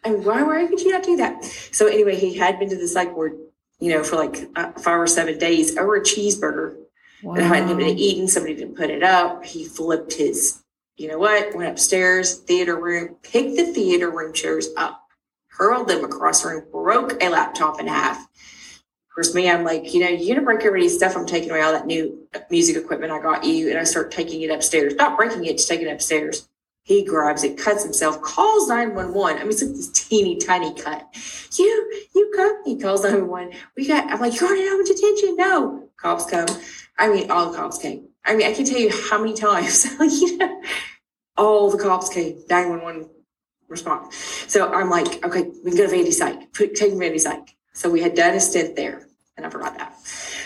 and, 0.06 0.24
why, 0.24 0.42
why 0.42 0.66
could 0.66 0.80
you 0.80 0.92
not 0.92 1.02
do 1.02 1.16
that? 1.16 1.44
So 1.44 1.86
anyway, 1.86 2.16
he 2.16 2.34
had 2.34 2.58
been 2.58 2.68
to 2.70 2.76
the 2.76 2.88
psych 2.88 3.14
ward, 3.14 3.32
you 3.80 3.90
know, 3.92 4.02
for 4.02 4.16
like 4.16 4.48
uh, 4.56 4.72
five 4.72 4.98
or 5.00 5.06
seven 5.06 5.38
days 5.38 5.76
over 5.76 5.96
a 5.96 6.00
cheeseburger 6.00 6.76
and 7.22 7.42
hadn't 7.42 7.76
been 7.76 7.86
Wow. 7.88 7.94
eaten. 7.96 8.28
Somebody 8.28 8.54
didn't 8.54 8.76
put 8.76 8.90
it 8.90 9.02
up. 9.02 9.44
He 9.44 9.64
flipped 9.64 10.14
his, 10.14 10.62
you 10.96 11.08
know 11.08 11.18
what? 11.18 11.54
Went 11.54 11.70
upstairs, 11.70 12.38
theater 12.38 12.76
room, 12.80 13.16
picked 13.22 13.56
the 13.56 13.66
theater 13.66 14.10
room 14.10 14.32
chairs 14.32 14.68
up, 14.76 15.02
hurled 15.48 15.88
them 15.88 16.04
across 16.04 16.42
the 16.42 16.48
room, 16.50 16.64
broke 16.70 17.22
a 17.22 17.28
laptop 17.28 17.80
in 17.80 17.86
half. 17.88 18.20
Of 18.20 19.14
course, 19.14 19.34
me, 19.34 19.48
I'm 19.50 19.64
like, 19.64 19.94
you 19.94 20.00
know, 20.00 20.08
you're 20.08 20.36
gonna 20.36 20.44
break 20.44 20.58
everybody's 20.64 20.94
stuff. 20.94 21.16
I'm 21.16 21.24
taking 21.26 21.50
away 21.50 21.62
all 21.62 21.72
that 21.72 21.86
new 21.86 22.28
music 22.50 22.76
equipment 22.76 23.10
I 23.12 23.20
got 23.20 23.44
you, 23.44 23.70
and 23.70 23.78
I 23.78 23.84
start 23.84 24.10
taking 24.10 24.42
it 24.42 24.50
upstairs. 24.50 24.94
Not 24.94 25.16
breaking 25.16 25.44
it, 25.46 25.52
just 25.56 25.68
taking 25.68 25.86
it 25.88 25.92
upstairs. 25.92 26.46
He 26.86 27.04
grabs 27.04 27.42
it, 27.42 27.58
cuts 27.58 27.82
himself, 27.82 28.22
calls 28.22 28.68
911. 28.68 29.38
I 29.38 29.40
mean, 29.40 29.50
it's 29.50 29.60
like 29.60 29.72
this 29.72 29.90
teeny 29.90 30.36
tiny 30.36 30.72
cut. 30.72 31.04
You, 31.58 32.04
you 32.14 32.32
cut 32.36 32.58
He 32.64 32.78
calls 32.78 33.02
911. 33.02 33.54
We 33.76 33.88
got, 33.88 34.08
I'm 34.08 34.20
like, 34.20 34.40
you 34.40 34.46
already 34.46 34.68
how 34.68 34.78
much 34.78 34.90
attention? 34.90 35.34
No. 35.36 35.88
Cops 35.96 36.26
come. 36.26 36.46
I 36.96 37.08
mean, 37.08 37.28
all 37.28 37.50
the 37.50 37.58
cops 37.58 37.78
came. 37.78 38.06
I 38.24 38.36
mean, 38.36 38.46
I 38.46 38.52
can 38.52 38.64
tell 38.64 38.78
you 38.78 38.92
how 39.10 39.18
many 39.18 39.34
times, 39.48 39.98
like, 39.98 40.12
you 40.12 40.36
know, 40.36 40.62
all 41.36 41.72
the 41.72 41.82
cops 41.82 42.08
came, 42.08 42.38
911 42.48 43.10
response. 43.66 44.14
So 44.46 44.72
I'm 44.72 44.88
like, 44.88 45.26
okay, 45.26 45.50
we 45.64 45.72
can 45.72 45.78
go 45.78 45.90
to 45.90 45.92
Vandy 45.92 46.12
Psych, 46.12 46.52
put, 46.52 46.76
take 46.76 46.92
Vandy 46.92 47.18
Psych. 47.18 47.56
So 47.74 47.90
we 47.90 48.00
had 48.00 48.14
done 48.14 48.36
a 48.36 48.40
stint 48.40 48.76
there, 48.76 49.08
and 49.36 49.44
I 49.44 49.50
forgot 49.50 49.76
that. 49.78 49.98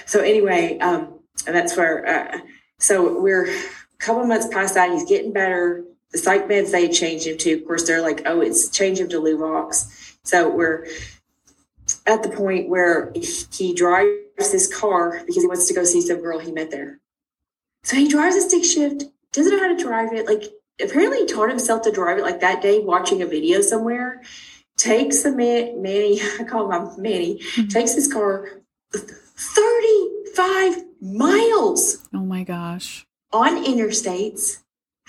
So 0.06 0.20
anyway, 0.20 0.78
um, 0.78 1.20
and 1.46 1.54
that's 1.54 1.76
where, 1.76 2.06
uh, 2.06 2.38
so 2.78 3.20
we're 3.20 3.44
a 3.44 3.62
couple 3.98 4.24
months 4.24 4.48
past 4.48 4.72
that, 4.72 4.90
he's 4.90 5.04
getting 5.04 5.34
better. 5.34 5.84
The 6.12 6.18
psych 6.18 6.48
meds 6.48 6.70
they 6.72 6.82
had 6.86 6.92
changed 6.92 7.26
him 7.26 7.38
to, 7.38 7.52
of 7.54 7.66
course, 7.66 7.86
they're 7.86 8.02
like, 8.02 8.22
oh, 8.26 8.40
it's 8.40 8.68
changed 8.68 9.00
him 9.00 9.08
to 9.10 9.20
Luvox. 9.20 10.16
So 10.24 10.48
we're 10.50 10.86
at 12.06 12.22
the 12.22 12.28
point 12.30 12.68
where 12.68 13.12
he 13.52 13.74
drives 13.74 14.10
this 14.36 14.72
car 14.74 15.22
because 15.26 15.42
he 15.42 15.46
wants 15.46 15.66
to 15.68 15.74
go 15.74 15.84
see 15.84 16.00
some 16.00 16.20
girl 16.20 16.38
he 16.38 16.50
met 16.52 16.70
there. 16.70 16.98
So 17.84 17.96
he 17.96 18.08
drives 18.08 18.36
a 18.36 18.40
stick 18.42 18.64
shift, 18.64 19.04
doesn't 19.32 19.52
know 19.56 19.60
how 19.62 19.74
to 19.74 19.82
drive 19.82 20.12
it. 20.12 20.26
Like 20.26 20.44
apparently 20.82 21.18
he 21.20 21.26
taught 21.26 21.48
himself 21.48 21.82
to 21.82 21.92
drive 21.92 22.18
it 22.18 22.22
like 22.22 22.40
that 22.40 22.60
day 22.62 22.80
watching 22.80 23.22
a 23.22 23.26
video 23.26 23.60
somewhere. 23.60 24.22
Takes 24.76 25.22
the 25.22 25.30
man, 25.32 25.80
Manny, 25.82 26.20
I 26.40 26.44
call 26.44 26.70
him 26.72 27.00
Manny, 27.02 27.38
Mhm. 27.56 27.70
takes 27.70 27.94
his 27.94 28.12
car 28.12 28.60
35 28.92 30.84
miles 31.00 32.06
Oh 32.14 32.18
my 32.24 32.44
gosh. 32.44 33.06
on 33.32 33.64
interstates. 33.64 34.58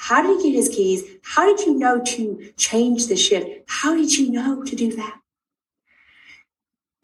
How 0.02 0.24
did 0.24 0.42
he 0.42 0.50
get 0.50 0.58
his 0.58 0.68
keys? 0.68 1.04
How 1.24 1.46
did 1.46 1.64
you 1.64 1.78
know 1.78 2.02
to 2.02 2.52
change 2.58 3.06
the 3.06 3.16
shift? 3.16 3.48
How 3.68 3.96
did 3.96 4.18
you 4.18 4.32
know 4.32 4.64
to 4.64 4.76
do 4.76 4.96
that? 4.96 5.20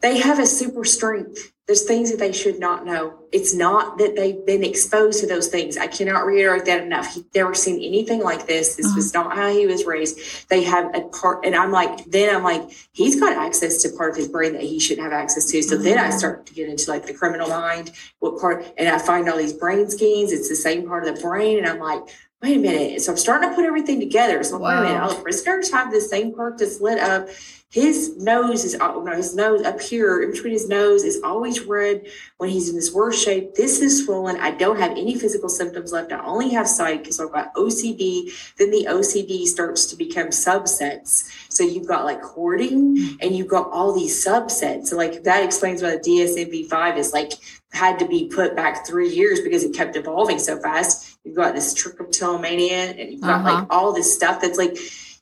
They 0.00 0.18
have 0.18 0.40
a 0.40 0.46
super 0.46 0.84
strength. 0.84 1.52
There's 1.68 1.84
things 1.84 2.10
that 2.10 2.18
they 2.18 2.32
should 2.32 2.58
not 2.58 2.84
know. 2.84 3.14
It's 3.30 3.54
not 3.54 3.98
that 3.98 4.16
they've 4.16 4.44
been 4.44 4.64
exposed 4.64 5.20
to 5.20 5.26
those 5.26 5.46
things. 5.46 5.76
I 5.76 5.86
cannot 5.86 6.26
reiterate 6.26 6.64
that 6.64 6.82
enough. 6.82 7.14
He 7.14 7.24
never 7.34 7.54
seen 7.54 7.76
anything 7.76 8.20
like 8.20 8.46
this. 8.46 8.74
This 8.76 8.92
was 8.96 9.14
not 9.14 9.36
how 9.36 9.48
he 9.50 9.66
was 9.66 9.84
raised. 9.84 10.48
They 10.48 10.64
have 10.64 10.92
a 10.94 11.02
part, 11.02 11.44
and 11.44 11.54
I'm 11.54 11.70
like, 11.70 12.04
then 12.06 12.34
I'm 12.34 12.42
like, 12.42 12.70
he's 12.92 13.20
got 13.20 13.36
access 13.36 13.82
to 13.82 13.90
part 13.90 14.10
of 14.10 14.16
his 14.16 14.28
brain 14.28 14.54
that 14.54 14.62
he 14.62 14.80
shouldn't 14.80 15.04
have 15.04 15.12
access 15.12 15.44
to. 15.52 15.62
So 15.62 15.76
then 15.76 15.98
I 15.98 16.10
start 16.10 16.46
to 16.46 16.54
get 16.54 16.68
into 16.68 16.90
like 16.90 17.06
the 17.06 17.14
criminal 17.14 17.48
mind, 17.48 17.92
what 18.18 18.40
part, 18.40 18.66
and 18.76 18.88
I 18.88 18.98
find 18.98 19.28
all 19.28 19.36
these 19.36 19.52
brain 19.52 19.88
schemes. 19.90 20.32
It's 20.32 20.48
the 20.48 20.56
same 20.56 20.88
part 20.88 21.06
of 21.06 21.14
the 21.14 21.20
brain, 21.20 21.58
and 21.58 21.66
I'm 21.66 21.78
like, 21.78 22.02
wait 22.42 22.56
a 22.56 22.60
minute. 22.60 23.00
So 23.02 23.12
I'm 23.12 23.18
starting 23.18 23.48
to 23.50 23.54
put 23.54 23.64
everything 23.64 24.00
together. 24.00 24.42
So 24.44 24.58
wait 24.58 24.74
a 24.74 24.82
minute, 24.82 24.94
Wow. 25.00 25.22
prisoners 25.22 25.70
have 25.72 25.90
the 25.92 26.00
same 26.00 26.32
part 26.34 26.58
that's 26.58 26.80
lit 26.80 26.98
up. 26.98 27.28
His 27.70 28.16
nose 28.16 28.64
is, 28.64 28.74
no, 28.78 29.04
his 29.14 29.34
nose 29.36 29.62
up 29.62 29.78
here 29.78 30.22
in 30.22 30.30
between 30.30 30.54
his 30.54 30.68
nose 30.70 31.04
is 31.04 31.20
always 31.22 31.60
red 31.60 32.06
when 32.38 32.48
he's 32.48 32.70
in 32.70 32.76
this 32.76 32.94
worst 32.94 33.22
shape. 33.22 33.54
This 33.56 33.82
is 33.82 34.06
swollen. 34.06 34.36
I 34.38 34.52
don't 34.52 34.78
have 34.78 34.92
any 34.92 35.16
physical 35.18 35.50
symptoms 35.50 35.92
left. 35.92 36.10
I 36.10 36.24
only 36.24 36.48
have 36.50 36.66
sight 36.66 37.02
because 37.02 37.20
I've 37.20 37.30
got 37.30 37.52
OCD. 37.54 38.30
Then 38.56 38.70
the 38.70 38.86
OCD 38.88 39.44
starts 39.44 39.84
to 39.86 39.96
become 39.96 40.28
subsets. 40.28 41.30
So 41.50 41.62
you've 41.62 41.86
got 41.86 42.06
like 42.06 42.22
hoarding 42.22 43.18
and 43.20 43.36
you've 43.36 43.48
got 43.48 43.68
all 43.70 43.92
these 43.92 44.24
subsets. 44.24 44.86
So 44.86 44.96
like 44.96 45.24
that 45.24 45.44
explains 45.44 45.82
why 45.82 45.90
the 45.90 45.98
DSM-5 45.98 46.96
is 46.96 47.12
like 47.12 47.32
had 47.72 47.98
to 47.98 48.08
be 48.08 48.28
put 48.34 48.56
back 48.56 48.86
three 48.86 49.10
years 49.10 49.40
because 49.40 49.62
it 49.62 49.74
kept 49.74 49.94
evolving 49.94 50.38
so 50.38 50.58
fast. 50.58 51.18
You've 51.22 51.36
got 51.36 51.54
this 51.54 51.74
trichotillomania 51.74 52.98
and 52.98 53.12
you've 53.12 53.20
got 53.20 53.40
Uh-huh. 53.40 53.54
like 53.60 53.66
all 53.68 53.92
this 53.92 54.14
stuff 54.14 54.40
that's 54.40 54.56
like 54.56 54.74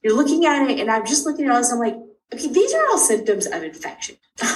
you're 0.04 0.14
looking 0.14 0.46
at 0.46 0.70
it 0.70 0.78
and 0.78 0.88
I'm 0.88 1.04
just 1.04 1.26
looking 1.26 1.46
at 1.46 1.50
all 1.50 1.59
this. 1.59 1.72
I'm 1.72 1.80
like, 1.80 1.96
okay, 2.32 2.48
these 2.48 2.74
are 2.74 2.86
all 2.88 2.98
symptoms 2.98 3.46
of 3.46 3.62
infection. 3.62 4.16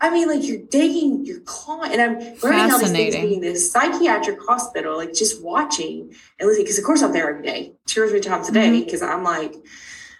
I 0.00 0.10
mean, 0.10 0.28
like 0.28 0.44
you're 0.44 0.62
digging, 0.70 1.24
you're 1.26 1.40
clawing, 1.40 1.92
and 1.92 2.00
I'm 2.00 2.18
learning 2.40 2.70
all 2.70 2.78
these 2.78 2.92
things 2.92 3.16
being 3.16 3.40
this 3.40 3.72
psychiatric 3.72 4.38
hospital, 4.40 4.96
like 4.96 5.12
just 5.12 5.42
watching 5.42 6.14
and 6.38 6.46
listening. 6.46 6.66
Because 6.66 6.78
of 6.78 6.84
course 6.84 7.02
I'm 7.02 7.12
there 7.12 7.28
every 7.30 7.42
day, 7.42 7.72
two 7.86 8.02
or 8.02 8.08
three 8.08 8.20
times 8.20 8.48
a 8.48 8.52
day. 8.52 8.84
Because 8.84 9.02
I'm 9.02 9.24
like, 9.24 9.54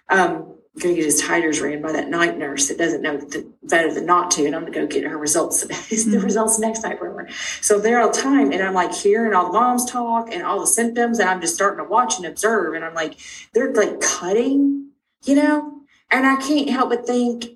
um, 0.08 0.54
gonna 0.80 0.94
get 0.94 1.04
his 1.04 1.22
titers 1.22 1.62
ran 1.62 1.80
by 1.80 1.92
that 1.92 2.08
night 2.08 2.36
nurse 2.38 2.68
that 2.68 2.78
doesn't 2.78 3.02
know 3.02 3.18
that 3.18 3.68
better 3.68 3.92
than 3.94 4.04
not 4.06 4.32
to, 4.32 4.46
and 4.46 4.54
I'm 4.56 4.62
gonna 4.64 4.74
go 4.74 4.86
get 4.86 5.04
her 5.04 5.16
results. 5.16 5.62
the 5.66 5.68
Mhm. 5.74 6.24
results 6.24 6.58
next 6.58 6.82
night, 6.82 7.00
remember? 7.00 7.28
So 7.60 7.76
I'm 7.76 7.82
there 7.82 8.00
all 8.00 8.10
the 8.10 8.18
time, 8.20 8.50
and 8.50 8.60
I'm 8.60 8.74
like 8.74 8.92
hearing 8.92 9.32
all 9.32 9.46
the 9.46 9.52
moms 9.52 9.88
talk 9.88 10.28
and 10.32 10.42
all 10.42 10.58
the 10.58 10.66
symptoms, 10.66 11.20
and 11.20 11.28
I'm 11.28 11.40
just 11.40 11.54
starting 11.54 11.84
to 11.84 11.88
watch 11.88 12.16
and 12.16 12.26
observe, 12.26 12.74
and 12.74 12.84
I'm 12.84 12.94
like, 12.94 13.14
they're 13.54 13.72
like 13.72 14.00
cutting, 14.00 14.88
you 15.24 15.36
know, 15.36 15.77
and 16.10 16.26
I 16.26 16.36
can't 16.36 16.68
help 16.70 16.90
but 16.90 17.06
think, 17.06 17.46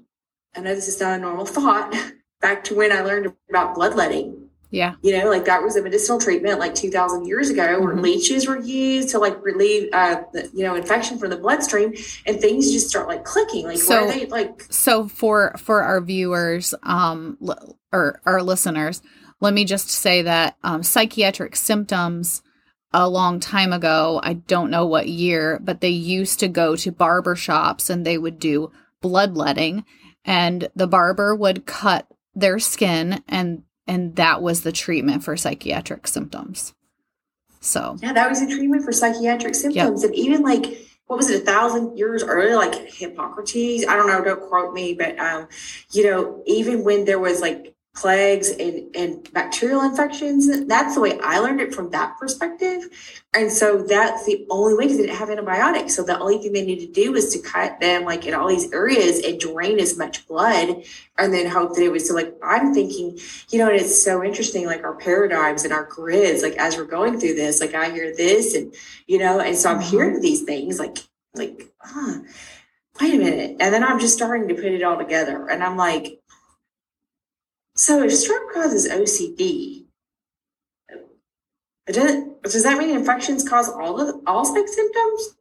I 0.57 0.61
know 0.61 0.75
this 0.75 0.89
is 0.89 1.01
not 1.01 1.19
a 1.19 1.23
normal 1.23 1.47
thought. 1.47 1.95
Back 2.41 2.65
to 2.65 2.75
when 2.75 2.91
I 2.93 3.03
learned 3.03 3.33
about 3.51 3.75
bloodletting, 3.77 4.49
Yeah. 4.71 4.95
you 5.03 5.17
know, 5.17 5.29
like 5.31 5.45
that 5.45 5.63
was 5.63 5.77
a 5.77 5.83
medicinal 5.83 6.19
treatment 6.19 6.59
like 6.59 6.75
2,000 6.75 7.25
years 7.25 7.51
ago 7.51 7.79
where 7.81 7.95
Mhm. 7.95 8.03
leeches 8.03 8.49
were 8.49 8.59
used 8.59 9.11
to 9.11 9.19
like 9.21 9.41
relieve, 9.45 9.89
uh, 9.93 10.23
the, 10.33 10.51
you 10.53 10.65
know, 10.65 10.75
infection 10.75 11.19
from 11.19 11.31
the 11.31 11.37
bloodstream 11.37 11.95
and 12.27 12.41
things 12.41 12.73
just 12.73 12.89
start 12.89 13.07
like 13.07 13.25
clicking. 13.25 13.65
Like, 13.67 13.79
So- 13.79 14.07
where 14.07 14.13
they 14.13 14.27
like, 14.27 14.65
So 14.71 15.07
for 15.09 15.55
for 15.57 15.83
our 15.83 16.01
viewers 16.01 16.75
um 16.83 17.39
l- 17.47 17.77
or 17.93 18.21
our 18.27 18.43
listeners, 18.43 19.03
let 19.41 19.55
me 19.55 19.65
just 19.65 19.89
say 19.89 20.23
that 20.23 20.57
um, 20.65 20.83
psychiatric 20.83 21.55
symptoms 21.55 22.43
a 22.93 23.09
long 23.09 23.41
time 23.41 23.73
ago, 23.73 24.21
I 24.23 24.35
don't 24.35 24.71
know 24.71 24.87
what 24.87 25.09
year, 25.09 25.59
but 25.63 25.81
they 25.81 25.89
used 25.89 26.41
to 26.41 26.49
go 26.49 26.77
to 26.77 26.93
barber 26.93 27.37
shops 27.37 27.91
and 27.91 28.05
they 28.05 28.19
would 28.19 28.39
do 28.39 28.71
bloodletting 29.01 29.85
and 30.25 30.69
the 30.77 30.87
barber 30.87 31.35
would 31.35 31.67
cut 31.67 32.07
their 32.35 32.59
skin 32.59 33.23
and 33.29 33.63
and 33.89 34.15
that 34.15 34.41
was 34.41 34.63
the 34.63 34.71
treatment 34.71 35.25
for 35.25 35.37
psychiatric 35.37 36.07
symptoms. 36.07 36.73
So, 37.61 37.97
yeah, 38.01 38.13
that 38.13 38.31
was 38.31 38.41
a 38.41 38.47
treatment 38.47 38.85
for 38.85 38.93
psychiatric 38.93 39.57
symptoms. 39.57 40.05
And 40.05 40.15
even 40.15 40.43
like 40.43 40.79
what 41.07 41.17
was 41.17 41.29
it, 41.29 41.43
a 41.43 41.45
thousand 41.45 41.99
years 41.99 42.23
earlier, 42.23 42.57
like 42.57 42.75
Hippocrates? 42.91 43.87
I 43.87 43.97
don't 43.97 44.07
know, 44.07 44.25
don't 44.25 44.49
quote 44.49 44.73
me, 44.73 44.95
but 44.95 45.19
um, 45.19 45.49
you 45.91 46.05
know, 46.05 46.43
even 46.47 46.85
when 46.85 47.05
there 47.05 47.19
was 47.19 47.41
like 47.41 47.75
plagues 47.95 48.49
and, 48.49 48.95
and 48.97 49.31
bacterial 49.33 49.83
infections. 49.83 50.67
That's 50.67 50.95
the 50.95 51.01
way 51.01 51.19
I 51.21 51.41
learned 51.41 51.61
it 51.61 51.75
from 51.75 51.91
that 51.91 52.19
perspective. 52.19 52.89
And 53.35 53.53
so 53.53 53.83
that's 53.83 54.25
the 54.25 54.47
only 54.49 54.75
way 54.75 54.85
because 54.85 54.97
they 54.97 55.07
didn't 55.07 55.19
have 55.19 55.29
antibiotics. 55.29 55.95
So 55.95 56.03
the 56.03 56.19
only 56.19 56.39
thing 56.39 56.55
they 56.55 56.65
needed 56.65 56.95
to 56.95 57.01
do 57.03 57.13
was 57.13 57.33
to 57.35 57.39
cut 57.41 57.81
them 57.81 58.05
like 58.05 58.27
in 58.27 58.33
all 58.33 58.49
these 58.49 58.73
areas 58.73 59.21
and 59.21 59.39
drain 59.39 59.79
as 59.79 59.99
much 59.99 60.27
blood 60.27 60.85
and 61.19 61.35
then 61.35 61.47
hope 61.47 61.75
that 61.75 61.85
it 61.85 61.93
was 61.93 62.09
so 62.09 62.15
like 62.15 62.35
I'm 62.43 62.73
thinking, 62.73 63.19
you 63.51 63.59
know, 63.59 63.69
and 63.69 63.79
it's 63.79 64.03
so 64.03 64.25
interesting, 64.25 64.65
like 64.65 64.85
our 64.85 64.97
paradigms 64.97 65.65
and 65.65 65.73
our 65.73 65.85
grids, 65.85 66.43
like 66.43 66.57
as 66.57 66.79
we're 66.79 66.85
going 66.85 67.21
through 67.21 67.35
this, 67.35 67.61
like 67.61 67.75
I 67.75 67.91
hear 67.91 68.17
this 68.17 68.55
and 68.55 68.75
you 69.07 69.19
know, 69.19 69.41
and 69.41 69.57
so 69.57 69.71
I'm 69.71 69.81
mm-hmm. 69.81 69.91
hearing 69.91 70.21
these 70.21 70.43
things 70.43 70.79
like 70.79 70.99
like, 71.35 71.73
huh, 71.79 72.21
wait 73.01 73.15
a 73.15 73.19
minute. 73.19 73.57
And 73.61 73.73
then 73.73 73.85
I'm 73.85 73.99
just 73.99 74.15
starting 74.15 74.49
to 74.49 74.55
put 74.55 74.67
it 74.67 74.83
all 74.83 74.99
together. 74.99 75.49
And 75.49 75.63
I'm 75.63 75.77
like, 75.77 76.21
so 77.75 78.03
if 78.03 78.11
strep 78.13 78.53
causes 78.53 78.89
OCD, 78.89 79.85
does, 81.87 82.63
that 82.63 82.79
mean 82.79 82.91
infections 82.91 83.49
cause 83.49 83.69
all 83.69 84.01
of 84.01 84.21
all 84.27 84.53
like 84.55 84.69
symptoms? 84.69 85.37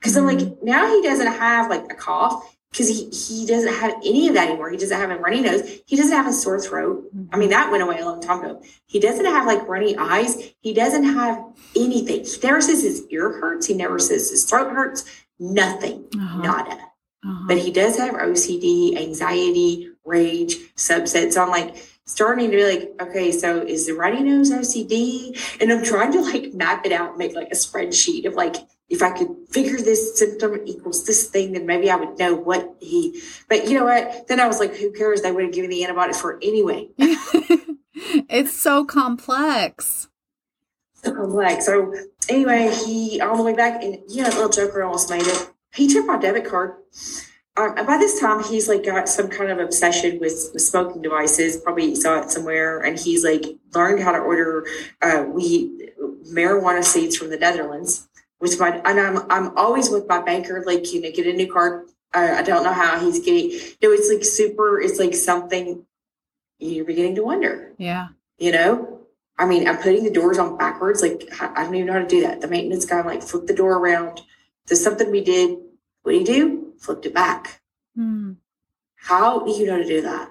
Because 0.00 0.16
mm-hmm. 0.16 0.28
I'm 0.28 0.36
like, 0.36 0.46
mm-hmm. 0.46 0.64
now 0.64 0.88
he 0.88 1.02
doesn't 1.02 1.26
have 1.26 1.70
like 1.70 1.90
a 1.90 1.94
cough 1.94 2.56
because 2.70 2.88
he, 2.88 3.10
he 3.10 3.46
doesn't 3.46 3.72
have 3.74 3.94
any 4.04 4.28
of 4.28 4.34
that 4.34 4.48
anymore. 4.48 4.70
He 4.70 4.76
doesn't 4.76 4.98
have 4.98 5.10
a 5.10 5.16
runny 5.16 5.40
nose. 5.40 5.80
He 5.86 5.96
doesn't 5.96 6.16
have 6.16 6.26
a 6.26 6.32
sore 6.32 6.60
throat. 6.60 7.04
I 7.32 7.36
mean, 7.36 7.50
that 7.50 7.70
went 7.70 7.82
away 7.82 7.98
a 7.98 8.04
long 8.04 8.20
time 8.20 8.40
ago. 8.40 8.62
He 8.86 8.98
doesn't 8.98 9.24
have 9.24 9.46
like 9.46 9.68
runny 9.68 9.96
eyes. 9.96 10.54
He 10.60 10.72
doesn't 10.72 11.04
have 11.04 11.44
anything. 11.76 12.24
He 12.24 12.36
never 12.42 12.60
says 12.60 12.82
his 12.82 13.06
ear 13.10 13.40
hurts. 13.40 13.66
He 13.66 13.74
never 13.74 13.98
says 13.98 14.30
his 14.30 14.44
throat 14.44 14.72
hurts. 14.72 15.04
Nothing. 15.38 16.06
Uh-huh. 16.14 16.42
Nada. 16.42 16.74
Uh-huh. 17.24 17.44
But 17.46 17.58
he 17.58 17.70
does 17.70 17.98
have 17.98 18.14
OCD, 18.14 18.96
anxiety, 18.96 19.91
rage, 20.04 20.56
subsets. 20.74 21.32
So 21.32 21.42
I'm 21.42 21.50
like 21.50 21.76
starting 22.04 22.50
to 22.50 22.56
be 22.56 22.64
like, 22.64 22.90
okay, 23.00 23.32
so 23.32 23.62
is 23.62 23.86
the 23.86 23.94
runny 23.94 24.22
nose 24.22 24.50
OCD? 24.50 25.60
And 25.60 25.72
I'm 25.72 25.84
trying 25.84 26.12
to 26.12 26.20
like 26.20 26.52
map 26.54 26.84
it 26.86 26.92
out, 26.92 27.18
make 27.18 27.34
like 27.34 27.48
a 27.48 27.54
spreadsheet 27.54 28.26
of 28.26 28.34
like, 28.34 28.56
if 28.88 29.02
I 29.02 29.10
could 29.10 29.34
figure 29.48 29.78
this 29.78 30.18
symptom 30.18 30.60
equals 30.66 31.06
this 31.06 31.30
thing, 31.30 31.52
then 31.52 31.64
maybe 31.64 31.90
I 31.90 31.96
would 31.96 32.18
know 32.18 32.34
what 32.34 32.76
he, 32.80 33.22
but 33.48 33.66
you 33.66 33.78
know 33.78 33.86
what? 33.86 34.28
Then 34.28 34.38
I 34.38 34.46
was 34.46 34.58
like, 34.58 34.76
who 34.76 34.92
cares? 34.92 35.22
They 35.22 35.32
would 35.32 35.44
have 35.44 35.52
given 35.54 35.70
the 35.70 35.82
antibiotics 35.82 36.20
for 36.20 36.32
it 36.32 36.46
anyway. 36.46 36.88
it's 36.98 38.54
so 38.54 38.84
complex. 38.84 40.08
So 40.92 41.14
complex. 41.14 41.64
So 41.64 41.94
anyway, 42.28 42.70
he 42.84 43.20
all 43.20 43.36
the 43.36 43.42
way 43.42 43.54
back 43.54 43.82
and 43.82 43.98
yeah, 44.08 44.24
little 44.24 44.50
joker 44.50 44.82
almost 44.82 45.08
made 45.08 45.26
it. 45.26 45.50
He 45.74 45.88
took 45.88 46.04
my 46.04 46.18
debit 46.18 46.44
card 46.44 46.74
um, 47.56 47.74
by 47.74 47.98
this 47.98 48.18
time 48.20 48.42
he's 48.44 48.68
like 48.68 48.84
got 48.84 49.08
some 49.08 49.28
kind 49.28 49.50
of 49.50 49.58
obsession 49.58 50.18
with, 50.20 50.50
with 50.52 50.62
smoking 50.62 51.02
devices 51.02 51.56
probably 51.58 51.94
saw 51.94 52.20
it 52.20 52.30
somewhere 52.30 52.80
and 52.80 52.98
he's 52.98 53.24
like 53.24 53.44
learned 53.74 54.02
how 54.02 54.12
to 54.12 54.18
order 54.18 54.66
uh, 55.02 55.24
weed 55.28 55.92
marijuana 56.32 56.82
seeds 56.82 57.16
from 57.16 57.30
the 57.30 57.36
netherlands 57.36 58.08
which 58.38 58.58
my 58.58 58.80
and 58.84 58.98
i'm 58.98 59.30
i'm 59.30 59.56
always 59.56 59.90
with 59.90 60.06
my 60.08 60.20
banker 60.20 60.62
like 60.66 60.92
you 60.92 61.00
know 61.00 61.10
get 61.10 61.26
a 61.26 61.32
new 61.32 61.52
card 61.52 61.88
uh, 62.14 62.34
i 62.38 62.42
don't 62.42 62.64
know 62.64 62.72
how 62.72 62.98
he's 62.98 63.20
getting 63.20 63.50
you 63.50 63.76
know 63.82 63.90
it's 63.90 64.10
like 64.10 64.24
super 64.24 64.80
it's 64.80 64.98
like 64.98 65.14
something 65.14 65.84
you're 66.62 66.84
beginning 66.84 67.16
to 67.16 67.24
wonder. 67.24 67.72
Yeah. 67.78 68.08
You 68.38 68.52
know? 68.52 68.98
I 69.38 69.46
mean 69.46 69.66
i'm 69.66 69.78
putting 69.78 70.04
the 70.04 70.10
doors 70.10 70.38
on 70.38 70.58
backwards 70.58 71.02
like 71.02 71.26
i 71.40 71.64
don't 71.64 71.74
even 71.74 71.86
know 71.86 71.94
how 71.94 71.98
to 72.00 72.06
do 72.06 72.20
that. 72.20 72.40
The 72.42 72.48
maintenance 72.48 72.84
guy 72.84 73.00
like 73.00 73.22
flip 73.22 73.46
the 73.46 73.54
door 73.54 73.78
around 73.78 74.20
there's 74.66 74.84
something 74.84 75.10
we 75.10 75.24
did. 75.24 75.58
What 76.02 76.12
do 76.12 76.18
you 76.18 76.24
do 76.24 76.61
flipped 76.82 77.06
it 77.06 77.14
back. 77.14 77.60
Hmm. 77.96 78.32
How 78.96 79.40
do 79.40 79.50
you 79.50 79.66
know 79.66 79.78
to 79.78 79.84
do 79.84 80.02
that? 80.02 80.30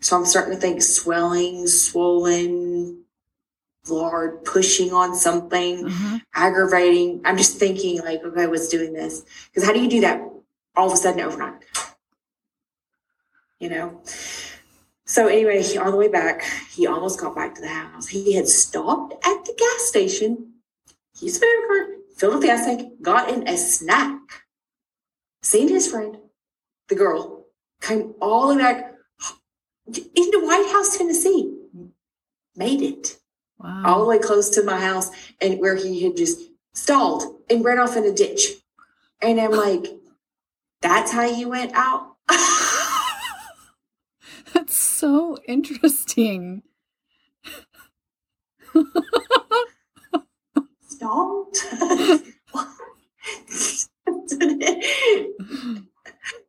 So 0.00 0.16
I'm 0.16 0.26
starting 0.26 0.54
to 0.54 0.60
think 0.60 0.82
swelling, 0.82 1.66
swollen, 1.66 3.04
Lord, 3.88 4.44
pushing 4.44 4.92
on 4.92 5.14
something, 5.14 5.86
mm-hmm. 5.86 6.16
aggravating. 6.34 7.20
I'm 7.24 7.36
just 7.36 7.58
thinking 7.58 8.00
like, 8.00 8.22
okay, 8.22 8.46
what's 8.46 8.68
doing 8.68 8.92
this? 8.92 9.24
Because 9.46 9.66
how 9.66 9.72
do 9.72 9.80
you 9.80 9.88
do 9.88 10.00
that 10.02 10.22
all 10.76 10.88
of 10.88 10.92
a 10.92 10.96
sudden 10.96 11.20
overnight? 11.20 11.62
You 13.58 13.70
know? 13.70 14.02
So 15.06 15.26
anyway, 15.26 15.62
he, 15.62 15.78
on 15.78 15.90
the 15.90 15.96
way 15.96 16.08
back, 16.08 16.42
he 16.70 16.86
almost 16.86 17.20
got 17.20 17.34
back 17.34 17.54
to 17.54 17.60
the 17.60 17.68
house. 17.68 18.08
He 18.08 18.34
had 18.34 18.48
stopped 18.48 19.14
at 19.24 19.44
the 19.44 19.54
gas 19.56 19.88
station. 19.88 20.54
He's 21.18 21.38
filled 21.38 22.34
up 22.34 22.40
the 22.40 22.46
gas 22.46 22.64
tank, 22.64 23.00
got 23.02 23.28
in 23.28 23.46
a 23.46 23.56
snack 23.56 24.43
seen 25.44 25.68
his 25.68 25.86
friend, 25.86 26.16
the 26.88 26.94
girl, 26.94 27.44
came 27.80 28.14
all 28.20 28.48
the 28.48 28.54
way 28.54 28.62
back 28.62 28.94
into 29.86 30.40
White 30.42 30.70
House, 30.72 30.96
Tennessee, 30.96 31.54
made 32.56 32.80
it 32.80 33.18
wow. 33.58 33.82
all 33.84 34.00
the 34.00 34.06
way 34.06 34.18
close 34.18 34.48
to 34.50 34.62
my 34.62 34.80
house 34.80 35.10
and 35.40 35.60
where 35.60 35.76
he 35.76 36.02
had 36.02 36.16
just 36.16 36.40
stalled 36.72 37.42
and 37.50 37.64
ran 37.64 37.78
off 37.78 37.96
in 37.96 38.04
a 38.04 38.12
ditch. 38.12 38.52
And 39.20 39.40
I'm 39.40 39.52
like, 39.52 39.86
that's 40.80 41.12
how 41.12 41.24
you 41.24 41.48
went 41.50 41.72
out? 41.74 42.16
that's 44.54 44.76
so 44.76 45.38
interesting. 45.46 46.62
Stalled? 50.88 51.56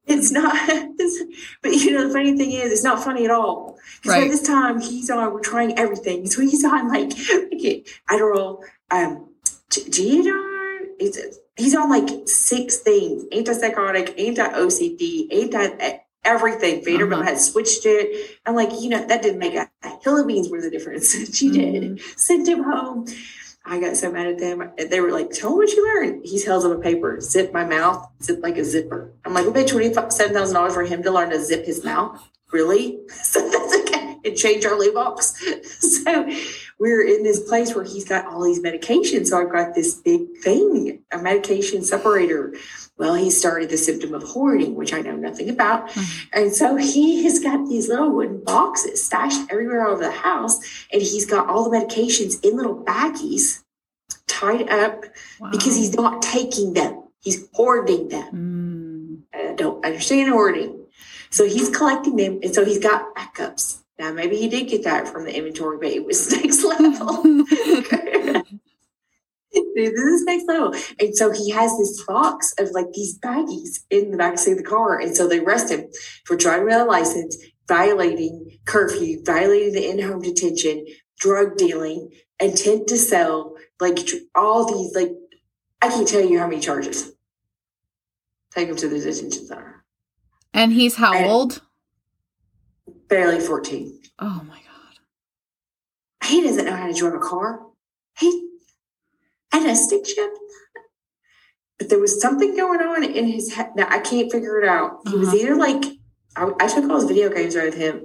it's 0.08 0.32
not 0.32 0.54
it's, 0.70 1.24
but 1.62 1.72
you 1.72 1.92
know 1.92 2.08
the 2.08 2.14
funny 2.14 2.38
thing 2.38 2.52
is 2.52 2.72
it's 2.72 2.84
not 2.84 3.04
funny 3.04 3.26
at 3.26 3.32
all. 3.32 3.78
Because 4.02 4.22
right. 4.22 4.30
this 4.30 4.44
time 4.44 4.80
he's 4.80 5.10
on 5.10 5.34
we're 5.34 5.42
trying 5.42 5.78
everything. 5.78 6.26
So 6.28 6.42
he's 6.42 6.64
on 6.64 6.88
like 6.88 7.12
okay, 7.54 7.84
Adderall 8.10 8.64
um 8.92 9.30
Geodon 9.70 10.56
he's, 11.00 11.40
he's 11.58 11.76
on 11.76 11.90
like 11.90 12.28
six 12.28 12.78
things. 12.78 13.24
Antipsychotic 13.26 14.20
anti-OCD 14.20 15.34
anti 15.34 16.00
everything. 16.24 16.84
Vanderbilt 16.84 17.22
uh-huh. 17.22 17.32
had 17.32 17.40
switched 17.40 17.86
it. 17.86 18.38
I'm 18.46 18.56
like 18.56 18.70
you 18.80 18.90
know 18.90 19.06
that 19.06 19.22
didn't 19.22 19.40
make 19.40 19.56
a, 19.56 19.70
a 19.84 19.90
hill 20.04 20.20
of 20.20 20.28
beans 20.28 20.50
worth 20.50 20.66
of 20.66 20.72
difference. 20.72 21.14
She 21.36 21.52
did. 21.52 21.84
Mm-hmm. 21.84 22.08
sent 22.16 22.48
him 22.48 22.64
home 22.64 23.08
I 23.68 23.80
got 23.80 23.98
so 23.98 24.12
mad 24.12 24.28
at 24.28 24.38
them. 24.38 24.72
They 24.78 25.02
were 25.02 25.12
like, 25.12 25.32
tell 25.32 25.52
me 25.52 25.58
what 25.58 25.72
you 25.72 25.86
learned. 25.86 26.24
He 26.24 26.40
tells 26.40 26.64
them 26.64 26.72
a 26.72 26.80
paper, 26.80 27.20
zip 27.20 27.52
my 27.52 27.66
mouth, 27.66 28.08
zip 28.22 28.40
like 28.44 28.58
a 28.58 28.64
zipper. 28.64 29.12
I'm 29.26 29.34
like, 29.34 29.46
we 29.46 29.54
paid 29.54 29.68
$27,000 29.68 30.72
for 30.72 30.84
him 30.84 31.02
to 31.02 31.12
learn 31.12 31.32
to 31.32 31.44
zip 31.44 31.66
his 31.66 31.84
mouth. 31.84 32.22
Really? 32.52 33.00
So 33.10 33.50
that's 33.50 33.76
okay. 33.82 34.18
And 34.24 34.38
change 34.38 34.66
our 34.66 34.74
Luvox. 34.74 35.34
so 35.66 36.30
we're 36.80 37.06
in 37.08 37.24
this 37.24 37.40
place 37.40 37.76
where 37.76 37.84
he's 37.84 38.08
got 38.08 38.28
all 38.28 38.44
these 38.44 38.62
medications. 38.62 39.28
So 39.28 39.42
I've 39.42 39.52
got 39.52 39.74
this 39.74 39.96
big 39.96 40.38
thing, 40.42 41.02
a 41.12 41.18
medication 41.18 41.84
separator. 41.84 42.54
Well, 42.98 43.16
he 43.16 43.30
started 43.30 43.70
the 43.70 43.78
symptom 43.78 44.14
of 44.14 44.24
hoarding, 44.24 44.76
which 44.76 44.94
I 44.94 45.02
know 45.02 45.16
nothing 45.16 45.50
about. 45.50 45.90
Mm-hmm. 45.90 46.40
And 46.40 46.54
so 46.54 46.78
he 46.78 47.24
has 47.26 47.40
got 47.40 47.68
these 47.68 47.90
little 47.90 48.10
wooden 48.10 48.42
boxes 48.44 49.04
stashed 49.04 49.52
everywhere 49.52 49.86
all 49.86 49.94
over 49.94 50.04
the 50.04 50.12
house. 50.12 50.60
And 50.94 51.02
he's 51.02 51.26
got 51.26 51.50
all 51.50 51.70
the 51.70 51.78
medications 51.78 52.44
in 52.44 52.56
little 52.56 52.84
baggies 52.84 53.64
tied 54.28 54.70
up 54.70 55.04
wow. 55.40 55.52
because 55.52 55.76
he's 55.76 55.94
not 55.94 56.22
taking 56.22 56.74
them. 56.74 57.04
He's 57.20 57.48
hoarding 57.54 58.08
them. 58.08 59.26
Mm. 59.34 59.52
I 59.52 59.54
don't 59.56 59.84
understand 59.86 60.30
hoarding. 60.30 60.86
So 61.32 61.46
he's 61.46 61.70
collecting 61.70 62.16
them. 62.16 62.40
And 62.44 62.56
so 62.56 62.64
he's 62.64 62.80
got 62.80 63.14
backups. 63.14 63.80
Now, 63.98 64.12
maybe 64.12 64.36
he 64.36 64.50
did 64.50 64.68
get 64.68 64.84
that 64.84 65.08
from 65.08 65.24
the 65.24 65.36
inventory, 65.36 65.78
but 65.78 65.88
it 65.88 66.06
was 66.06 66.32
next 66.44 66.64
level. 66.64 67.24
this 69.76 69.90
is 69.90 70.24
next 70.26 70.48
level. 70.48 70.74
And 71.00 71.16
so 71.16 71.32
he 71.32 71.50
has 71.52 71.78
this 71.78 72.04
box 72.06 72.54
of 72.60 72.70
like 72.72 72.92
these 72.94 73.18
baggies 73.20 73.80
in 73.90 74.12
the 74.12 74.18
backseat 74.18 74.54
of 74.54 74.58
the 74.58 74.64
car. 74.64 75.00
And 75.00 75.16
so 75.16 75.28
they 75.28 75.40
arrest 75.40 75.72
him 75.72 75.88
for 76.26 76.36
driving 76.36 76.66
without 76.66 76.88
a 76.88 76.90
license, 76.90 77.38
violating 77.68 78.60
curfew, 78.66 79.24
violating 79.24 79.74
the 79.74 79.90
in-home 79.90 80.22
detention, 80.22 80.86
drug 81.20 81.58
dealing, 81.58 82.12
intent 82.40 82.88
to 82.88 82.98
sell, 82.98 83.56
like 83.80 83.98
all 84.36 84.66
these, 84.66 84.96
like, 84.96 85.12
I 85.82 85.90
can't 85.90 86.08
tell 86.08 86.22
you 86.22 86.40
how 86.40 86.48
many 86.48 86.62
charges. 86.62 87.12
Take 88.54 88.70
him 88.70 88.76
to 88.78 88.88
the 88.88 89.00
detention 89.00 89.46
center. 89.46 89.84
And 90.54 90.72
he's 90.72 90.96
how 90.96 91.14
and 91.14 91.26
old? 91.26 91.62
Barely 93.10 93.40
14. 93.40 94.02
Oh 94.20 94.42
my 94.48 94.56
God. 94.56 96.30
He 96.30 96.42
doesn't 96.42 96.66
know 96.66 96.76
how 96.76 96.88
to 96.88 96.94
drive 96.94 97.14
a 97.14 97.20
car. 97.20 97.62
He 98.18 98.45
had 99.60 99.70
a 99.70 99.76
stick 99.76 100.06
shift. 100.06 100.38
But 101.78 101.90
there 101.90 102.00
was 102.00 102.22
something 102.22 102.56
going 102.56 102.80
on 102.82 103.04
in 103.04 103.28
his 103.28 103.54
head. 103.54 103.72
Now 103.76 103.88
I 103.90 104.00
can't 104.00 104.32
figure 104.32 104.60
it 104.62 104.68
out. 104.68 105.00
He 105.06 105.10
uh-huh. 105.10 105.20
was 105.20 105.34
either 105.34 105.56
like, 105.56 105.84
I, 106.36 106.52
I 106.60 106.68
took 106.68 106.90
all 106.90 106.96
his 106.96 107.06
video 107.06 107.30
games 107.30 107.56
out 107.56 107.68
of 107.68 107.74
him 107.74 108.02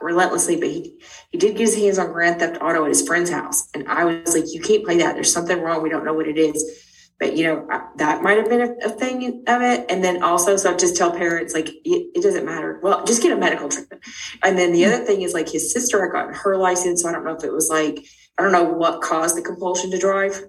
relentlessly, 0.00 0.56
but 0.56 0.68
he 0.68 1.00
he 1.30 1.38
did 1.38 1.56
get 1.56 1.66
his 1.66 1.76
hands 1.76 1.98
on 1.98 2.12
Grand 2.12 2.40
Theft 2.40 2.58
Auto 2.60 2.84
at 2.84 2.88
his 2.88 3.06
friend's 3.06 3.30
house, 3.30 3.68
and 3.74 3.88
I 3.88 4.04
was 4.04 4.34
like, 4.34 4.52
"You 4.52 4.60
can't 4.60 4.84
play 4.84 4.98
that. 4.98 5.14
There's 5.14 5.32
something 5.32 5.60
wrong. 5.60 5.82
We 5.82 5.88
don't 5.88 6.04
know 6.04 6.14
what 6.14 6.28
it 6.28 6.38
is." 6.38 6.82
But 7.20 7.36
you 7.36 7.44
know 7.44 7.66
I- 7.70 7.86
that 7.96 8.22
might 8.22 8.36
have 8.36 8.48
been 8.48 8.60
a, 8.60 8.86
a 8.86 8.90
thing 8.90 9.44
of 9.46 9.62
it. 9.62 9.86
And 9.88 10.02
then 10.02 10.22
also, 10.22 10.56
so 10.56 10.72
I 10.72 10.76
just 10.76 10.96
tell 10.96 11.12
parents 11.12 11.54
like 11.54 11.68
it, 11.68 12.10
it 12.14 12.22
doesn't 12.22 12.44
matter. 12.44 12.80
Well, 12.82 13.04
just 13.04 13.22
get 13.22 13.32
a 13.32 13.36
medical 13.36 13.68
treatment. 13.68 14.02
And 14.42 14.58
then 14.58 14.72
the 14.72 14.84
other 14.84 15.04
thing 15.04 15.22
is 15.22 15.32
like 15.32 15.48
his 15.48 15.72
sister 15.72 16.02
had 16.02 16.12
gotten 16.12 16.34
her 16.34 16.56
license, 16.56 17.02
so 17.02 17.08
I 17.08 17.12
don't 17.12 17.24
know 17.24 17.36
if 17.36 17.44
it 17.44 17.52
was 17.52 17.70
like 17.70 18.04
I 18.38 18.42
don't 18.42 18.52
know 18.52 18.64
what 18.64 19.00
caused 19.00 19.36
the 19.36 19.42
compulsion 19.42 19.90
to 19.92 19.98
drive, 19.98 20.42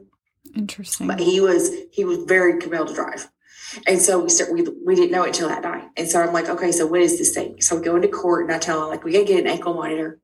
Interesting. 0.56 1.08
but 1.08 1.20
he 1.20 1.40
was 1.42 1.70
he 1.92 2.06
was 2.06 2.20
very 2.20 2.60
compelled 2.60 2.90
to 2.90 2.94
drive. 2.94 3.30
And 3.88 4.00
so 4.02 4.20
we 4.20 4.30
start, 4.30 4.54
we, 4.54 4.62
we 4.86 4.96
didn't 4.96 5.12
know 5.12 5.24
it 5.24 5.30
until 5.30 5.50
that 5.50 5.64
night. 5.64 5.90
And 5.98 6.08
so 6.08 6.22
I'm 6.22 6.32
like, 6.32 6.48
okay, 6.48 6.72
so 6.72 6.86
what 6.86 7.02
is 7.02 7.18
this 7.18 7.34
thing? 7.34 7.60
So 7.62 7.76
we 7.76 7.84
go 7.84 7.96
into 7.96 8.08
court 8.08 8.46
and 8.46 8.54
I 8.54 8.60
tell 8.60 8.84
him 8.84 8.90
like, 8.90 9.04
we 9.04 9.12
gotta 9.12 9.26
get 9.26 9.40
an 9.42 9.48
ankle 9.48 9.74
monitor. 9.74 10.20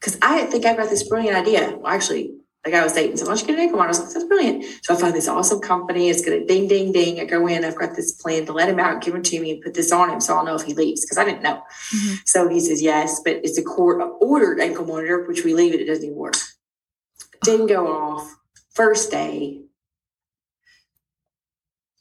Cause 0.00 0.18
I 0.22 0.42
think 0.44 0.64
I've 0.66 0.76
got 0.76 0.90
this 0.90 1.08
brilliant 1.08 1.36
idea. 1.36 1.76
Well, 1.76 1.92
actually, 1.92 2.36
the 2.62 2.70
guy 2.70 2.84
was 2.84 2.92
dating, 2.92 3.16
so 3.16 3.24
why 3.24 3.30
don't 3.30 3.40
you 3.40 3.46
get 3.48 3.54
an 3.56 3.60
ankle 3.62 3.78
monitor? 3.78 3.98
I 4.00 4.04
was 4.04 4.14
like, 4.14 4.14
that's 4.14 4.28
brilliant. 4.28 4.64
So 4.84 4.94
I 4.94 5.00
find 5.00 5.14
this 5.14 5.28
awesome 5.28 5.60
company. 5.60 6.08
It's 6.10 6.24
gonna 6.24 6.44
ding, 6.44 6.68
ding, 6.68 6.92
ding. 6.92 7.18
I 7.20 7.24
go 7.24 7.46
in, 7.46 7.64
I've 7.64 7.76
got 7.78 7.96
this 7.96 8.12
plan 8.12 8.46
to 8.46 8.52
let 8.52 8.68
him 8.68 8.78
out, 8.78 9.02
give 9.02 9.14
him 9.14 9.22
to 9.22 9.40
me 9.40 9.50
and 9.52 9.62
put 9.62 9.74
this 9.74 9.90
on 9.90 10.10
him. 10.10 10.20
So 10.20 10.36
I'll 10.36 10.44
know 10.44 10.54
if 10.54 10.62
he 10.62 10.74
leaves. 10.74 11.04
Cause 11.06 11.18
I 11.18 11.24
didn't 11.24 11.42
know. 11.42 11.62
Mhm. 11.90 12.18
So 12.26 12.48
he 12.48 12.60
says, 12.60 12.80
yes, 12.82 13.20
but 13.24 13.36
it's 13.42 13.58
a 13.58 13.62
court 13.62 14.00
ordered 14.20 14.60
ankle 14.60 14.84
monitor, 14.86 15.24
which 15.26 15.42
we 15.42 15.54
leave 15.54 15.74
it. 15.74 15.80
It 15.80 15.86
doesn't 15.86 16.04
even 16.04 16.16
work. 16.16 16.36
Didn't 17.42 17.66
go 17.66 17.88
off. 17.90 18.36
First 18.70 19.10
day, 19.10 19.60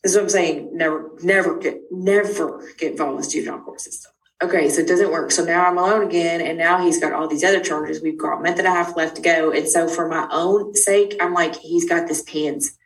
this 0.04 0.12
is 0.12 0.18
what 0.18 0.24
I'm 0.24 0.30
saying. 0.30 0.70
Never, 0.74 1.12
never 1.24 1.58
get, 1.58 1.82
never 1.92 2.62
get 2.78 2.92
involved 2.92 3.18
with 3.18 3.26
the 3.26 3.32
juvenile 3.32 3.62
court 3.62 3.82
system. 3.82 4.12
Okay, 4.42 4.68
so 4.68 4.82
it 4.82 4.88
doesn't 4.88 5.12
work. 5.12 5.32
So 5.32 5.46
now 5.46 5.66
I'm 5.66 5.78
alone 5.78 6.04
again, 6.04 6.42
and 6.42 6.58
now 6.58 6.84
he's 6.84 7.00
got 7.00 7.14
all 7.14 7.30
these 7.30 7.46
other 7.46 7.62
charges. 7.62 8.02
We've 8.02 8.18
got 8.18 8.40
a 8.40 8.44
month 8.44 8.60
and 8.60 8.68
a 8.68 8.72
half 8.72 8.98
left 8.98 9.16
to 9.16 9.22
go, 9.22 9.52
and 9.52 9.70
so 9.70 9.88
for 9.88 10.10
my 10.10 10.28
own 10.32 10.76
sake, 10.76 11.16
I'm 11.22 11.34
like, 11.34 11.56
he's 11.56 11.88
got 11.88 12.08
this 12.10 12.24
PANS. 12.24 12.78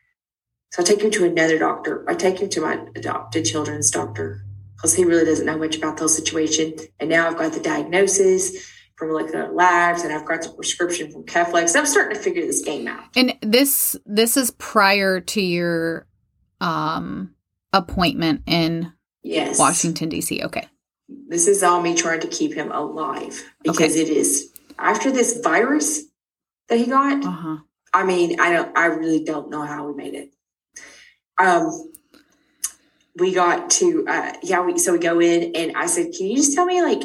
So 0.72 0.84
I 0.84 0.86
take 0.86 1.02
him 1.02 1.10
to 1.12 1.26
another 1.26 1.58
doctor. 1.58 2.08
I 2.08 2.14
take 2.14 2.40
him 2.40 2.50
to 2.50 2.62
my 2.62 2.86
adopted 2.96 3.46
children's 3.46 3.90
doctor 3.90 4.44
because 4.76 4.94
he 4.94 5.06
really 5.06 5.26
doesn't 5.26 5.46
know 5.46 5.58
much 5.58 5.76
about 5.78 5.98
those 5.98 6.16
situations. 6.16 6.82
And 7.00 7.10
now 7.10 7.28
I've 7.28 7.38
got 7.38 7.54
the 7.54 7.60
diagnosis 7.60 8.70
from 8.96 9.10
Moleculera 9.10 9.52
Labs, 9.52 10.04
and 10.04 10.14
I've 10.14 10.26
got 10.26 10.44
the 10.44 10.50
prescription 10.50 11.12
from 11.12 11.24
Keflex. 11.24 11.76
I'm 11.76 11.88
starting 11.88 12.16
to 12.16 12.24
figure 12.24 12.46
this 12.46 12.62
game 12.62 12.88
out. 12.88 13.06
And 13.16 13.36
this 13.42 13.96
this 14.06 14.38
is 14.38 14.52
prior 14.52 15.20
to 15.22 15.42
your 15.42 16.06
um 16.62 17.34
appointment 17.74 18.42
in 18.48 18.92
Yes, 19.24 19.60
Washington 19.60 20.10
D.C. 20.10 20.42
Okay. 20.44 20.66
this 21.10 21.48
is 21.48 21.64
all 21.64 21.82
me 21.82 21.94
trying 21.96 22.22
to 22.22 22.28
keep 22.28 22.54
him 22.54 22.72
alive 22.72 23.44
because 23.64 23.96
it 23.96 24.10
is 24.10 24.54
after 24.80 25.12
this 25.12 25.40
virus 25.44 26.04
that 26.70 26.78
he 26.80 26.86
got. 26.86 27.26
Uh 27.26 27.30
huh. 27.32 27.58
I 27.94 28.04
mean, 28.04 28.40
I 28.40 28.52
don't, 28.52 28.78
I 28.78 28.86
really 28.88 29.24
don't 29.24 29.50
know 29.50 29.64
how 29.64 29.88
we 29.88 29.96
made 29.96 30.14
it. 30.14 30.34
Um, 31.40 31.92
we 33.18 33.34
got 33.34 33.70
to, 33.72 34.06
uh, 34.08 34.34
yeah, 34.44 34.62
we, 34.62 34.78
so 34.78 34.92
we 34.94 35.00
go 35.00 35.20
in 35.20 35.56
and 35.56 35.76
I 35.76 35.88
said, 35.88 36.12
can 36.16 36.28
you 36.28 36.36
just 36.36 36.54
tell 36.54 36.66
me, 36.66 36.82
like, 36.82 37.02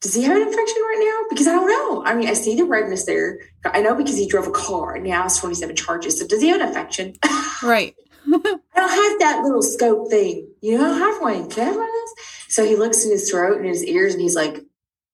does 0.00 0.14
he 0.14 0.22
have 0.22 0.36
an 0.36 0.42
infection 0.46 0.82
right 0.82 1.00
now? 1.22 1.28
Because 1.28 1.46
I 1.46 1.52
don't 1.52 1.66
know. 1.68 2.04
I 2.04 2.14
mean, 2.14 2.28
I 2.28 2.34
see 2.34 2.54
the 2.54 2.64
redness 2.64 3.04
there. 3.04 3.38
I 3.64 3.80
know 3.80 3.94
because 3.94 4.16
he 4.16 4.28
drove 4.28 4.46
a 4.46 4.52
car 4.52 4.94
and 4.94 5.04
now 5.04 5.24
it's 5.24 5.38
27 5.38 5.74
charges. 5.76 6.18
So 6.18 6.26
does 6.26 6.40
he 6.40 6.48
have 6.48 6.60
an 6.60 6.68
infection? 6.68 7.14
Right. 7.62 7.94
I 8.26 8.58
don't 8.76 9.10
have 9.10 9.18
that 9.20 9.40
little 9.44 9.62
scope 9.62 10.10
thing. 10.10 10.48
You 10.60 10.78
know, 10.78 10.84
I 10.84 10.88
don't 10.88 10.98
have 10.98 11.22
one. 11.22 11.50
Can 11.50 11.62
I 11.62 11.66
have 11.66 11.76
one 11.76 11.84
of 11.84 11.90
those? 11.94 12.26
So 12.48 12.64
he 12.64 12.76
looks 12.76 13.04
in 13.04 13.10
his 13.10 13.30
throat 13.30 13.58
and 13.58 13.66
his 13.66 13.84
ears 13.84 14.14
and 14.14 14.22
he's 14.22 14.36
like, 14.36 14.60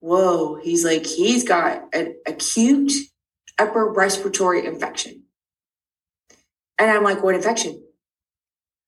whoa. 0.00 0.56
He's 0.56 0.84
like, 0.84 1.06
he's 1.06 1.44
got 1.44 1.94
an 1.94 2.16
acute 2.26 2.92
upper 3.58 3.90
respiratory 3.92 4.66
infection. 4.66 5.24
And 6.78 6.90
I'm 6.90 7.04
like, 7.04 7.22
what 7.22 7.34
infection? 7.34 7.82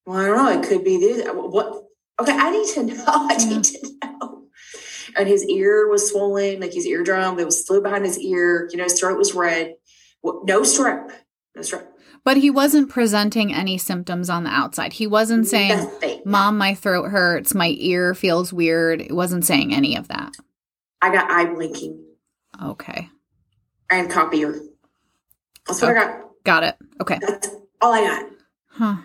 Well, 0.06 0.18
I 0.18 0.26
don't 0.26 0.36
know. 0.36 0.60
It 0.60 0.68
could 0.68 0.84
be 0.84 0.98
this. 0.98 1.26
Uh, 1.26 1.32
what? 1.32 1.84
Okay, 2.20 2.32
I 2.32 2.50
need 2.50 2.68
to 2.74 2.82
know. 2.94 3.04
I 3.06 3.36
need 3.36 3.64
to 3.64 3.88
know. 4.02 4.42
And 5.16 5.28
his 5.28 5.44
ear 5.48 5.88
was 5.88 6.10
swollen, 6.10 6.60
like 6.60 6.72
his 6.72 6.86
eardrum. 6.86 7.38
It 7.38 7.44
was 7.44 7.64
fluid 7.64 7.84
behind 7.84 8.04
his 8.04 8.18
ear. 8.18 8.68
You 8.70 8.78
know, 8.78 8.84
his 8.84 8.98
throat 8.98 9.16
was 9.18 9.34
red. 9.34 9.74
No 10.24 10.62
strep. 10.62 11.10
No 11.54 11.62
strep. 11.62 11.86
But 12.24 12.38
he 12.38 12.48
wasn't 12.50 12.88
presenting 12.88 13.52
any 13.52 13.76
symptoms 13.76 14.30
on 14.30 14.44
the 14.44 14.50
outside. 14.50 14.94
He 14.94 15.06
wasn't 15.06 15.46
saying, 15.46 15.76
Nothing. 15.76 16.22
Mom, 16.24 16.56
my 16.56 16.74
throat 16.74 17.10
hurts, 17.10 17.54
my 17.54 17.74
ear 17.78 18.14
feels 18.14 18.50
weird. 18.52 19.02
It 19.02 19.12
wasn't 19.14 19.44
saying 19.44 19.74
any 19.74 19.94
of 19.96 20.08
that. 20.08 20.34
I 21.02 21.12
got 21.12 21.30
eye 21.30 21.44
blinking. 21.52 22.02
Okay. 22.62 23.08
and 23.90 24.10
copier. 24.10 24.54
That's 25.66 25.82
what 25.82 25.90
I 25.90 25.94
got. 25.94 26.20
Got 26.44 26.62
it. 26.64 26.76
Okay. 27.00 27.18
That's 27.20 27.48
all 27.80 27.92
I 27.92 28.00
got. 28.02 28.30
Huh. 28.70 28.96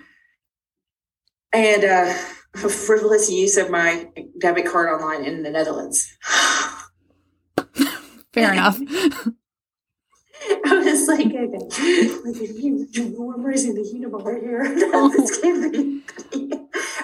And 1.51 1.83
uh, 1.83 2.13
a 2.53 2.69
frivolous 2.69 3.29
use 3.29 3.57
of 3.57 3.69
my 3.69 4.07
debit 4.39 4.65
card 4.65 4.89
online 4.89 5.25
in 5.25 5.43
the 5.43 5.49
Netherlands. 5.49 6.15
Fair 8.33 8.53
enough. 8.53 8.79
I 10.65 10.81
was 10.83 11.07
like, 11.07 11.27
okay, 11.27 11.47
like 12.25 12.35
you, 12.57 12.87
we're 13.17 13.37
raising 13.37 13.75
the 13.75 13.81
Unabomber 13.81 14.41
here. 14.41 14.63
This 15.09 15.39
can't 15.39 15.71
be- 15.71 16.01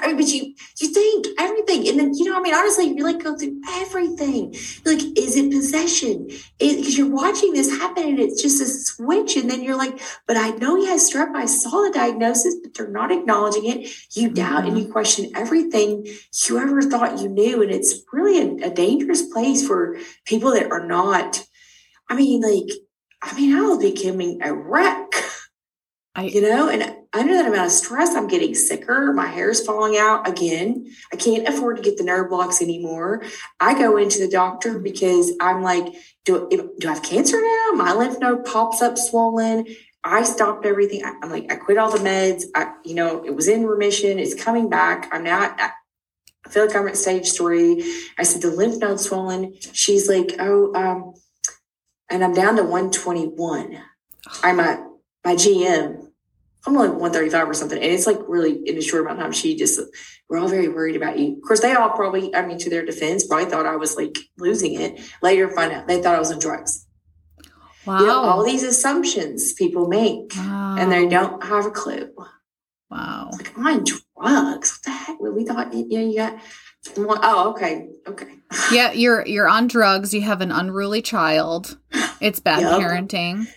I 0.01 0.07
mean, 0.07 0.17
but 0.17 0.27
you 0.27 0.53
you 0.79 0.87
think 0.89 1.25
everything, 1.39 1.87
and 1.87 1.99
then 1.99 2.13
you 2.13 2.25
know, 2.25 2.37
I 2.37 2.41
mean, 2.41 2.53
honestly, 2.53 2.87
you 2.87 3.03
like 3.03 3.23
go 3.23 3.35
through 3.35 3.61
everything. 3.69 4.53
You're 4.85 4.95
like, 4.95 5.17
is 5.17 5.35
it 5.35 5.51
possession? 5.51 6.29
Because 6.59 6.97
you're 6.97 7.09
watching 7.09 7.53
this 7.53 7.69
happen, 7.69 8.03
and 8.03 8.19
it's 8.19 8.41
just 8.41 8.61
a 8.61 8.65
switch, 8.65 9.35
and 9.35 9.49
then 9.49 9.63
you're 9.63 9.77
like, 9.77 9.99
but 10.27 10.37
I 10.37 10.49
know 10.51 10.75
he 10.75 10.87
has 10.87 11.09
strep. 11.09 11.35
I 11.35 11.45
saw 11.45 11.81
the 11.81 11.91
diagnosis, 11.93 12.55
but 12.61 12.73
they're 12.73 12.89
not 12.89 13.11
acknowledging 13.11 13.65
it. 13.65 13.89
You 14.15 14.27
mm-hmm. 14.27 14.35
doubt 14.35 14.65
and 14.65 14.77
you 14.77 14.91
question 14.91 15.31
everything 15.35 16.05
you 16.47 16.59
ever 16.59 16.81
thought 16.81 17.19
you 17.19 17.29
knew, 17.29 17.61
and 17.61 17.71
it's 17.71 18.01
really 18.11 18.39
a, 18.39 18.67
a 18.67 18.69
dangerous 18.73 19.23
place 19.23 19.65
for 19.65 19.97
people 20.25 20.51
that 20.51 20.71
are 20.71 20.85
not. 20.85 21.43
I 22.09 22.15
mean, 22.15 22.41
like 22.41 22.69
I 23.21 23.35
mean, 23.35 23.55
I 23.55 23.61
was 23.61 23.79
becoming 23.79 24.41
a 24.43 24.53
wreck, 24.53 25.11
I 26.15 26.25
you 26.25 26.41
know, 26.41 26.69
and 26.69 26.95
under 27.13 27.33
that 27.33 27.47
amount 27.47 27.65
of 27.65 27.71
stress, 27.71 28.13
I'm 28.15 28.27
getting 28.27 28.53
sicker. 28.55 29.11
My 29.13 29.25
hair's 29.27 29.65
falling 29.65 29.97
out 29.97 30.27
again. 30.27 30.87
I 31.11 31.15
can't 31.15 31.47
afford 31.47 31.77
to 31.77 31.81
get 31.83 31.97
the 31.97 32.03
nerve 32.03 32.29
blocks 32.29 32.61
anymore. 32.61 33.23
I 33.59 33.73
go 33.77 33.97
into 33.97 34.19
the 34.19 34.29
doctor 34.29 34.79
because 34.79 35.31
I'm 35.41 35.63
like, 35.63 35.93
do, 36.25 36.47
do 36.79 36.87
I 36.89 36.93
have 36.93 37.03
cancer 37.03 37.41
now? 37.41 37.71
My 37.75 37.93
lymph 37.93 38.19
node 38.19 38.45
pops 38.45 38.81
up 38.81 38.97
swollen. 38.97 39.65
I 40.03 40.23
stopped 40.23 40.65
everything. 40.65 41.03
I- 41.03 41.15
I'm 41.23 41.29
like, 41.31 41.51
I 41.51 41.55
quit 41.55 41.77
all 41.77 41.91
the 41.91 41.97
meds. 41.97 42.43
I, 42.53 42.73
you 42.83 42.95
know, 42.95 43.23
it 43.25 43.35
was 43.35 43.47
in 43.47 43.65
remission. 43.65 44.19
It's 44.19 44.35
coming 44.41 44.69
back. 44.69 45.09
I'm 45.11 45.23
not, 45.23 45.59
I 45.59 45.71
I 46.45 46.49
feel 46.51 46.67
like 46.67 46.75
I'm 46.75 46.87
at 46.87 46.95
stage 46.95 47.33
three. 47.33 47.81
I 48.19 48.23
said, 48.23 48.43
the 48.43 48.51
lymph 48.51 48.77
node 48.77 48.99
swollen. 48.99 49.55
She's 49.73 50.07
like, 50.07 50.35
oh, 50.39 50.73
um, 50.75 51.13
and 52.09 52.23
I'm 52.23 52.33
down 52.33 52.55
to 52.57 52.63
121. 52.63 53.77
I'm 54.43 54.59
at 54.59 54.79
my 55.23 55.35
GM. 55.35 56.07
I'm 56.67 56.75
only 56.75 56.89
135 56.89 57.49
or 57.49 57.53
something. 57.53 57.77
And 57.77 57.91
it's 57.91 58.07
like 58.07 58.19
really 58.27 58.67
in 58.67 58.77
a 58.77 58.81
short 58.81 59.03
amount 59.03 59.19
of 59.19 59.23
time, 59.23 59.31
she 59.31 59.55
just, 59.55 59.79
we're 60.27 60.39
all 60.39 60.47
very 60.47 60.67
worried 60.67 60.95
about 60.95 61.19
you. 61.19 61.33
Of 61.33 61.41
course, 61.43 61.59
they 61.59 61.73
all 61.73 61.91
probably, 61.91 62.33
I 62.33 62.45
mean, 62.45 62.57
to 62.59 62.69
their 62.69 62.85
defense, 62.85 63.27
probably 63.27 63.49
thought 63.49 63.67
I 63.67 63.75
was 63.75 63.95
like 63.95 64.17
losing 64.37 64.79
it. 64.79 64.99
Later, 65.21 65.49
find 65.49 65.71
out 65.71 65.87
they 65.87 66.01
thought 66.01 66.15
I 66.15 66.19
was 66.19 66.31
on 66.31 66.39
drugs. 66.39 66.87
wow. 67.85 67.99
You 67.99 68.07
know, 68.07 68.19
all 68.19 68.43
these 68.43 68.63
assumptions 68.63 69.53
people 69.53 69.87
make 69.87 70.33
wow. 70.35 70.75
and 70.79 70.91
they 70.91 71.07
don't 71.07 71.43
have 71.43 71.67
a 71.67 71.71
clue. 71.71 72.11
Wow. 72.89 73.29
Like, 73.33 73.55
I'm 73.57 73.67
on 73.67 73.83
drugs. 73.83 74.01
What 74.15 74.83
the 74.83 74.91
heck? 74.91 75.19
We 75.19 75.45
thought, 75.45 75.73
you 75.73 75.87
know, 75.87 76.07
you 76.07 76.17
got, 76.17 76.39
oh, 76.97 77.51
okay. 77.51 77.89
Okay. 78.07 78.27
Yeah, 78.71 78.91
you're 78.93 79.25
you're 79.25 79.49
on 79.49 79.67
drugs. 79.67 80.13
You 80.13 80.21
have 80.21 80.39
an 80.41 80.51
unruly 80.51 81.01
child. 81.01 81.77
It's 82.21 82.39
bad 82.39 82.61
Yup. 82.61 82.79
parenting. 82.81 83.47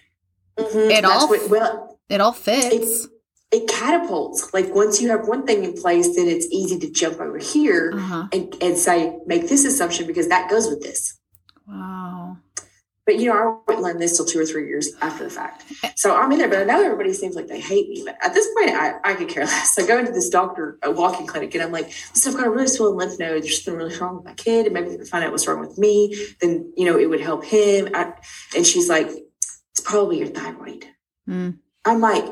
Mhm. 0.59 0.91
It 0.91 1.03
That's 1.03 1.07
all- 1.23 1.29
what, 1.29 1.49
well, 1.51 1.99
It 2.09 2.21
all 2.21 2.33
fits. 2.33 3.07
it 3.53 3.69
catapults. 3.69 4.53
Like 4.53 4.75
once 4.75 5.01
you 5.01 5.09
have 5.11 5.29
one 5.29 5.47
thing 5.47 5.63
in 5.63 5.75
place, 5.75 6.17
then 6.17 6.27
it's 6.27 6.47
easy 6.51 6.79
to 6.81 6.91
jump 6.91 7.21
over 7.21 7.39
here 7.39 7.93
Uh 7.95 7.99
huh. 7.99 8.29
and, 8.33 8.55
and 8.61 8.77
say, 8.77 9.17
make 9.27 9.49
this 9.49 9.65
assumption 9.65 10.07
because 10.07 10.29
that 10.29 10.51
goes 10.51 10.67
with 10.69 10.83
this. 10.83 11.19
Wow. 11.67 12.39
But 13.09 13.19
you 13.19 13.31
know, 13.31 13.33
I 13.33 13.57
wouldn't 13.67 13.83
learn 13.83 13.99
this 13.99 14.19
till 14.19 14.27
two 14.27 14.39
or 14.39 14.45
three 14.45 14.67
years 14.67 14.91
after 15.01 15.25
the 15.25 15.31
fact. 15.31 15.65
So 15.97 16.15
I'm 16.15 16.31
in 16.31 16.37
there, 16.37 16.49
but 16.51 16.59
I 16.59 16.65
know 16.65 16.85
everybody 16.85 17.15
seems 17.15 17.37
like 17.37 17.47
they 17.47 17.59
hate 17.59 17.89
me. 17.89 18.03
But 18.05 18.19
at 18.21 18.35
this 18.35 18.47
point, 18.55 18.77
I, 18.77 18.97
I 19.03 19.15
could 19.15 19.31
care 19.31 19.47
less. 19.47 19.79
I 19.79 19.87
go 19.87 19.99
into 19.99 20.13
this 20.13 20.29
doctor, 20.29 20.79
a 20.83 20.91
walking 20.91 21.27
clinic, 21.27 21.55
and 21.55 21.65
I'm 21.65 21.73
like, 21.73 21.87
listen, 21.87 22.35
I've 22.35 22.39
got 22.39 22.47
a 22.47 22.51
really 22.51 22.67
swollen 22.67 22.99
lymph 22.99 23.19
node. 23.19 23.45
There's 23.45 23.65
something 23.65 23.79
really 23.79 23.97
wrong 23.97 24.17
with 24.17 24.27
my 24.27 24.35
kid. 24.35 24.67
And 24.67 24.75
maybe 24.75 24.91
we 24.91 24.97
can 24.97 25.07
find 25.07 25.25
out 25.25 25.31
what's 25.31 25.49
wrong 25.49 25.61
with 25.61 25.79
me. 25.79 26.15
Then, 26.43 26.71
you 26.77 26.85
know, 26.85 26.99
it 26.99 27.09
would 27.09 27.23
help 27.23 27.47
him. 27.47 27.89
I, 27.95 28.13
and 28.55 28.67
she's 28.67 28.91
like, 28.91 29.09
it's 29.09 29.81
probably 29.83 30.19
your 30.19 30.29
thyroid. 30.29 30.85
Mm. 31.27 31.61
I'm 31.87 32.01
like, 32.03 32.27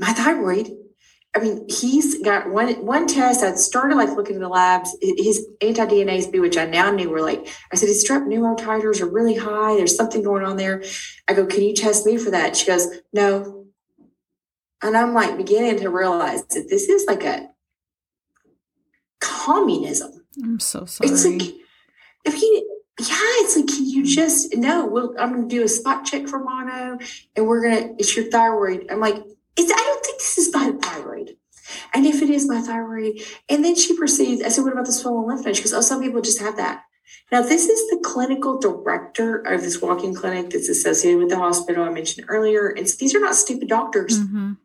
my 0.00 0.12
thyroid. 0.12 0.72
I 1.34 1.38
mean, 1.38 1.64
he's 1.68 2.20
got 2.22 2.50
one 2.50 2.84
one 2.84 3.06
test. 3.06 3.44
I 3.44 3.54
started 3.54 3.94
like 3.94 4.16
looking 4.16 4.36
at 4.36 4.40
the 4.40 4.48
labs. 4.48 4.96
His 5.00 5.46
anti 5.60 5.86
DNase, 5.86 6.38
which 6.40 6.56
I 6.56 6.66
now 6.66 6.90
knew 6.90 7.08
were 7.08 7.20
like. 7.20 7.46
I 7.72 7.76
said 7.76 7.88
his 7.88 8.04
strep 8.04 8.26
neurotiters 8.26 9.00
are 9.00 9.10
really 9.10 9.36
high. 9.36 9.76
There's 9.76 9.94
something 9.94 10.22
going 10.22 10.44
on 10.44 10.56
there. 10.56 10.82
I 11.28 11.34
go, 11.34 11.46
can 11.46 11.62
you 11.62 11.74
test 11.74 12.04
me 12.04 12.16
for 12.16 12.30
that? 12.32 12.56
She 12.56 12.66
goes, 12.66 12.88
no. 13.12 13.66
And 14.82 14.96
I'm 14.96 15.14
like 15.14 15.36
beginning 15.36 15.78
to 15.80 15.90
realize 15.90 16.44
that 16.46 16.66
this 16.68 16.88
is 16.88 17.06
like 17.06 17.22
a 17.22 17.50
communism. 19.20 20.24
I'm 20.42 20.58
so 20.58 20.84
sorry. 20.84 21.10
It's 21.10 21.24
like 21.24 21.54
if 22.24 22.40
you 22.40 22.76
yeah, 22.98 23.16
it's 23.42 23.56
like 23.56 23.68
can 23.68 23.88
you 23.88 24.04
just 24.04 24.56
no, 24.56 24.86
well, 24.86 25.14
I'm 25.18 25.32
gonna 25.32 25.48
do 25.48 25.62
a 25.62 25.68
spot 25.68 26.04
check 26.04 26.26
for 26.26 26.42
mono 26.42 26.98
and 27.36 27.46
we're 27.46 27.62
gonna 27.62 27.94
it's 27.98 28.16
your 28.16 28.26
thyroid. 28.26 28.86
I'm 28.90 29.00
like, 29.00 29.22
it's 29.56 29.70
I 29.72 29.76
don't 29.76 30.04
think 30.04 30.18
this 30.18 30.38
is 30.38 30.52
my 30.54 30.72
thyroid. 30.80 31.36
And 31.94 32.04
if 32.06 32.20
it 32.22 32.30
is 32.30 32.48
my 32.48 32.60
thyroid, 32.60 33.20
and 33.48 33.64
then 33.64 33.76
she 33.76 33.96
proceeds, 33.96 34.42
I 34.42 34.48
said, 34.48 34.64
What 34.64 34.72
about 34.72 34.86
the 34.86 34.92
swollen 34.92 35.26
lymph 35.28 35.44
node? 35.46 35.56
She 35.56 35.62
goes, 35.62 35.72
Oh, 35.74 35.80
some 35.80 36.00
people 36.02 36.20
just 36.20 36.40
have 36.40 36.56
that. 36.56 36.82
Now, 37.32 37.42
this 37.42 37.68
is 37.68 37.90
the 37.90 38.00
clinical 38.04 38.58
director 38.58 39.36
of 39.36 39.60
this 39.62 39.80
walking 39.80 40.14
clinic 40.14 40.50
that's 40.50 40.68
associated 40.68 41.18
with 41.20 41.28
the 41.28 41.38
hospital 41.38 41.84
I 41.84 41.90
mentioned 41.90 42.26
earlier. 42.28 42.68
And 42.68 42.88
so 42.88 42.96
these 42.98 43.14
are 43.14 43.20
not 43.20 43.36
stupid 43.36 43.68
doctors. 43.68 44.18
Mhm. 44.18 44.56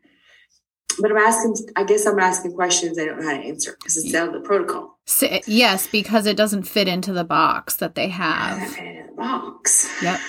But 0.99 1.11
I'm 1.11 1.17
asking, 1.17 1.57
I 1.75 1.83
guess 1.83 2.05
I'm 2.07 2.17
asking 2.19 2.53
questions 2.53 2.95
they 2.97 3.05
don't 3.05 3.19
know 3.19 3.27
how 3.27 3.36
to 3.38 3.43
answer 3.43 3.75
because 3.77 3.97
it's 3.97 4.15
out 4.15 4.29
of 4.29 4.33
the 4.33 4.39
protocol. 4.39 4.97
So, 5.05 5.27
yes, 5.45 5.88
because 5.88 6.25
it 6.25 6.38
doesn't 6.38 6.63
fit 6.63 6.88
into 6.88 7.11
the 7.13 7.23
box 7.25 7.75
that 7.75 7.95
they 7.95 8.05
I 8.05 8.07
have. 8.07 8.57
have 8.59 8.77
it 8.77 8.79
in 9.01 9.07
the 9.07 9.13
box. 9.13 9.89
Yep. 10.01 10.19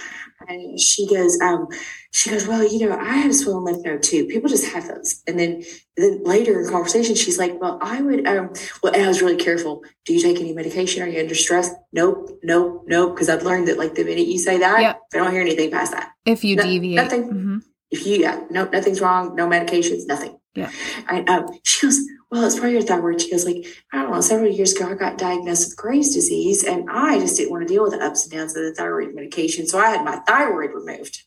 And 0.48 0.78
she 0.78 1.06
goes, 1.08 1.40
um, 1.40 1.66
she 2.12 2.30
goes, 2.30 2.46
well, 2.46 2.62
you 2.66 2.86
know, 2.88 2.96
I 2.96 3.16
have 3.16 3.30
a 3.30 3.34
swollen 3.34 3.64
lymph 3.64 3.84
node 3.84 4.02
too. 4.02 4.26
People 4.26 4.48
just 4.48 4.66
have 4.72 4.86
those. 4.86 5.22
And 5.26 5.38
then, 5.38 5.64
then 5.96 6.22
later 6.24 6.60
in 6.60 6.68
conversation, 6.68 7.14
she's 7.14 7.38
like, 7.38 7.58
well, 7.60 7.78
I 7.80 8.02
would, 8.02 8.26
um, 8.26 8.52
well, 8.82 8.92
and 8.92 9.02
I 9.02 9.08
was 9.08 9.22
really 9.22 9.36
careful. 9.36 9.82
Do 10.04 10.12
you 10.14 10.20
take 10.20 10.38
any 10.38 10.52
medication? 10.52 11.02
Are 11.02 11.08
you 11.08 11.20
under 11.20 11.34
stress? 11.34 11.70
Nope, 11.92 12.38
nope, 12.42 12.84
nope. 12.86 13.14
Because 13.14 13.28
I've 13.28 13.42
learned 13.44 13.68
that 13.68 13.78
like 13.78 13.94
the 13.94 14.04
minute 14.04 14.26
you 14.28 14.38
say 14.38 14.58
that, 14.58 14.80
Yep. 14.80 15.00
I 15.14 15.16
don't 15.16 15.32
hear 15.32 15.40
anything 15.40 15.70
past 15.70 15.92
that. 15.92 16.12
If 16.24 16.44
you 16.44 16.56
No- 16.56 16.62
deviate. 16.64 16.96
nothing. 16.96 17.30
Mhm. 17.30 17.62
If 17.90 18.04
you, 18.06 18.16
yeah, 18.18 18.40
no, 18.50 18.64
nothing's 18.68 19.00
wrong, 19.00 19.34
no 19.36 19.46
medications, 19.46 20.06
nothing. 20.06 20.36
Yeah. 20.54 20.70
I, 21.08 21.20
um, 21.22 21.46
she 21.64 21.86
goes, 21.86 22.00
well, 22.30 22.44
it's 22.44 22.56
probably 22.56 22.72
your 22.72 22.82
thyroid. 22.82 23.20
She 23.20 23.30
goes, 23.30 23.44
like, 23.44 23.64
I 23.92 24.02
don't 24.02 24.10
know, 24.10 24.20
several 24.20 24.50
years 24.50 24.74
ago, 24.74 24.90
I 24.90 24.94
got 24.94 25.18
diagnosed 25.18 25.68
with 25.68 25.76
Graves' 25.76 26.14
disease, 26.14 26.64
and 26.64 26.90
I 26.90 27.20
just 27.20 27.36
didn't 27.36 27.50
want 27.52 27.66
to 27.66 27.72
deal 27.72 27.84
with 27.84 27.92
the 27.92 28.04
ups 28.04 28.24
and 28.24 28.32
downs 28.32 28.56
of 28.56 28.64
the 28.64 28.74
thyroid 28.74 29.14
medication. 29.14 29.66
So 29.66 29.78
I 29.78 29.90
had 29.90 30.04
my 30.04 30.16
thyroid 30.26 30.70
removed. 30.74 31.22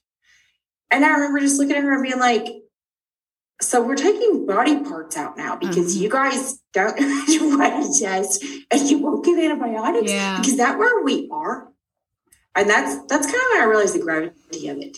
And 0.92 1.06
I 1.06 1.10
remember 1.12 1.40
just 1.40 1.58
looking 1.60 1.76
at 1.76 1.84
her 1.84 1.94
and 1.94 2.04
being 2.04 2.20
like, 2.20 2.48
so 3.62 3.82
we're 3.86 3.96
taking 3.96 4.46
body 4.46 4.80
parts 4.84 5.18
out 5.18 5.38
now 5.38 5.56
because 5.56 5.96
Mhm. 5.96 6.02
you 6.02 6.10
guys 6.10 6.60
don't 6.74 6.98
run 7.60 7.84
a 7.84 7.88
test 8.00 8.44
and 8.72 8.90
you 8.90 9.00
won't 9.00 9.24
give 9.24 9.38
antibiotics 9.38 10.10
Yeah. 10.12 10.40
because 10.40 10.58
that 10.58 10.78
where 10.80 11.02
we 11.04 11.30
are. 11.32 11.69
And 12.56 12.70
that's 12.70 13.06
that's 13.08 13.26
kind 13.26 13.38
of 13.38 13.48
when 13.52 13.62
I 13.62 13.66
realized 13.66 13.96
the 13.96 14.00
gravity 14.00 14.68
of 14.68 14.78
it. 14.78 14.98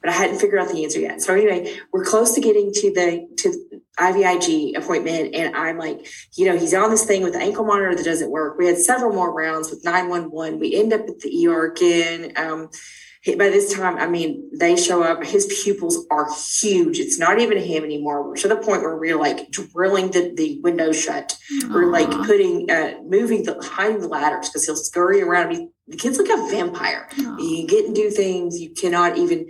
But 0.00 0.10
I 0.10 0.12
hadn't 0.14 0.38
figured 0.38 0.60
out 0.60 0.70
the 0.70 0.84
answer 0.84 1.00
yet. 1.00 1.20
So 1.20 1.34
anyway, 1.34 1.76
we're 1.92 2.04
close 2.04 2.32
to 2.34 2.40
getting 2.40 2.72
to 2.72 2.92
the 2.92 3.28
to 3.38 3.80
IVIG 3.98 4.76
appointment, 4.76 5.34
and 5.34 5.54
I'm 5.54 5.78
like, 5.78 6.06
you 6.34 6.46
know, 6.46 6.56
he's 6.56 6.74
on 6.74 6.90
this 6.90 7.04
thing 7.04 7.22
with 7.22 7.34
the 7.34 7.40
ankle 7.40 7.64
monitor 7.64 7.94
that 7.94 8.04
doesn't 8.04 8.30
work. 8.30 8.56
We 8.58 8.66
had 8.66 8.78
several 8.78 9.12
more 9.12 9.32
rounds 9.32 9.70
with 9.70 9.84
911. 9.84 10.58
We 10.58 10.74
end 10.74 10.92
up 10.92 11.02
at 11.02 11.18
the 11.20 11.46
ER 11.46 11.66
again. 11.66 12.32
Um, 12.36 12.70
by 13.24 13.50
this 13.50 13.72
time, 13.72 13.98
I 13.98 14.08
mean, 14.08 14.50
they 14.52 14.76
show 14.76 15.04
up. 15.04 15.22
His 15.22 15.46
pupils 15.62 16.06
are 16.10 16.26
huge. 16.34 16.98
It's 16.98 17.20
not 17.20 17.38
even 17.38 17.56
him 17.58 17.84
anymore. 17.84 18.28
We're 18.28 18.36
to 18.36 18.48
the 18.48 18.56
point 18.56 18.82
where 18.82 18.96
we're 18.96 19.16
like 19.16 19.50
drilling 19.50 20.10
the, 20.10 20.32
the 20.34 20.60
window 20.62 20.90
shut. 20.90 21.36
We're 21.70 21.86
like 21.86 22.10
putting, 22.10 22.68
uh, 22.68 22.94
moving 23.04 23.44
the 23.44 23.54
behind 23.54 24.02
the 24.02 24.08
ladders 24.08 24.48
because 24.48 24.66
he'll 24.66 24.74
scurry 24.74 25.22
around. 25.22 25.52
He, 25.52 25.68
the 25.88 25.96
kid's 25.96 26.18
like 26.18 26.28
a 26.28 26.50
vampire. 26.50 27.08
You 27.16 27.66
get 27.66 27.86
and 27.86 27.94
do 27.94 28.10
things 28.10 28.60
you 28.60 28.70
cannot 28.70 29.18
even 29.18 29.48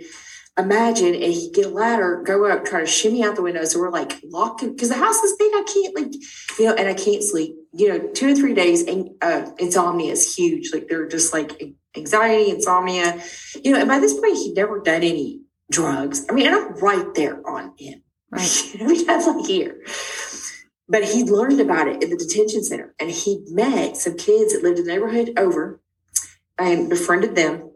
imagine. 0.57 1.13
And 1.13 1.33
he 1.33 1.51
get 1.51 1.67
a 1.67 1.69
ladder, 1.69 2.21
go 2.25 2.45
up, 2.45 2.65
try 2.65 2.81
to 2.81 2.85
shimmy 2.85 3.23
out 3.23 3.35
the 3.35 3.41
window. 3.41 3.63
So 3.65 3.79
we're 3.79 3.89
like 3.89 4.19
locking 4.23 4.73
because 4.73 4.89
the 4.89 4.95
house 4.95 5.17
is 5.17 5.35
big. 5.37 5.51
I 5.53 5.63
can't 5.63 5.95
like, 5.95 6.13
you 6.59 6.65
know, 6.65 6.73
and 6.73 6.87
I 6.87 6.93
can't 6.93 7.23
sleep. 7.23 7.55
You 7.71 7.89
know, 7.89 8.07
two 8.13 8.31
or 8.31 8.35
three 8.35 8.53
days, 8.53 8.83
and 8.83 9.09
uh, 9.21 9.49
insomnia 9.57 10.11
is 10.11 10.35
huge. 10.35 10.71
Like 10.71 10.87
they're 10.87 11.07
just 11.07 11.33
like 11.33 11.59
anxiety, 11.95 12.51
insomnia. 12.51 13.19
You 13.63 13.73
know, 13.73 13.79
and 13.79 13.87
by 13.87 13.99
this 13.99 14.19
point, 14.19 14.37
he'd 14.37 14.55
never 14.55 14.79
done 14.79 15.01
any 15.01 15.41
drugs. 15.71 16.25
I 16.29 16.33
mean, 16.33 16.47
and 16.47 16.55
I'm 16.55 16.75
right 16.75 17.13
there 17.15 17.47
on 17.49 17.73
him. 17.77 18.03
Right. 18.29 18.75
That's 19.07 19.27
like 19.27 19.45
here. 19.45 19.83
But 20.89 21.05
he'd 21.05 21.29
learned 21.29 21.61
about 21.61 21.87
it 21.87 22.03
in 22.03 22.09
the 22.09 22.17
detention 22.17 22.63
center 22.63 22.93
and 22.99 23.09
he 23.09 23.43
met 23.47 23.95
some 23.95 24.17
kids 24.17 24.53
that 24.53 24.63
lived 24.63 24.79
in 24.79 24.85
the 24.85 24.91
neighborhood 24.91 25.31
over 25.37 25.79
and 26.63 26.89
befriended 26.89 27.35
them. 27.35 27.71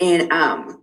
And, 0.00 0.30
um, 0.32 0.82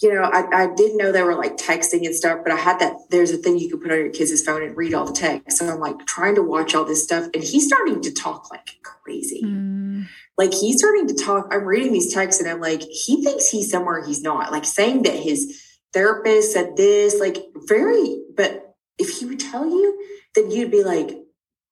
you 0.00 0.12
know, 0.12 0.22
I, 0.22 0.64
I 0.64 0.74
didn't 0.74 0.96
know 0.96 1.12
they 1.12 1.22
were 1.22 1.36
like 1.36 1.56
texting 1.56 2.04
and 2.04 2.14
stuff, 2.14 2.40
but 2.42 2.52
I 2.52 2.56
had 2.56 2.80
that. 2.80 2.96
There's 3.10 3.30
a 3.30 3.36
thing 3.36 3.58
you 3.58 3.68
can 3.70 3.78
put 3.80 3.92
on 3.92 3.98
your 3.98 4.10
kids' 4.10 4.42
phone 4.42 4.62
and 4.62 4.76
read 4.76 4.94
all 4.94 5.04
the 5.04 5.12
text. 5.12 5.58
So 5.58 5.68
I'm 5.68 5.78
like 5.78 6.06
trying 6.06 6.34
to 6.36 6.42
watch 6.42 6.74
all 6.74 6.84
this 6.84 7.04
stuff. 7.04 7.28
And 7.34 7.42
he's 7.42 7.66
starting 7.66 8.00
to 8.02 8.12
talk 8.12 8.50
like 8.50 8.68
crazy 8.82 9.42
Mm. 9.44 10.06
like 10.38 10.54
he's 10.54 10.78
starting 10.78 11.08
to 11.08 11.14
talk. 11.14 11.48
I'm 11.52 11.64
reading 11.64 11.92
these 11.92 12.12
texts 12.14 12.40
and 12.40 12.48
I'm 12.50 12.60
like, 12.60 12.82
he 12.82 13.22
thinks 13.22 13.48
he's 13.48 13.70
somewhere 13.70 14.04
he's 14.04 14.22
not. 14.22 14.52
Like 14.52 14.64
saying 14.64 15.02
that 15.02 15.14
his 15.14 15.60
therapist 15.92 16.52
said 16.52 16.76
this, 16.76 17.18
like 17.20 17.36
very, 17.66 18.22
but 18.36 18.74
if 18.98 19.08
he 19.18 19.26
would 19.26 19.40
tell 19.40 19.66
you, 19.66 20.00
then 20.34 20.50
you'd 20.50 20.70
be 20.70 20.84
like, 20.84 21.16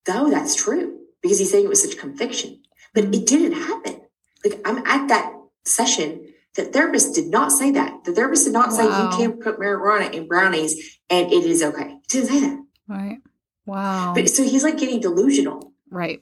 oh, 0.08 0.30
that's 0.30 0.56
true. 0.56 0.98
Because 1.22 1.38
he's 1.38 1.50
saying 1.50 1.64
it 1.64 1.68
with 1.68 1.78
such 1.78 1.98
conviction. 1.98 2.60
But 2.94 3.04
it 3.04 3.26
didn't 3.26 3.52
happen. 3.52 3.99
Like 4.44 4.60
I'm 4.64 4.78
at 4.78 5.08
that 5.08 5.32
session. 5.64 6.26
The 6.56 6.64
therapist 6.64 7.14
did 7.14 7.28
not 7.28 7.52
say 7.52 7.70
that. 7.72 8.04
The 8.04 8.12
therapist 8.12 8.44
did 8.44 8.52
not 8.52 8.72
say 8.72 8.84
you 8.84 9.08
can't 9.16 9.40
put 9.40 9.60
marijuana 9.60 10.12
in 10.12 10.26
brownies 10.26 10.98
and 11.08 11.32
it 11.32 11.44
is 11.44 11.62
okay. 11.62 11.90
He 11.90 12.00
didn't 12.08 12.28
say 12.28 12.40
that. 12.40 12.64
Right. 12.88 13.18
Wow. 13.66 14.14
But 14.14 14.28
so 14.28 14.42
he's 14.42 14.64
like 14.64 14.78
getting 14.78 15.00
delusional 15.00 15.72
right. 15.90 16.20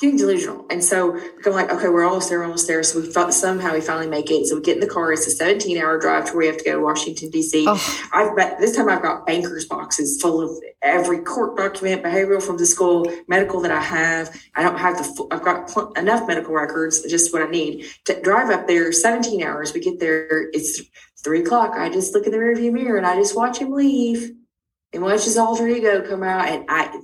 Getting 0.00 0.16
delusional. 0.16 0.64
And 0.70 0.82
so 0.82 1.18
I'm 1.44 1.52
like, 1.52 1.70
okay, 1.70 1.88
we're 1.88 2.04
almost 2.04 2.30
there, 2.30 2.38
we're 2.38 2.44
almost 2.44 2.66
there. 2.66 2.82
So 2.82 3.00
we 3.00 3.06
thought 3.06 3.34
somehow 3.34 3.74
we 3.74 3.82
finally 3.82 4.08
make 4.08 4.30
it. 4.30 4.46
So 4.46 4.56
we 4.56 4.62
get 4.62 4.76
in 4.76 4.80
the 4.80 4.88
car. 4.88 5.12
It's 5.12 5.26
a 5.26 5.30
17 5.30 5.76
hour 5.76 5.98
drive 5.98 6.24
to 6.26 6.32
where 6.32 6.38
we 6.38 6.46
have 6.46 6.56
to 6.56 6.64
go 6.64 6.72
to 6.72 6.80
Washington, 6.80 7.30
D.C. 7.30 7.66
Oh, 7.68 8.08
I've 8.12 8.34
got 8.34 8.58
this 8.58 8.74
time 8.74 8.88
I've 8.88 9.02
got 9.02 9.26
bankers 9.26 9.66
boxes 9.66 10.20
full 10.20 10.40
of 10.40 10.62
every 10.80 11.18
court 11.18 11.56
document, 11.56 12.02
behavioral 12.02 12.42
from 12.42 12.56
the 12.56 12.64
school, 12.64 13.12
medical 13.28 13.60
that 13.60 13.70
I 13.70 13.82
have. 13.82 14.34
I 14.54 14.62
don't 14.62 14.78
have 14.78 14.96
the 14.96 15.04
full, 15.04 15.28
I've 15.30 15.44
got 15.44 15.68
pl- 15.68 15.92
enough 15.92 16.26
medical 16.26 16.54
records, 16.54 17.02
just 17.02 17.32
what 17.32 17.42
I 17.42 17.50
need 17.50 17.86
to 18.06 18.20
drive 18.22 18.48
up 18.48 18.66
there 18.66 18.90
17 18.92 19.42
hours. 19.42 19.74
We 19.74 19.80
get 19.80 20.00
there, 20.00 20.48
it's 20.52 20.80
three 21.22 21.40
o'clock. 21.40 21.74
I 21.76 21.90
just 21.90 22.14
look 22.14 22.24
in 22.24 22.32
the 22.32 22.38
rearview 22.38 22.72
mirror 22.72 22.96
and 22.96 23.06
I 23.06 23.16
just 23.16 23.36
watch 23.36 23.58
him 23.58 23.72
leave 23.72 24.32
and 24.94 25.02
watch 25.02 25.24
his 25.24 25.36
alter 25.36 25.68
ego 25.68 26.08
come 26.08 26.22
out. 26.22 26.48
And 26.48 26.64
I, 26.70 27.00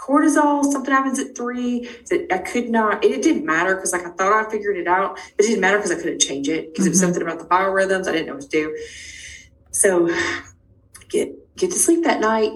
cortisol, 0.00 0.64
something 0.64 0.92
happens 0.92 1.18
at 1.18 1.36
three 1.36 1.88
that 2.08 2.26
I 2.32 2.38
could 2.38 2.70
not, 2.70 3.04
it, 3.04 3.22
didn't 3.22 3.44
matter 3.44 3.74
because 3.76 3.92
like 3.92 4.06
I 4.06 4.10
thought 4.10 4.32
I 4.32 4.50
figured 4.50 4.76
it 4.78 4.88
out, 4.88 5.16
but 5.36 5.44
it 5.44 5.48
didn't 5.48 5.60
matter 5.60 5.76
because 5.76 5.92
I 5.92 5.96
couldn't 5.96 6.20
change 6.20 6.48
it 6.48 6.72
because 6.72 6.86
it 6.86 6.90
was 6.90 6.98
Mhm. 6.98 7.02
something 7.02 7.22
about 7.22 7.38
the 7.38 7.44
biorhythms. 7.44 8.08
I 8.08 8.12
didn't 8.12 8.26
know 8.28 8.34
what 8.34 8.42
to 8.42 8.48
do. 8.48 8.76
So 9.70 10.08
get 11.08 11.32
get 11.56 11.70
to 11.72 11.78
sleep 11.78 12.04
that 12.04 12.20
night 12.20 12.52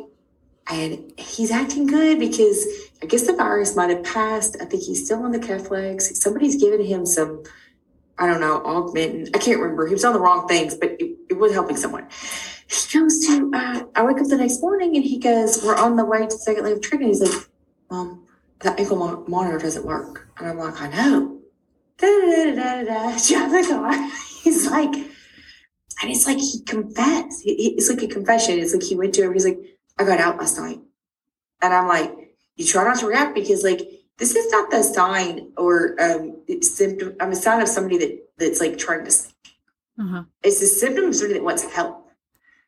and 0.70 1.12
he's 1.18 1.51
acting 1.51 1.86
good 1.86 2.18
because 2.18 2.66
I 3.03 3.07
guess 3.07 3.26
the 3.26 3.34
virus 3.34 3.76
might 3.76 3.90
have 3.90 4.03
passed. 4.03 4.57
I 4.62 4.64
think 4.64 4.82
he's 4.82 5.05
still 5.05 5.22
on 5.22 5.32
the 5.32 5.38
Keflex. 5.38 6.16
Somebody's 6.16 6.57
given 6.57 6.82
him 6.82 7.05
some, 7.05 7.42
I 8.18 8.26
don't 8.26 8.40
know, 8.40 8.61
augmentin. 8.61 9.28
I 9.34 9.38
can't 9.38 9.61
remember. 9.61 9.86
He 9.86 9.92
was 9.92 10.05
on 10.07 10.14
the 10.14 10.20
wrong 10.20 10.49
things, 10.49 10.74
but 10.74 10.92
it, 10.99 11.16
it 11.28 11.36
was 11.36 11.53
helping 11.53 11.76
someone. 11.76 12.07
He 12.69 12.99
goes 12.99 13.27
to, 13.27 13.51
uh, 13.55 13.85
I 13.95 14.03
wake 14.05 14.19
up 14.19 14.29
the 14.29 14.37
next 14.37 14.61
morning 14.61 14.97
and 14.97 15.05
he 15.05 15.19
goes, 15.19 15.62
We're 15.62 15.77
on 15.77 15.97
the 15.97 16.05
way 16.05 16.21
to 16.21 16.27
the 16.27 16.31
second 16.31 16.65
leg 16.65 16.75
of 16.75 16.81
treatment. 16.81 17.11
He's 17.11 17.21
like, 17.21 17.49
Mom, 17.91 18.27
that 18.61 18.79
ankle 18.79 18.97
mo- 18.97 19.25
monitor 19.29 19.59
doesn't 19.59 19.85
work. 19.85 20.29
And 20.39 20.49
I'm 20.49 20.59
like, 20.59 20.81
I 20.81 20.89
know. 20.89 21.41
Da 21.99 22.07
da 22.07 22.55
da 22.55 22.55
da 22.55 22.85
da. 22.85 23.19
Drive 23.29 23.51
the 23.51 23.69
car. 23.71 24.11
He's 24.43 24.71
like, 24.71 24.95
and 24.95 26.11
it's 26.11 26.27
like 26.27 26.39
he 26.39 26.62
confessed. 26.62 27.43
It's 27.45 27.89
like 27.89 28.03
a 28.03 28.09
confession. 28.09 28.59
It's 28.59 28.75
like 28.75 28.83
he 28.83 28.97
went 28.97 29.15
to 29.15 29.23
him. 29.25 29.33
He's 29.33 29.45
like, 29.45 29.61
I 29.99 30.05
got 30.05 30.21
out 30.21 30.39
last 30.39 30.59
night. 30.59 30.81
And 31.62 31.73
I'm 31.73 31.87
like, 31.87 32.12
you 32.57 32.67
try 32.67 32.85
not 32.85 32.99
to 32.99 33.07
react 33.07 33.35
because 33.35 33.62
like 33.62 33.81
this 34.19 34.35
is 34.35 34.51
not 34.51 34.71
the 34.71 34.83
sign 34.83 35.53
or 35.57 35.97
um 36.01 36.43
symptom. 36.61 37.17
I'm 37.21 37.33
a 37.33 37.37
sign 37.37 37.62
of 37.62 37.69
somebody 37.69 37.99
that 37.99 38.29
that's 38.39 38.61
like 38.61 38.77
trying 38.77 39.05
to 39.05 39.12
uh-huh. 40.01 40.25
It's 40.43 40.61
a 40.61 40.67
symptom 40.67 41.07
of 41.07 41.15
somebody 41.15 41.39
that 41.39 41.45
wants 41.45 41.73
help. 41.73 42.03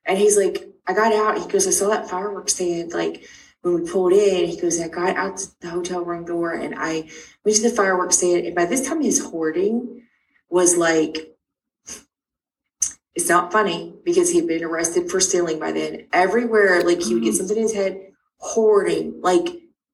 And 0.06 0.16
he's 0.18 0.36
like, 0.36 0.68
I 0.86 0.94
got 0.94 1.12
out. 1.12 1.38
He 1.38 1.48
goes, 1.48 1.66
I 1.66 1.70
saw 1.70 1.88
that 1.88 2.08
fireworks 2.08 2.54
stand. 2.54 2.92
Like 2.92 3.26
when 3.62 3.74
we 3.74 3.90
pulled 3.90 4.12
in, 4.12 4.46
he 4.46 4.60
goes, 4.60 4.80
I 4.80 4.88
got 4.88 5.16
out 5.16 5.44
the 5.60 5.68
hotel 5.68 6.04
room 6.04 6.24
door 6.24 6.52
and 6.52 6.74
I 6.76 7.08
went 7.44 7.56
to 7.56 7.62
the 7.62 7.70
fireworks 7.70 8.18
stand. 8.18 8.46
And 8.46 8.54
by 8.54 8.66
this 8.66 8.86
time, 8.86 9.02
his 9.02 9.18
hoarding 9.24 10.02
was 10.48 10.76
like, 10.76 11.36
it's 13.14 13.28
not 13.28 13.50
funny 13.50 13.94
because 14.04 14.30
he'd 14.30 14.46
been 14.46 14.62
arrested 14.62 15.10
for 15.10 15.20
stealing 15.20 15.58
by 15.58 15.72
then. 15.72 16.06
Everywhere, 16.12 16.82
like 16.84 17.02
he 17.02 17.14
would 17.14 17.24
get 17.24 17.34
Mhm. 17.34 17.38
something 17.38 17.56
in 17.56 17.62
his 17.64 17.72
head, 17.72 18.12
hoarding, 18.38 19.20
like 19.22 19.48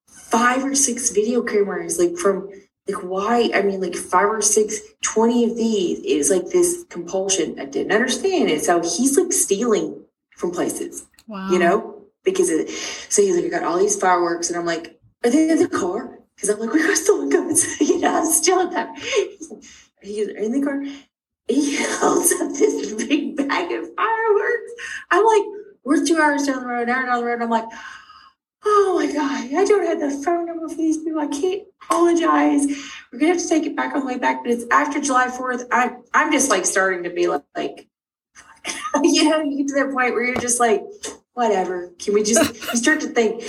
five 0.07 0.63
or 0.63 0.75
six 0.75 1.09
video 1.09 1.41
cameras, 1.41 1.97
like 1.97 2.17
from 2.17 2.49
like 2.87 3.03
why 3.03 3.49
i 3.53 3.61
mean 3.61 3.79
like 3.81 3.95
five 3.95 4.27
or 4.27 4.41
six 4.41 4.79
20 5.01 5.51
of 5.51 5.57
these 5.57 5.99
is 5.99 6.29
like 6.29 6.51
this 6.51 6.85
compulsion 6.89 7.59
i 7.59 7.65
didn't 7.65 7.91
understand 7.93 8.49
it 8.49 8.63
so 8.63 8.81
he's 8.81 9.17
like 9.17 9.31
stealing 9.31 10.03
from 10.35 10.51
places 10.51 11.05
Wow. 11.27 11.49
you 11.49 11.57
know, 11.59 12.01
because 12.25 12.49
it, 12.49 12.69
so 12.69 13.21
he's 13.21 13.35
like, 13.35 13.45
I 13.45 13.49
got 13.49 13.63
all 13.63 13.77
these 13.79 13.95
fireworks, 13.99 14.49
and 14.49 14.59
I'm 14.59 14.65
like, 14.65 14.99
are 15.23 15.29
they 15.29 15.49
in 15.49 15.57
the 15.57 15.69
car? 15.69 16.19
Because 16.35 16.49
I'm 16.49 16.59
like, 16.59 16.73
we 16.73 16.83
got 16.85 16.97
stolen 16.97 17.29
goods, 17.29 17.65
you 17.79 17.99
know, 18.01 18.19
I'm 18.19 18.25
still 18.25 18.59
in 18.59 18.69
that. 18.71 18.93
He's 18.97 19.51
are 20.03 20.07
you 20.07 20.29
in 20.31 20.51
the 20.51 20.61
car? 20.61 20.83
He 21.47 21.77
holds 21.79 22.33
up 22.33 22.51
this 22.51 22.93
big 23.07 23.37
bag 23.37 23.71
of 23.71 23.95
fireworks. 23.95 24.71
I'm 25.11 25.25
like, 25.25 25.43
we're 25.85 26.05
two 26.05 26.17
hours 26.17 26.45
down 26.45 26.59
the 26.59 26.67
road, 26.67 26.89
an 26.89 26.89
hour 26.89 27.05
down 27.05 27.19
the 27.19 27.25
road. 27.25 27.33
And 27.35 27.43
I'm 27.43 27.49
like, 27.49 27.69
oh 28.65 28.95
my 28.99 29.11
God, 29.11 29.53
I 29.53 29.65
don't 29.65 29.85
have 29.85 29.99
the 29.99 30.23
phone 30.23 30.45
number 30.45 30.67
for 30.69 30.75
these 30.75 30.97
people. 30.99 31.19
I 31.19 31.27
can't 31.27 31.63
apologize. 31.83 32.65
We're 33.11 33.19
gonna 33.19 33.33
have 33.33 33.41
to 33.41 33.47
take 33.49 33.65
it 33.65 33.75
back 33.75 33.93
on 33.93 34.01
the 34.01 34.05
way 34.07 34.17
back, 34.17 34.43
but 34.43 34.51
it's 34.51 34.65
after 34.71 34.99
July 34.99 35.27
4th. 35.27 35.67
I'm 35.71 36.03
I'm 36.13 36.31
just 36.31 36.49
like 36.49 36.65
starting 36.65 37.03
to 37.03 37.09
be 37.09 37.27
like, 37.27 37.43
like 37.55 37.87
you 39.03 39.29
know, 39.29 39.41
you 39.41 39.57
get 39.57 39.67
to 39.69 39.73
that 39.75 39.91
point 39.93 40.13
where 40.13 40.25
you're 40.25 40.35
just 40.37 40.59
like, 40.59 40.83
whatever. 41.33 41.91
Can 41.99 42.13
we 42.13 42.23
just 42.23 42.53
you 42.73 42.77
start 42.77 43.01
to 43.01 43.07
think, 43.07 43.43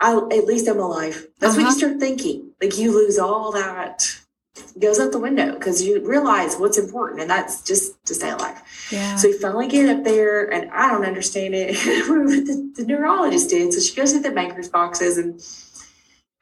I 0.00 0.14
at 0.16 0.46
least 0.46 0.68
I'm 0.68 0.78
alive. 0.80 1.26
That's 1.38 1.56
Uh-huh. 1.56 1.66
you 1.66 1.72
start 1.72 1.98
thinking. 2.00 2.52
Like 2.60 2.78
you 2.78 2.92
lose 2.92 3.18
all 3.18 3.52
that 3.52 4.06
goes 4.78 4.98
out 5.00 5.12
the 5.12 5.18
window 5.18 5.54
because 5.54 5.82
you 5.82 6.06
realize 6.06 6.56
what's 6.56 6.78
important, 6.78 7.20
and 7.20 7.30
that's 7.30 7.62
just 7.62 7.89
to 8.10 8.14
stay 8.14 8.30
alive. 8.30 8.60
Yeah. 8.90 9.16
So 9.16 9.28
we 9.28 9.38
finally 9.38 9.68
get 9.68 9.88
up 9.88 10.04
there, 10.04 10.52
and 10.52 10.70
I 10.70 10.88
don't 10.88 11.04
understand 11.04 11.54
it. 11.54 11.74
the, 11.74 12.72
the 12.76 12.84
neurologist 12.84 13.50
did. 13.50 13.72
So 13.72 13.80
she 13.80 13.94
goes 13.94 14.12
to 14.12 14.20
the 14.20 14.30
banker's 14.30 14.68
boxes, 14.68 15.16
and 15.16 15.42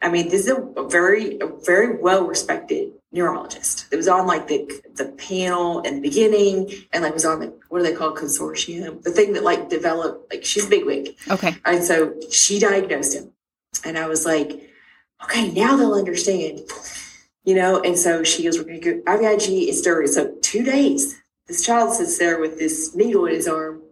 I 0.03 0.11
mean, 0.11 0.29
this 0.29 0.47
is 0.47 0.57
a 0.77 0.83
very, 0.89 1.39
a 1.41 1.47
very 1.47 1.97
well 2.01 2.27
respected 2.27 2.93
neurologist. 3.13 3.87
It 3.91 3.97
was 3.97 4.09
on 4.09 4.27
like 4.27 4.49
the 4.49 4.71
the 4.95 5.07
panel 5.07 5.81
in 5.81 5.97
the 5.97 6.01
beginning, 6.01 6.71
and 6.93 7.05
like 7.05 7.15
was 7.15 7.25
on 7.25 7.41
the 7.41 7.55
what 7.69 7.79
do 7.79 7.85
they 7.85 7.95
call 7.95 8.15
consortium, 8.15 9.03
the 9.03 9.11
thing 9.11 9.33
that 9.35 9.45
like 9.45 9.69
developed. 9.69 10.33
Like 10.33 10.45
she's 10.45 10.67
big 10.67 10.87
bigwig, 10.87 11.17
okay. 11.31 11.57
and 11.65 11.85
so 11.85 12.15
she 12.31 12.59
diagnosed 12.59 13.15
him. 13.15 13.33
And 13.85 13.99
I 13.99 14.09
was 14.09 14.25
like, 14.25 14.71
okay, 15.25 15.51
now 15.51 15.77
they'll 15.77 15.95
understand. 15.95 16.61
You 17.45 17.55
know, 17.55 17.81
and 17.81 17.99
so 17.99 18.23
she 18.25 18.43
goes, 18.43 18.59
We're 18.59 18.65
gonna 18.65 18.79
go 18.79 19.01
IVIG 19.07 19.69
is 19.69 19.85
steroids. 19.85 20.11
So 20.11 20.35
two 20.43 20.63
days, 20.63 21.19
this 21.49 21.65
child 21.65 21.95
sits 21.95 22.19
there 22.19 22.39
with 22.41 22.59
this 22.59 22.95
needle 22.95 23.27
in 23.27 23.35
his 23.35 23.49
arm, 23.49 23.83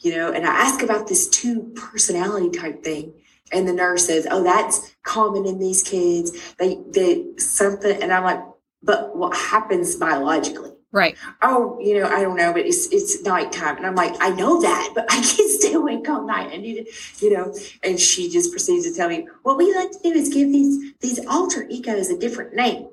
you 0.00 0.16
know, 0.16 0.32
and 0.32 0.44
I 0.44 0.50
ask 0.50 0.82
about 0.82 1.06
this 1.06 1.28
two 1.28 1.72
personality 1.74 2.50
type 2.50 2.82
thing. 2.82 3.14
And 3.52 3.66
the 3.66 3.72
nurse 3.72 4.06
says, 4.06 4.26
Oh, 4.30 4.44
that's 4.44 4.94
common 5.02 5.46
in 5.46 5.58
these 5.58 5.82
kids. 5.82 6.54
They 6.54 6.78
they 6.88 7.26
something 7.36 8.00
and 8.02 8.12
I'm 8.12 8.24
like, 8.24 8.40
but 8.82 9.16
what 9.16 9.36
happens 9.36 9.96
biologically? 9.96 10.70
Right. 10.92 11.16
oh, 11.42 11.78
you 11.80 12.00
know, 12.00 12.08
I 12.08 12.20
don't 12.20 12.36
know, 12.36 12.52
but 12.52 12.66
it's 12.66 12.92
it's 12.92 13.22
nighttime. 13.22 13.76
And 13.76 13.86
I'm 13.86 13.94
like, 13.94 14.14
I 14.20 14.30
know 14.30 14.60
that, 14.60 14.90
but 14.94 15.04
I 15.08 15.14
can't 15.22 15.50
stay 15.50 15.74
awake 15.74 16.08
all 16.08 16.26
night. 16.26 16.50
I 16.52 16.56
need 16.56 16.84
to, 16.84 17.24
you 17.24 17.32
know. 17.32 17.54
And 17.84 17.98
she 18.00 18.28
just 18.28 18.50
proceeds 18.50 18.90
to 18.90 18.94
tell 18.94 19.08
me, 19.08 19.28
what 19.44 19.56
we 19.56 19.72
like 19.74 19.92
to 19.92 19.98
do 20.02 20.10
is 20.10 20.28
give 20.28 20.48
these 20.50 20.94
these 21.00 21.24
alter 21.26 21.64
egos 21.68 22.10
a 22.10 22.18
different 22.18 22.54
name. 22.54 22.88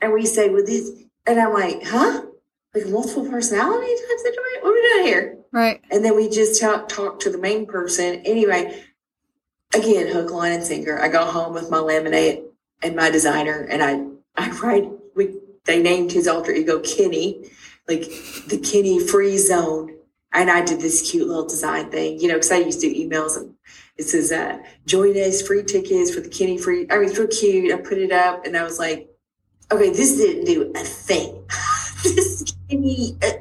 And 0.00 0.12
we 0.12 0.24
say, 0.24 0.48
well, 0.48 0.64
these, 0.64 1.04
and 1.26 1.38
I'm 1.38 1.52
like, 1.52 1.82
huh? 1.82 2.22
Like 2.74 2.86
multiple 2.88 3.28
personality 3.28 3.86
type 3.86 4.18
situation? 4.18 4.60
What 4.62 4.70
are 4.70 4.74
we 4.74 4.82
doing 4.82 5.06
here? 5.06 5.38
Right. 5.52 5.80
And 5.90 6.04
then 6.04 6.16
we 6.16 6.28
just 6.28 6.60
talk, 6.60 6.88
talk 6.88 7.20
to 7.20 7.30
the 7.30 7.38
main 7.38 7.66
person. 7.66 8.22
Anyway, 8.24 8.82
again, 9.74 10.08
hook, 10.08 10.30
line, 10.30 10.52
and 10.52 10.64
sinker. 10.64 11.00
I 11.00 11.08
go 11.08 11.24
home 11.24 11.54
with 11.54 11.70
my 11.70 11.78
laminate 11.78 12.44
and 12.82 12.96
my 12.96 13.10
designer, 13.10 13.66
and 13.70 13.82
I 13.82 14.06
I 14.36 14.50
write. 14.58 14.88
We 15.14 15.36
they 15.64 15.82
named 15.82 16.12
his 16.12 16.28
alter 16.28 16.52
ego 16.52 16.80
Kenny, 16.80 17.50
like 17.88 18.02
the 18.48 18.58
Kenny 18.62 18.98
Free 18.98 19.38
Zone, 19.38 19.96
and 20.32 20.50
I 20.50 20.64
did 20.64 20.80
this 20.80 21.10
cute 21.10 21.26
little 21.26 21.46
design 21.46 21.90
thing, 21.90 22.20
you 22.20 22.28
know, 22.28 22.34
because 22.34 22.52
I 22.52 22.58
used 22.58 22.80
to 22.80 22.92
do 22.92 23.08
emails 23.08 23.36
and 23.36 23.54
it 23.96 24.04
says 24.04 24.32
uh, 24.32 24.58
join 24.86 25.16
us 25.16 25.40
free 25.40 25.62
tickets 25.62 26.12
for 26.12 26.20
the 26.20 26.28
Kenny 26.28 26.58
Free. 26.58 26.86
I 26.90 26.98
mean, 26.98 27.08
it's 27.08 27.18
real 27.18 27.28
cute. 27.28 27.72
I 27.72 27.76
put 27.76 27.98
it 27.98 28.12
up, 28.12 28.44
and 28.44 28.56
I 28.56 28.64
was 28.64 28.78
like, 28.78 29.08
okay, 29.72 29.90
this 29.90 30.16
didn't 30.16 30.44
do 30.44 30.72
a 30.74 30.80
thing. 30.80 31.44
this 32.02 32.33
Kenny. 32.68 33.16
Uh, 33.22 33.32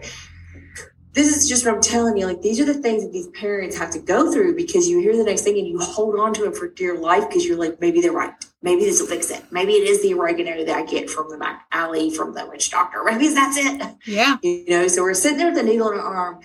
this 1.13 1.37
is 1.37 1.47
just 1.47 1.65
what 1.65 1.75
I'm 1.75 1.81
telling 1.81 2.17
you. 2.17 2.25
Like 2.25 2.41
these 2.41 2.59
are 2.59 2.65
the 2.65 2.73
things 2.73 3.03
that 3.03 3.11
these 3.11 3.27
parents 3.27 3.77
have 3.77 3.91
to 3.91 3.99
go 3.99 4.31
through 4.31 4.55
because 4.55 4.87
you 4.87 4.99
hear 4.99 5.15
the 5.15 5.23
next 5.23 5.43
thing 5.43 5.57
and 5.57 5.67
you 5.67 5.79
hold 5.79 6.19
on 6.19 6.33
to 6.33 6.45
it 6.45 6.57
for 6.57 6.67
dear 6.67 6.97
life 6.97 7.27
because 7.27 7.45
you're 7.45 7.57
like, 7.57 7.79
maybe 7.79 8.01
they're 8.01 8.11
right. 8.11 8.33
Maybe 8.63 8.81
this 8.85 8.99
will 8.99 9.07
fix 9.07 9.29
it. 9.29 9.43
Maybe 9.51 9.73
it 9.73 9.87
is 9.87 10.01
the 10.01 10.13
oregano 10.13 10.65
that 10.65 10.75
I 10.75 10.83
get 10.83 11.09
from 11.09 11.29
the 11.29 11.37
back 11.37 11.67
alley 11.71 12.09
from 12.09 12.33
the 12.33 12.47
witch 12.47 12.71
doctor. 12.71 13.03
Maybe 13.03 13.27
that's 13.29 13.57
it. 13.57 13.95
Yeah. 14.05 14.37
You 14.43 14.69
know, 14.69 14.87
so 14.87 15.03
we're 15.03 15.13
sitting 15.13 15.37
there 15.37 15.51
with 15.51 15.59
a 15.59 15.63
needle 15.63 15.91
in 15.91 15.99
our 15.99 16.15
arm, 16.15 16.41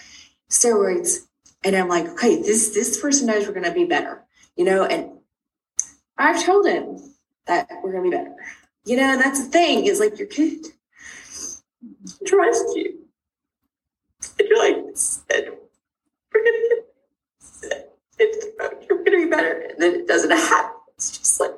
steroids, 0.50 1.26
and 1.64 1.74
I'm 1.74 1.88
like, 1.88 2.06
okay, 2.08 2.36
this 2.42 2.74
this 2.74 3.00
person 3.00 3.26
knows 3.26 3.46
we're 3.46 3.54
gonna 3.54 3.72
be 3.72 3.84
better. 3.84 4.24
You 4.56 4.64
know, 4.64 4.84
and 4.84 5.12
I've 6.16 6.44
told 6.44 6.66
him 6.66 6.98
that 7.46 7.68
we're 7.82 7.92
gonna 7.92 8.04
be 8.04 8.16
better. 8.16 8.34
You 8.84 8.96
know, 8.96 9.12
and 9.12 9.20
that's 9.20 9.44
the 9.44 9.50
thing, 9.50 9.86
is 9.86 10.00
like 10.00 10.18
your 10.18 10.28
kid 10.28 10.66
trusts 12.26 12.74
you. 12.76 12.98
And 14.38 14.48
you're 14.48 14.58
like, 14.58 14.76
we're 16.34 16.44
gonna 16.44 16.68
get 16.68 16.86
sick. 17.40 17.88
It's, 18.18 18.46
you're 18.88 19.04
gonna 19.04 19.16
be 19.18 19.26
better. 19.26 19.60
And 19.70 19.80
then 19.80 19.94
it 19.94 20.08
doesn't 20.08 20.30
happen. 20.30 20.72
It's 20.96 21.16
just 21.18 21.40
like 21.40 21.52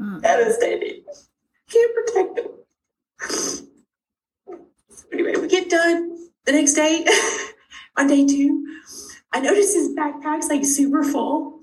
Mm. 0.00 0.20
devastating. 0.22 1.04
Can't 1.70 1.94
protect 1.94 2.36
them. 2.36 2.48
So 4.90 5.04
anyway, 5.12 5.34
we 5.40 5.46
get 5.48 5.70
done 5.70 6.16
the 6.44 6.52
next 6.52 6.74
day. 6.74 7.06
On 7.96 8.08
day 8.08 8.26
two, 8.26 8.66
I 9.32 9.38
notice 9.40 9.72
his 9.72 9.90
backpack's 9.90 10.48
like 10.48 10.64
super 10.64 11.04
full. 11.04 11.60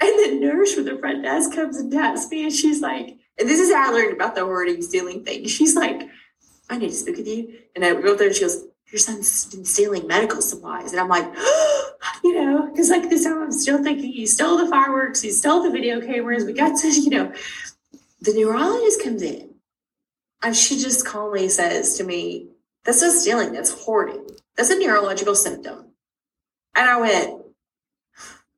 And 0.00 0.10
the 0.18 0.38
nurse 0.40 0.74
from 0.74 0.84
the 0.84 0.96
front 0.98 1.22
desk 1.22 1.52
comes 1.52 1.76
and 1.76 1.92
taps 1.92 2.30
me, 2.30 2.44
and 2.44 2.52
she's 2.52 2.80
like, 2.80 3.18
and 3.38 3.48
this 3.48 3.60
is 3.60 3.72
how 3.72 3.90
I 3.90 3.92
learned 3.92 4.14
about 4.14 4.34
the 4.34 4.44
hoarding 4.44 4.82
stealing 4.82 5.24
thing. 5.24 5.46
She's 5.48 5.76
like, 5.76 6.08
I 6.68 6.78
need 6.78 6.88
to 6.88 6.94
speak 6.94 7.16
with 7.16 7.28
you. 7.28 7.58
And 7.74 7.84
I 7.84 7.94
go 7.94 8.12
up 8.12 8.18
there 8.18 8.28
and 8.28 8.36
she 8.36 8.42
goes, 8.42 8.64
Your 8.90 8.98
son's 8.98 9.46
been 9.46 9.64
stealing 9.64 10.06
medical 10.06 10.40
supplies. 10.40 10.92
And 10.92 11.00
I'm 11.00 11.08
like, 11.08 11.26
you 12.24 12.34
know, 12.34 12.68
because 12.70 12.90
like 12.90 13.08
this 13.08 13.24
time 13.24 13.42
I'm 13.42 13.52
still 13.52 13.82
thinking 13.82 14.12
he 14.12 14.26
stole 14.26 14.58
the 14.58 14.68
fireworks, 14.68 15.22
he 15.22 15.30
stole 15.30 15.62
the 15.62 15.70
video 15.70 16.00
cameras. 16.00 16.44
We 16.44 16.52
got 16.52 16.78
to, 16.80 16.88
you 17.00 17.10
know, 17.10 17.32
the 18.20 18.34
neurologist 18.34 19.02
comes 19.02 19.22
in 19.22 19.54
and 20.42 20.56
she 20.56 20.78
just 20.78 21.06
calmly 21.06 21.48
says 21.48 21.96
to 21.98 22.04
me, 22.04 22.48
That's 22.84 23.02
not 23.02 23.12
stealing, 23.12 23.52
that's 23.52 23.84
hoarding. 23.84 24.26
That's 24.56 24.70
a 24.70 24.78
neurological 24.78 25.34
symptom. 25.34 25.92
And 26.74 26.88
I 26.88 27.00
went, 27.00 27.42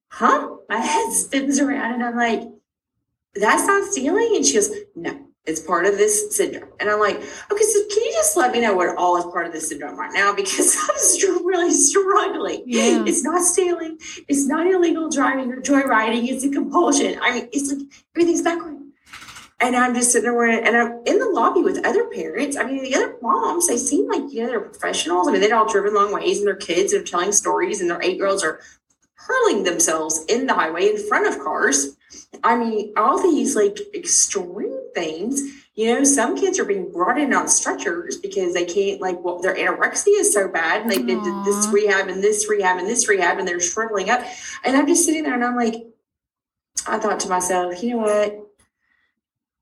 Huh? 0.09 0.57
My 0.69 0.79
head 0.79 1.13
spins 1.13 1.61
around 1.61 1.95
and 1.95 2.05
I'm 2.05 2.17
like, 2.17 2.43
That's 3.35 3.67
not 3.67 3.91
stealing? 3.93 4.33
And 4.37 4.45
she 4.45 4.55
goes, 4.55 4.71
No, 4.95 5.27
it's 5.45 5.61
part 5.61 5.87
of 5.87 5.97
this 5.97 6.37
syndrome. 6.37 6.71
And 6.81 6.89
I'm 6.89 7.01
like, 7.01 7.17
Okay, 7.17 7.63
so 7.63 7.81
can 7.91 8.05
you 8.05 8.13
just 8.13 8.37
let 8.37 8.53
me 8.53 8.61
know 8.61 8.75
what 8.75 8.97
all 8.97 9.17
is 9.17 9.25
part 9.25 9.47
of 9.47 9.53
this 9.53 9.69
syndrome 9.69 9.99
right 9.99 10.13
now? 10.13 10.33
Because 10.37 10.77
I'm 11.27 11.47
really 11.47 11.73
struggling. 11.73 12.63
Yeah. 12.67 13.05
It's 13.07 13.23
not 13.25 13.43
stealing, 13.43 13.99
it's 14.29 14.47
not 14.47 14.67
illegal 14.67 15.09
driving 15.09 15.53
or 15.53 15.61
joyriding, 15.61 16.29
it's 16.29 16.45
a 16.45 16.51
compulsion. 16.51 17.19
I 17.23 17.35
mean, 17.35 17.49
it's 17.53 17.73
like 17.73 17.87
everything's 18.15 18.43
backward. 18.43 18.79
And 19.61 19.75
I'm 19.75 19.93
just 19.93 20.13
sitting 20.13 20.31
there 20.31 20.45
and 20.45 20.77
I'm 20.77 21.03
in 21.05 21.19
the 21.19 21.29
lobby 21.29 21.63
with 21.63 21.85
other 21.85 22.05
parents. 22.11 22.57
I 22.57 22.63
mean, 22.63 22.81
the 22.81 22.95
other 22.95 23.17
moms, 23.21 23.67
they 23.67 23.77
seem 23.77 24.09
like, 24.09 24.33
you 24.33 24.43
know, 24.43 24.47
they're 24.47 24.61
professionals. 24.61 25.27
I 25.27 25.33
mean, 25.33 25.41
they'd 25.41 25.51
all 25.51 25.69
driven 25.69 25.95
long 25.95 26.13
ways 26.13 26.39
and 26.39 26.47
their 26.47 26.55
kids 26.55 26.95
are 26.95 27.03
telling 27.03 27.33
stories 27.33 27.81
and 27.81 27.91
their 27.91 28.01
eight 28.01 28.19
year 28.19 28.29
olds 28.29 28.45
are 28.45 28.61
hurling 29.19 29.65
themselves 29.65 30.25
in 30.29 30.47
the 30.47 30.55
highway 30.55 30.89
in 30.89 31.09
front 31.09 31.27
of 31.27 31.39
cars. 31.43 31.97
I 32.45 32.57
mean, 32.57 32.93
all 32.97 33.21
these 33.21 33.57
like 33.57 33.79
extreme 33.95 34.79
things. 34.95 35.43
You 35.75 35.95
know, 35.95 36.05
some 36.05 36.37
kids 36.37 36.59
are 36.59 36.65
being 36.65 36.91
brought 36.91 37.19
in 37.19 37.33
on 37.35 37.47
stretchers 37.47 38.17
because 38.17 38.55
they 38.55 38.65
can't, 38.65 39.01
like, 39.01 39.23
well, 39.23 39.41
their 39.41 39.55
anorexia 39.55 40.19
is 40.19 40.33
so 40.33 40.49
bad 40.49 40.83
and 40.83 40.91
they've 40.91 41.07
been 41.07 41.23
to 41.23 41.45
this 41.45 41.69
rehab 41.69 42.09
and 42.09 42.23
this 42.23 42.49
rehab 42.49 42.79
and 42.79 42.89
this 42.89 43.09
rehab 43.09 43.39
and 43.39 43.47
they're 43.47 43.61
shriveling 43.61 44.11
up. 44.11 44.25
And 44.65 44.77
I'm 44.77 44.87
just 44.87 45.05
sitting 45.05 45.23
there 45.23 45.35
and 45.35 45.45
I'm 45.45 45.57
like, 45.57 45.75
I 46.87 46.99
thought 46.99 47.21
to 47.21 47.29
myself, 47.29 47.83
you 47.83 47.91
know 47.91 47.99
what? 47.99 48.45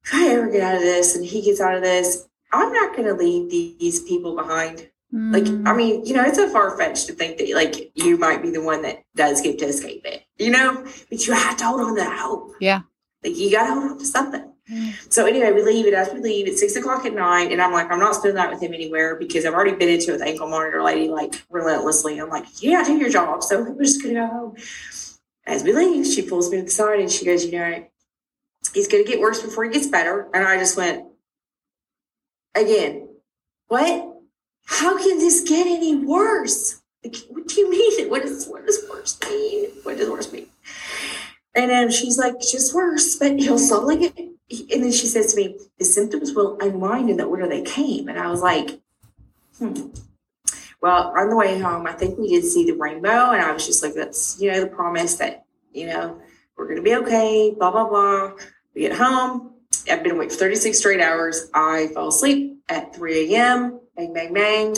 If 0.05 0.15
I 0.15 0.29
ever 0.29 0.51
get 0.51 0.63
out 0.63 0.77
of 0.77 0.83
this 0.83 1.17
and 1.17 1.25
he 1.25 1.43
gets 1.43 1.61
out 1.61 1.75
of 1.75 1.83
this, 1.83 2.29
I'm 2.53 2.73
not 2.73 2.97
going 2.97 3.09
to 3.09 3.15
leave 3.15 3.51
these 3.51 4.01
people 4.01 4.37
behind. 4.37 4.89
Like, 5.13 5.45
Mm. 5.45 5.67
I 5.69 5.75
mean, 5.75 6.05
you 6.05 6.15
know, 6.15 6.25
it's 6.25 6.37
a 6.39 6.51
far 6.51 6.77
fetched 6.77 7.07
to 7.07 7.13
think 7.13 7.39
that 7.39 7.49
like 7.55 7.93
you 7.95 8.19
might 8.19 8.43
be 8.43 8.51
the 8.51 8.61
one 8.61 8.83
that 8.83 9.05
does 9.15 9.41
get 9.41 9.59
to 9.61 9.67
escape 9.67 10.05
it, 10.05 10.25
you 10.37 10.51
know, 10.51 10.85
but 11.09 11.27
you 11.27 11.33
have 11.33 11.57
to 11.59 11.65
hold 11.65 11.81
on 11.81 11.95
to 11.95 12.01
that 12.03 12.19
hope. 12.19 12.53
Yeah. 12.61 12.81
Like 13.25 13.37
you 13.37 13.51
got 13.51 13.69
to 13.69 13.75
hold 13.75 13.93
on 13.93 13.99
to 13.99 14.05
something. 14.05 14.53
Mm. 14.71 15.13
So 15.13 15.27
anyway, 15.27 15.53
we 15.53 15.63
leave 15.63 15.87
it 15.87 15.95
as 15.95 16.13
we 16.13 16.19
leave 16.21 16.49
at 16.49 16.55
six 16.59 16.75
o'clock 16.75 17.07
at 17.07 17.15
night, 17.15 17.53
and 17.53 17.63
I'm 17.63 17.73
like, 17.73 17.89
I'm 17.91 18.01
not 18.01 18.17
spending 18.17 18.35
that 18.35 18.51
with 18.51 18.61
him 18.61 18.75
anywhere 18.75 19.15
because 19.15 19.47
I've 19.47 19.55
already 19.55 19.77
been 19.77 19.89
into 19.89 20.11
it 20.11 20.15
with 20.15 20.23
ankle 20.23 20.49
monitor 20.49 20.83
lady 20.83 21.09
like 21.09 21.41
relentlessly. 21.51 22.19
I'm 22.19 22.29
like, 22.29 22.47
yeah, 22.61 22.83
do 22.83 22.97
your 22.97 23.09
job. 23.09 23.45
So 23.45 23.63
we're 23.63 23.85
just 23.85 24.03
gonna 24.03 24.15
go 24.15 24.27
home. 24.27 24.57
As 25.47 25.63
we 25.63 25.73
leave, 25.73 26.05
she 26.05 26.23
pulls 26.23 26.51
me 26.51 26.57
to 26.59 26.65
the 26.65 26.71
side 26.71 26.99
and 26.99 27.11
she 27.11 27.25
goes, 27.25 27.45
you 27.45 27.53
know, 27.53 27.87
he's 28.75 28.89
gonna 28.89 29.05
get 29.05 29.21
worse 29.21 29.41
before 29.41 29.65
he 29.65 29.71
gets 29.71 29.87
better. 29.87 30.29
And 30.35 30.45
I 30.45 30.59
just 30.59 30.77
went, 30.77 31.07
again, 32.57 33.09
what? 33.69 34.16
How 34.67 34.99
can 34.99 35.19
this 35.19 35.49
get 35.49 35.67
any 35.67 35.97
worse? 35.97 36.83
Like, 37.05 37.17
what 37.29 37.47
do 37.47 37.61
you 37.61 37.71
mean? 37.71 38.11
What 38.11 38.23
does 38.23 38.49
worse 38.49 39.19
mean? 39.29 39.71
What 39.83 39.97
does 39.97 40.11
worse 40.11 40.33
mean? 40.33 40.49
And 41.55 41.71
then 41.71 41.91
she's 41.91 42.19
like, 42.19 42.35
it's 42.35 42.53
just 42.53 42.75
worse, 42.75 43.17
but 43.17 43.39
he'll 43.39 43.59
sound 43.59 43.87
like 43.87 44.01
it. 44.03 44.19
And 44.73 44.85
then 44.85 44.93
she 44.93 45.07
says 45.07 45.33
to 45.33 45.37
me, 45.41 45.59
the 45.79 45.85
symptoms 45.85 46.35
will 46.35 46.59
unwind 46.61 47.11
in 47.11 47.17
the 47.17 47.25
order 47.25 47.49
they 47.49 47.63
came. 47.63 48.09
And 48.09 48.19
I 48.19 48.29
was 48.29 48.43
like, 48.43 48.81
hmm. 49.59 49.89
Well, 50.83 51.13
on 51.17 51.31
the 51.31 51.37
way 51.37 51.59
home, 51.59 51.87
I 51.87 51.93
think 51.93 52.19
we 52.19 52.29
did 52.29 52.45
see 52.45 52.65
the 52.65 52.77
rainbow, 52.77 53.31
and 53.31 53.43
I 53.43 53.51
was 53.53 53.67
just 53.67 53.83
like, 53.83 53.95
that's 53.95 54.41
you 54.41 54.53
know 54.53 54.61
the 54.61 54.67
promise 54.67 55.17
that 55.17 55.45
you 55.73 55.87
know 55.87 56.21
we're 56.57 56.69
gonna 56.69 56.83
be 56.83 56.95
okay. 56.97 57.55
Blah 57.59 57.71
blah 57.71 57.89
blah. 57.89 58.33
We 58.75 58.83
get 58.83 58.93
home. 58.93 59.55
I've 59.91 60.03
been 60.03 60.13
awake 60.13 60.31
for 60.31 60.37
36 60.37 60.79
straight 60.79 61.01
hours. 61.01 61.49
I 61.55 61.89
fall 61.89 62.09
asleep 62.09 62.59
at 62.69 62.95
3 62.95 63.35
a.m. 63.35 63.81
Bang 63.97 64.13
bang 64.13 64.33
bang 64.35 64.77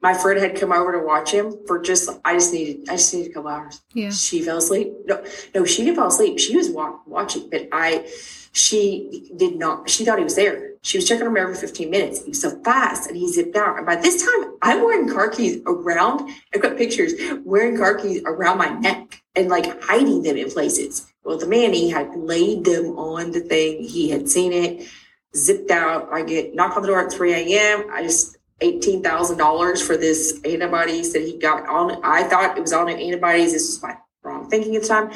my 0.00 0.14
friend 0.14 0.38
had 0.40 0.54
come 0.58 0.72
over 0.72 0.92
to 0.92 1.04
watch 1.04 1.32
him 1.32 1.54
for 1.66 1.80
just 1.80 2.08
I 2.24 2.34
just 2.34 2.52
needed 2.52 2.88
I 2.88 2.92
just 2.96 3.12
needed 3.12 3.30
a 3.30 3.34
couple 3.34 3.50
hours. 3.50 3.80
Yeah. 3.94 4.10
She 4.10 4.42
fell 4.42 4.58
asleep. 4.58 4.92
No, 5.06 5.24
no, 5.54 5.64
she 5.64 5.84
didn't 5.84 5.96
fall 5.96 6.08
asleep. 6.08 6.38
She 6.38 6.56
was 6.56 6.70
wa- 6.70 6.98
watching, 7.06 7.50
but 7.50 7.68
I 7.72 8.08
she 8.52 9.30
did 9.36 9.56
not. 9.56 9.90
She 9.90 10.04
thought 10.04 10.18
he 10.18 10.24
was 10.24 10.36
there. 10.36 10.72
She 10.82 10.98
was 10.98 11.08
checking 11.08 11.26
him 11.26 11.36
every 11.36 11.54
15 11.54 11.90
minutes. 11.90 12.22
He 12.22 12.30
was 12.30 12.40
so 12.40 12.62
fast 12.62 13.08
and 13.08 13.16
he 13.16 13.30
zipped 13.30 13.56
out. 13.56 13.76
And 13.76 13.86
by 13.86 13.96
this 13.96 14.24
time, 14.24 14.54
I'm 14.62 14.84
wearing 14.84 15.08
car 15.08 15.28
keys 15.28 15.60
around. 15.66 16.30
I've 16.54 16.62
got 16.62 16.76
pictures 16.76 17.12
wearing 17.44 17.76
car 17.76 17.96
keys 17.96 18.22
around 18.24 18.58
my 18.58 18.68
neck 18.68 19.22
and 19.34 19.48
like 19.48 19.82
hiding 19.82 20.22
them 20.22 20.36
in 20.36 20.50
places. 20.50 21.12
Well, 21.24 21.38
the 21.38 21.46
man 21.46 21.72
he 21.72 21.90
had 21.90 22.16
laid 22.16 22.64
them 22.64 22.96
on 22.98 23.32
the 23.32 23.40
thing. 23.40 23.82
He 23.82 24.08
had 24.10 24.28
seen 24.28 24.52
it, 24.52 24.88
zipped 25.36 25.70
out. 25.70 26.08
I 26.12 26.22
get 26.22 26.54
knocked 26.54 26.76
on 26.76 26.82
the 26.82 26.88
door 26.88 27.04
at 27.04 27.12
3 27.12 27.32
a.m. 27.34 27.84
I 27.92 28.02
just 28.02 28.37
eighteen 28.60 29.02
thousand 29.02 29.38
dollars 29.38 29.80
for 29.86 29.96
this 29.96 30.40
antibodies 30.44 31.12
that 31.12 31.22
he 31.22 31.38
got 31.38 31.66
on. 31.68 32.00
I 32.04 32.24
thought 32.24 32.56
it 32.56 32.60
was 32.60 32.72
on 32.72 32.88
antibodies. 32.88 33.52
This 33.52 33.66
was 33.68 33.82
my 33.82 33.96
wrong 34.22 34.48
thinking 34.50 34.76
at 34.76 34.82
the 34.82 34.88
time, 34.88 35.10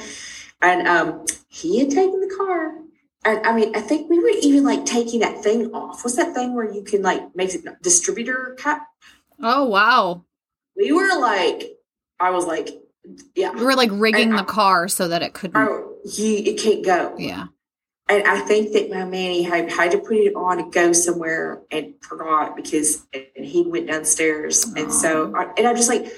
and 0.61 0.87
um, 0.89 1.25
he 1.49 1.79
had 1.81 1.91
taken 1.91 2.21
the 2.21 2.35
car. 2.37 2.75
And 3.25 3.47
I 3.47 3.55
mean, 3.55 3.75
I 3.77 3.81
think 3.81 4.11
we 4.11 4.19
were 4.19 4.31
even 4.43 4.65
like 4.65 4.85
taking 4.85 5.21
that 5.21 5.43
thing 5.43 5.73
off. 5.75 6.05
What's 6.05 6.17
that 6.17 6.35
thing 6.35 6.55
where 6.55 6.73
you 6.73 6.83
can 6.83 7.03
like 7.03 7.35
make 7.37 7.55
it 7.55 7.65
distributor 7.83 8.57
cap? 8.59 8.87
Oh 9.41 9.65
wow! 9.65 10.25
We 10.77 10.93
were 10.93 11.19
like, 11.21 11.77
I 12.19 12.31
was 12.31 12.47
like, 12.47 12.71
yeah. 13.35 13.53
We 13.53 13.65
were 13.65 13.75
like 13.77 13.91
rigging 13.93 14.31
And 14.31 14.39
the 14.39 14.43
I- 14.43 14.47
car 14.47 14.89
so 14.89 15.09
that 15.09 15.23
it 15.23 15.35
couldn't. 15.35 15.57
Oh, 15.57 15.95
he 16.05 16.39
it 16.51 16.61
can't 16.61 16.85
go. 16.85 17.15
Yeah. 17.17 17.47
And 18.13 18.29
I 18.29 18.41
think 18.41 18.73
that 18.75 18.91
my 18.91 19.05
man 19.07 19.31
he 19.33 19.43
had, 19.43 19.71
had 19.71 19.93
to 19.93 19.99
put 19.99 20.17
it 20.17 20.35
on 20.35 20.59
to 20.59 20.65
go 20.65 20.93
somewhere 20.93 21.63
and 21.71 21.95
forgot 22.03 22.57
because 22.57 23.07
and 23.15 23.47
he 23.47 23.63
went 23.63 23.87
downstairs. 23.87 24.65
And 24.77 24.93
so, 24.93 25.35
I, 25.35 25.51
and 25.57 25.67
I'm 25.67 25.77
just 25.77 25.89
like, 25.89 26.13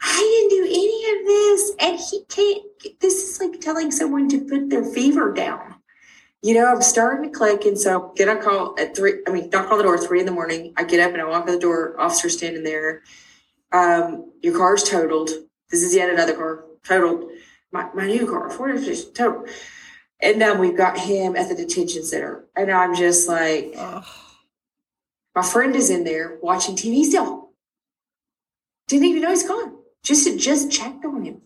I 0.00 0.48
didn't 0.48 0.50
do 0.50 0.64
any 0.64 1.18
of 1.18 1.26
this. 1.26 1.72
And 1.80 1.98
he 1.98 2.24
can't, 2.28 3.00
this 3.00 3.30
is 3.30 3.40
like 3.40 3.60
telling 3.60 3.90
someone 3.90 4.28
to 4.28 4.44
put 4.44 4.70
their 4.70 4.84
fever 4.84 5.32
down. 5.32 5.74
You 6.40 6.54
know, 6.54 6.66
I'm 6.66 6.82
starting 6.82 7.32
to 7.32 7.36
click. 7.36 7.64
And 7.64 7.76
so 7.76 8.12
get 8.14 8.28
a 8.28 8.40
call 8.40 8.76
at 8.78 8.94
three, 8.94 9.14
I 9.26 9.32
mean, 9.32 9.50
knock 9.50 9.72
on 9.72 9.78
the 9.78 9.84
door 9.84 9.96
at 9.96 10.04
three 10.04 10.20
in 10.20 10.26
the 10.26 10.32
morning. 10.32 10.72
I 10.76 10.84
get 10.84 11.00
up 11.00 11.14
and 11.14 11.20
I 11.20 11.24
walk 11.24 11.48
in 11.48 11.54
the 11.54 11.60
door, 11.60 11.98
officer 11.98 12.28
standing 12.28 12.62
there. 12.62 13.02
Um, 13.72 14.30
your 14.40 14.56
car's 14.56 14.84
totaled. 14.84 15.30
This 15.70 15.82
is 15.82 15.96
yet 15.96 16.10
another 16.10 16.34
car 16.34 16.64
totaled. 16.84 17.30
My, 17.72 17.88
my 17.92 18.06
new 18.06 18.30
car, 18.30 18.50
Ford 18.50 18.76
is 18.76 19.10
totaled. 19.10 19.48
And 20.20 20.40
then 20.40 20.58
we've 20.58 20.76
got 20.76 20.98
him 20.98 21.36
at 21.36 21.48
the 21.48 21.54
detention 21.54 22.04
center. 22.04 22.44
And 22.56 22.70
I'm 22.70 22.94
just 22.94 23.28
like, 23.28 23.74
Ugh. 23.76 24.04
my 25.34 25.42
friend 25.42 25.74
is 25.76 25.90
in 25.90 26.04
there 26.04 26.38
watching 26.42 26.76
TV 26.76 27.04
still. 27.04 27.50
Didn't 28.88 29.06
even 29.06 29.22
know 29.22 29.30
he's 29.30 29.46
gone. 29.46 29.76
Just 30.02 30.38
just 30.38 30.70
checked 30.70 31.04
on 31.04 31.24
him. 31.24 31.40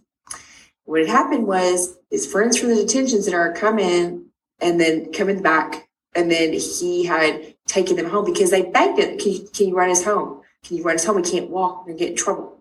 What 0.85 1.01
had 1.01 1.09
happened 1.09 1.47
was 1.47 1.97
his 2.11 2.27
friends 2.27 2.59
from 2.59 2.71
the 2.71 2.77
detention 2.77 3.23
center 3.23 3.53
come 3.53 3.79
in 3.79 4.27
and 4.61 4.81
then 4.81 5.12
coming 5.12 5.43
back. 5.43 5.89
And 6.14 6.31
then 6.31 6.53
he 6.55 7.05
had 7.05 7.55
taken 7.66 7.97
them 7.97 8.07
home 8.11 8.25
because 8.25 8.51
they 8.51 8.62
begged 8.62 8.99
him, 8.99 9.19
can 9.19 9.33
you, 9.33 9.49
can 9.55 9.69
you 9.69 9.77
run 9.77 9.91
us 9.91 10.03
home? 10.05 10.41
Can 10.64 10.79
you 10.79 10.83
run 10.83 10.97
us 10.97 11.05
home? 11.05 11.16
We 11.16 11.23
can't 11.23 11.51
walk 11.51 11.87
and 11.87 11.99
get 11.99 12.11
in 12.11 12.16
trouble. 12.16 12.61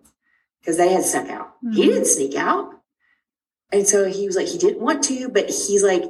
Because 0.60 0.76
they 0.76 0.92
had 0.92 1.04
snuck 1.04 1.28
out. 1.30 1.54
He 1.72 1.82
Mhm. 1.82 1.86
didn't 1.86 2.04
sneak 2.06 2.34
out. 2.36 2.77
And 3.72 3.86
so 3.86 4.06
he 4.06 4.26
was 4.26 4.36
like, 4.36 4.48
he 4.48 4.58
didn't 4.58 4.80
want 4.80 5.04
to, 5.04 5.28
but 5.28 5.46
he's 5.46 5.82
like, 5.82 6.02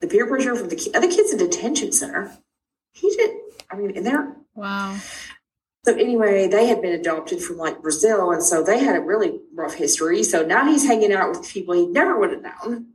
the 0.00 0.08
peer 0.08 0.26
pressure 0.26 0.54
from 0.56 0.68
the 0.68 0.90
other 0.94 1.08
kids 1.10 1.32
in 1.32 1.38
detention 1.38 1.92
center. 1.92 2.36
He 2.92 3.08
did. 3.16 3.36
I 3.70 3.76
mean, 3.76 3.96
and 3.96 4.04
they're 4.06 4.36
Wow. 4.54 4.96
so 5.84 5.94
anyway, 5.94 6.46
they 6.48 6.66
had 6.66 6.82
been 6.82 6.92
adopted 6.92 7.40
from 7.40 7.56
like 7.56 7.80
Brazil, 7.80 8.30
and 8.32 8.42
so 8.42 8.62
they 8.62 8.78
had 8.80 8.96
a 8.96 9.00
really 9.00 9.40
rough 9.54 9.74
history. 9.74 10.22
So 10.22 10.44
now 10.44 10.66
he's 10.66 10.86
hanging 10.86 11.12
out 11.12 11.30
with 11.30 11.48
people 11.48 11.74
he 11.74 11.86
never 11.86 12.18
would 12.18 12.32
have 12.32 12.42
known. 12.42 12.86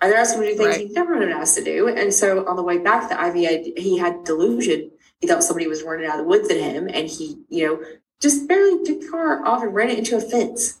And 0.00 0.12
they're 0.12 0.18
asking 0.18 0.42
him 0.42 0.48
to 0.48 0.52
do 0.52 0.58
things 0.58 0.76
Right. 0.76 0.86
he 0.86 0.92
never 0.92 1.16
would 1.18 1.28
have 1.28 1.40
asked 1.40 1.56
to 1.56 1.64
do. 1.64 1.88
And 1.88 2.12
so 2.14 2.46
on 2.46 2.56
the 2.56 2.62
way 2.62 2.78
back, 2.78 3.08
the 3.08 3.20
IVA, 3.20 3.72
he 3.80 3.98
had 3.98 4.22
delusion. 4.24 4.90
He 5.20 5.26
thought 5.26 5.42
somebody 5.42 5.66
was 5.66 5.82
running 5.82 6.06
out 6.06 6.18
of 6.20 6.24
the 6.24 6.28
woods 6.28 6.48
at 6.50 6.56
him, 6.58 6.88
and 6.92 7.08
he, 7.08 7.38
you 7.48 7.66
know, 7.66 7.84
just 8.20 8.46
barely 8.46 8.84
took 8.84 9.00
the 9.00 9.08
car 9.08 9.44
off 9.44 9.62
and 9.62 9.74
ran 9.74 9.88
it 9.90 9.98
into 9.98 10.16
a 10.16 10.20
fence. 10.20 10.80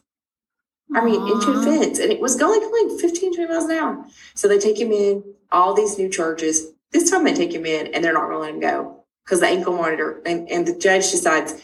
I 0.94 1.04
mean, 1.04 1.20
into 1.20 1.52
a 1.52 1.62
fence, 1.62 1.98
and 1.98 2.10
it 2.10 2.20
was 2.20 2.36
going 2.36 2.60
like 2.60 3.00
15, 3.00 3.34
20 3.34 3.52
miles 3.52 3.64
an 3.64 3.72
hour. 3.72 4.06
So 4.34 4.48
they 4.48 4.58
take 4.58 4.80
him 4.80 4.90
in, 4.90 5.22
all 5.52 5.74
these 5.74 5.98
new 5.98 6.08
charges. 6.08 6.72
This 6.92 7.10
time 7.10 7.24
they 7.24 7.34
take 7.34 7.52
him 7.52 7.66
in, 7.66 7.88
and 7.88 8.02
they're 8.02 8.14
not 8.14 8.28
going 8.28 8.36
to 8.36 8.38
let 8.38 8.54
him 8.54 8.60
go 8.60 9.04
because 9.24 9.40
the 9.40 9.46
ankle 9.46 9.76
monitor 9.76 10.22
and, 10.24 10.48
and 10.48 10.66
the 10.66 10.78
judge 10.78 11.10
decides 11.10 11.60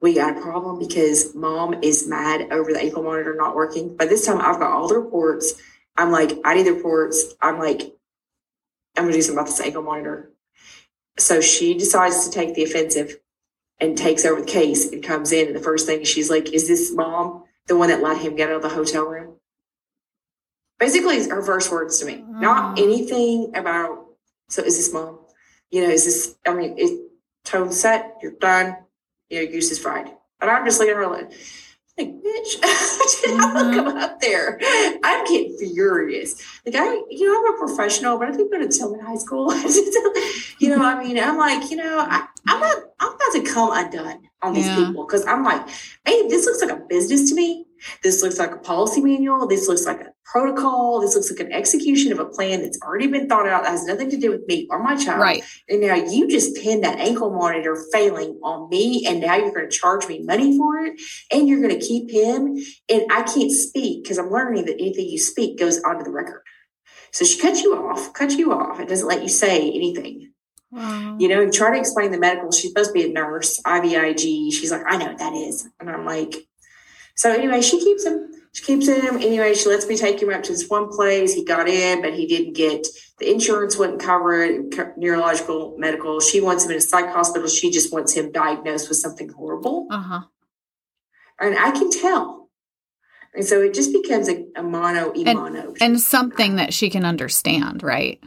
we 0.00 0.14
got 0.14 0.36
a 0.36 0.40
problem 0.40 0.78
because 0.78 1.34
mom 1.34 1.74
is 1.82 2.08
mad 2.08 2.50
over 2.50 2.72
the 2.72 2.80
ankle 2.80 3.02
monitor 3.02 3.34
not 3.36 3.54
working. 3.54 3.96
By 3.96 4.06
this 4.06 4.26
time, 4.26 4.40
I've 4.40 4.58
got 4.58 4.72
all 4.72 4.88
the 4.88 4.98
reports. 4.98 5.54
I'm 5.96 6.10
like, 6.10 6.38
I 6.44 6.54
need 6.54 6.66
the 6.66 6.72
reports. 6.72 7.34
I'm 7.40 7.58
like, 7.58 7.82
I'm 8.96 9.04
gonna 9.04 9.12
do 9.12 9.22
something 9.22 9.38
about 9.38 9.46
this 9.48 9.60
ankle 9.60 9.82
monitor. 9.82 10.32
So 11.18 11.40
she 11.40 11.74
decides 11.74 12.26
to 12.26 12.32
take 12.32 12.54
the 12.54 12.64
offensive 12.64 13.18
and 13.78 13.96
takes 13.96 14.24
over 14.24 14.40
the 14.40 14.46
case 14.46 14.90
and 14.90 15.02
comes 15.02 15.30
in. 15.30 15.46
And 15.46 15.56
the 15.56 15.60
first 15.60 15.86
thing 15.86 16.04
she's 16.04 16.30
like, 16.30 16.52
Is 16.52 16.66
this 16.66 16.92
mom 16.92 17.44
the 17.66 17.76
one 17.76 17.88
that 17.88 18.02
let 18.02 18.18
him 18.20 18.36
get 18.36 18.50
out 18.50 18.56
of 18.56 18.62
the 18.62 18.68
hotel 18.68 19.04
room? 19.04 19.36
Basically, 20.78 21.28
her 21.28 21.42
first 21.42 21.70
words 21.70 21.98
to 22.00 22.06
me, 22.06 22.24
not 22.28 22.78
Oh. 22.78 22.82
anything 22.82 23.52
about, 23.54 24.06
so 24.48 24.62
is 24.62 24.76
this 24.76 24.92
mom? 24.92 25.18
You 25.70 25.82
know, 25.82 25.90
is 25.90 26.04
this, 26.04 26.36
I 26.46 26.54
mean, 26.54 26.74
it 26.76 27.08
tone 27.44 27.72
set, 27.72 28.16
you're 28.22 28.32
done, 28.32 28.76
you 29.30 29.40
know, 29.44 29.50
goose 29.52 29.70
is 29.70 29.78
fried. 29.78 30.10
And 30.40 30.50
I'm 30.50 30.64
just 30.64 30.78
looking 30.80 30.92
at 30.94 30.98
her 30.98 31.06
like, 31.06 31.32
like 31.98 32.08
bitch, 32.08 32.52
did 32.54 32.64
I 32.64 33.28
Mhm. 33.28 33.74
come 33.74 33.96
up 33.98 34.20
there? 34.20 34.58
I'm 35.04 35.24
getting 35.26 35.56
furious. 35.58 36.34
Like 36.64 36.74
I, 36.76 37.02
you 37.10 37.26
know, 37.26 37.38
I'm 37.38 37.54
a 37.54 37.58
professional, 37.58 38.18
but 38.18 38.28
I 38.28 38.32
think 38.32 38.50
going 38.50 38.66
to 38.68 38.76
Tillman 38.78 39.00
High 39.00 39.16
School. 39.16 39.52
you 40.58 40.68
know, 40.70 40.82
I 40.82 41.02
mean, 41.02 41.18
I'm 41.18 41.36
like, 41.36 41.70
you 41.70 41.76
know, 41.76 41.98
I, 41.98 42.26
I'm 42.46 42.60
not, 42.60 42.76
I'm 43.00 43.08
about 43.12 43.32
to 43.34 43.42
come 43.42 43.70
undone 43.72 44.28
on 44.42 44.54
these 44.54 44.68
Yeah. 44.68 44.76
people 44.86 45.06
because 45.06 45.26
I'm 45.26 45.44
like, 45.44 45.68
hey, 46.06 46.28
this 46.28 46.46
looks 46.46 46.62
like 46.62 46.70
a 46.72 46.82
business 46.88 47.28
to 47.30 47.34
me. 47.36 47.66
This 48.02 48.22
looks 48.22 48.38
like 48.38 48.52
a 48.52 48.58
policy 48.58 49.00
manual. 49.00 49.46
This 49.46 49.68
looks 49.68 49.86
like 49.86 50.00
a 50.00 50.12
protocol. 50.24 51.00
This 51.00 51.14
looks 51.14 51.30
like 51.30 51.40
an 51.40 51.52
execution 51.52 52.12
of 52.12 52.18
a 52.18 52.24
plan 52.24 52.62
that's 52.62 52.80
already 52.82 53.06
been 53.06 53.28
thought 53.28 53.48
out. 53.48 53.64
That 53.64 53.70
has 53.70 53.84
nothing 53.84 54.10
to 54.10 54.16
do 54.16 54.30
with 54.30 54.46
me 54.46 54.66
or 54.70 54.82
my 54.82 54.96
child. 54.96 55.20
Right. 55.20 55.42
And 55.68 55.80
now 55.80 55.94
you 55.94 56.28
just 56.28 56.56
pinned 56.56 56.84
that 56.84 56.98
ankle 56.98 57.30
monitor 57.30 57.76
failing 57.92 58.38
on 58.42 58.68
me, 58.68 59.06
and 59.06 59.20
now 59.20 59.36
you're 59.36 59.52
going 59.52 59.68
to 59.68 59.76
charge 59.76 60.08
me 60.08 60.22
money 60.22 60.56
for 60.56 60.78
it, 60.78 61.00
and 61.30 61.48
you're 61.48 61.60
going 61.60 61.78
to 61.78 61.86
keep 61.86 62.10
him. 62.10 62.56
And 62.88 63.02
I 63.10 63.22
can't 63.22 63.50
speak 63.50 64.04
because 64.04 64.18
I'm 64.18 64.30
learning 64.30 64.66
that 64.66 64.74
anything 64.74 65.08
you 65.08 65.18
speak 65.18 65.58
goes 65.58 65.82
onto 65.82 66.04
the 66.04 66.10
record. 66.10 66.42
So 67.12 67.26
she 67.26 67.38
cuts 67.38 67.62
you 67.62 67.76
off, 67.76 68.12
cuts 68.14 68.36
you 68.36 68.52
off, 68.52 68.80
It 68.80 68.88
doesn't 68.88 69.06
let 69.06 69.22
you 69.22 69.28
say 69.28 69.70
anything. 69.70 70.32
Wow. 70.70 71.16
You 71.20 71.28
know, 71.28 71.42
you 71.42 71.50
try 71.50 71.72
to 71.72 71.78
explain 71.78 72.10
the 72.10 72.18
medical. 72.18 72.50
She's 72.50 72.70
supposed 72.70 72.90
to 72.90 72.94
be 72.94 73.04
a 73.04 73.12
nurse, 73.12 73.60
IVIG. 73.60 74.50
She's 74.52 74.72
like, 74.72 74.84
I 74.86 74.96
know 74.96 75.08
what 75.08 75.18
that 75.18 75.34
is. 75.34 75.68
And 75.78 75.90
I'm 75.90 76.06
like, 76.06 76.34
so 77.14 77.32
anyway, 77.32 77.60
she 77.60 77.78
keeps 77.78 78.04
him. 78.04 78.28
She 78.54 78.64
keeps 78.64 78.86
him. 78.86 79.16
Anyway, 79.16 79.54
she 79.54 79.68
lets 79.68 79.86
me 79.88 79.96
take 79.96 80.20
him 80.20 80.28
up 80.30 80.42
to 80.42 80.52
this 80.52 80.68
one 80.68 80.90
place. 80.90 81.32
He 81.32 81.42
got 81.44 81.68
in, 81.68 82.02
but 82.02 82.12
he 82.14 82.26
didn't 82.26 82.52
get 82.54 82.86
the 83.18 83.30
insurance 83.30 83.76
wouldn't 83.78 84.00
cover 84.00 84.42
it. 84.42 84.74
Neurological, 84.98 85.76
medical. 85.78 86.20
She 86.20 86.40
wants 86.40 86.64
him 86.64 86.72
in 86.72 86.76
a 86.76 86.80
psych 86.80 87.08
hospital. 87.10 87.48
She 87.48 87.70
just 87.70 87.92
wants 87.92 88.12
him 88.12 88.30
diagnosed 88.32 88.88
with 88.88 88.98
something 88.98 89.28
horrible, 89.30 89.86
Uh 89.90 90.00
huh. 90.00 90.20
and 91.40 91.56
I 91.58 91.70
can 91.70 91.90
tell. 91.90 92.50
And 93.34 93.44
so 93.46 93.62
it 93.62 93.72
just 93.72 93.92
becomes 93.94 94.28
a, 94.28 94.44
a 94.56 94.62
mono 94.62 95.12
e 95.16 95.24
mono. 95.24 95.72
And 95.80 95.98
something 95.98 96.56
that 96.56 96.74
she 96.74 96.90
can 96.90 97.06
understand, 97.06 97.82
right? 97.82 98.20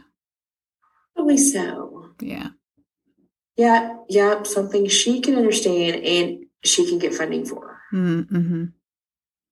Probably 1.14 1.38
so. 1.38 2.10
Yeah. 2.20 2.48
Yeah, 3.56 3.96
yeah, 4.08 4.42
something 4.42 4.88
she 4.88 5.20
can 5.20 5.36
understand 5.36 6.04
and 6.04 6.44
she 6.64 6.88
can 6.88 6.98
get 6.98 7.14
funding 7.14 7.46
for. 7.46 7.78
Mm-hmm. 7.92 8.64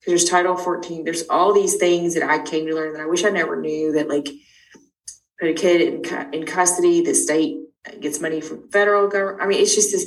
There's 0.06 0.24
title 0.24 0.56
14 0.56 1.04
there's 1.04 1.28
all 1.28 1.52
these 1.52 1.76
things 1.76 2.14
that 2.14 2.22
i 2.22 2.38
came 2.42 2.66
to 2.66 2.74
learn 2.74 2.92
that 2.92 3.02
i 3.02 3.06
wish 3.06 3.24
i 3.24 3.30
never 3.30 3.60
knew 3.60 3.92
that 3.92 4.08
like 4.08 4.28
put 5.40 5.50
a 5.50 5.54
kid 5.54 5.80
in, 5.80 6.34
in 6.34 6.46
custody 6.46 7.02
the 7.02 7.14
state 7.14 7.58
gets 8.00 8.20
money 8.20 8.40
from 8.40 8.68
federal 8.70 9.08
government 9.08 9.42
i 9.42 9.46
mean 9.46 9.60
it's 9.60 9.74
just 9.74 9.92
this 9.92 10.06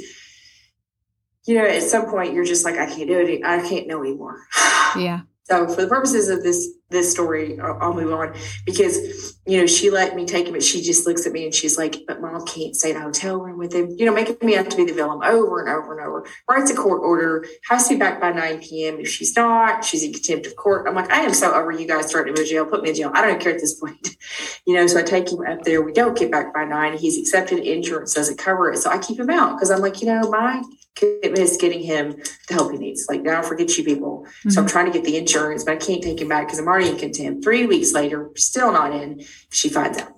you 1.47 1.55
know, 1.55 1.65
at 1.65 1.81
some 1.81 2.09
point 2.09 2.33
you're 2.33 2.45
just 2.45 2.65
like, 2.65 2.75
I 2.75 2.85
can't 2.85 3.07
do 3.07 3.19
it. 3.19 3.41
I 3.43 3.67
can't 3.67 3.87
know 3.87 4.03
anymore. 4.03 4.37
Yeah. 4.97 5.21
So 5.49 5.65
for 5.65 5.81
the 5.81 5.87
purposes 5.87 6.27
of 6.27 6.43
this 6.43 6.73
this 6.89 7.11
story, 7.11 7.59
I'll, 7.59 7.93
move 7.93 8.13
on 8.13 8.33
because 8.65 9.37
you 9.45 9.59
know 9.59 9.65
she 9.65 9.89
let 9.89 10.15
me 10.15 10.25
take 10.25 10.47
him, 10.47 10.53
but 10.53 10.63
she 10.63 10.81
just 10.81 11.05
looks 11.05 11.25
at 11.25 11.33
me 11.33 11.45
and 11.45 11.53
she's 11.53 11.77
like, 11.77 12.03
"But 12.05 12.21
mom 12.21 12.45
can't 12.45 12.75
stay 12.75 12.91
in 12.91 12.97
a 12.97 13.01
hotel 13.01 13.37
room 13.37 13.57
with 13.57 13.73
him." 13.73 13.95
You 13.97 14.05
know, 14.05 14.13
making 14.13 14.37
me 14.41 14.53
have 14.53 14.67
to 14.69 14.77
be 14.77 14.85
the 14.85 14.93
villain 14.93 15.23
over 15.23 15.61
and 15.61 15.69
over 15.69 15.97
and 15.97 16.05
over. 16.05 16.25
Writes 16.49 16.71
a 16.71 16.75
court 16.75 17.01
order, 17.01 17.45
has 17.69 17.87
to 17.87 17.95
be 17.95 17.99
back 17.99 18.19
by 18.19 18.31
nine 18.31 18.59
p.m. 18.59 18.99
If 18.99 19.09
she's 19.09 19.35
not, 19.35 19.85
she's 19.85 20.03
in 20.03 20.11
contempt 20.11 20.47
of 20.47 20.55
court. 20.57 20.85
I'm 20.87 20.95
like, 20.95 21.11
I 21.11 21.21
am 21.21 21.33
so 21.33 21.53
over 21.53 21.71
you 21.71 21.87
guys 21.87 22.13
him 22.13 22.27
in 22.27 22.45
jail. 22.45 22.65
Put 22.65 22.83
me 22.83 22.89
in 22.89 22.95
jail. 22.95 23.11
I 23.13 23.25
don't 23.25 23.39
care 23.39 23.53
at 23.53 23.61
this 23.61 23.79
point. 23.79 24.17
you 24.65 24.73
know, 24.73 24.85
so 24.87 24.99
I 24.99 25.03
take 25.03 25.31
him 25.31 25.45
up 25.45 25.63
there. 25.63 25.81
We 25.81 25.93
don't 25.93 26.17
get 26.17 26.31
back 26.31 26.53
by 26.53 26.65
nine. 26.65 26.97
He's 26.97 27.17
accepted. 27.17 27.59
Insurance 27.59 28.13
doesn't 28.13 28.37
cover 28.37 28.71
it, 28.71 28.77
so 28.77 28.89
I 28.89 28.97
keep 28.97 29.19
him 29.19 29.29
out 29.29 29.55
because 29.55 29.71
I'm 29.71 29.81
like, 29.81 30.01
you 30.01 30.07
know, 30.07 30.29
my 30.29 30.61
commitment 30.97 31.39
is 31.39 31.57
getting 31.57 31.81
him 31.81 32.21
the 32.47 32.53
help 32.53 32.71
he 32.71 32.77
needs. 32.77 33.07
Like, 33.09 33.21
now 33.21 33.41
forget 33.41 33.77
you 33.77 33.83
people. 33.83 34.25
Mm-hmm. 34.25 34.49
So 34.49 34.61
I'm 34.61 34.65
mm-hmm. 34.65 34.71
trying 34.71 34.85
to 34.87 34.91
get 34.91 35.03
the 35.03 35.17
insurance, 35.17 35.63
but 35.63 35.73
I 35.73 35.77
can't 35.77 36.03
take 36.03 36.19
him 36.19 36.27
back 36.27 36.47
because 36.47 36.59
I'm 36.59 36.67
already 36.67 36.89
in 36.89 36.97
contempt. 36.97 37.43
Three 37.43 37.65
weeks 37.65 37.93
later, 37.93 38.29
still 38.35 38.71
not 38.71 38.93
in. 38.93 39.23
She 39.49 39.69
finds 39.69 39.97
out. 39.97 40.13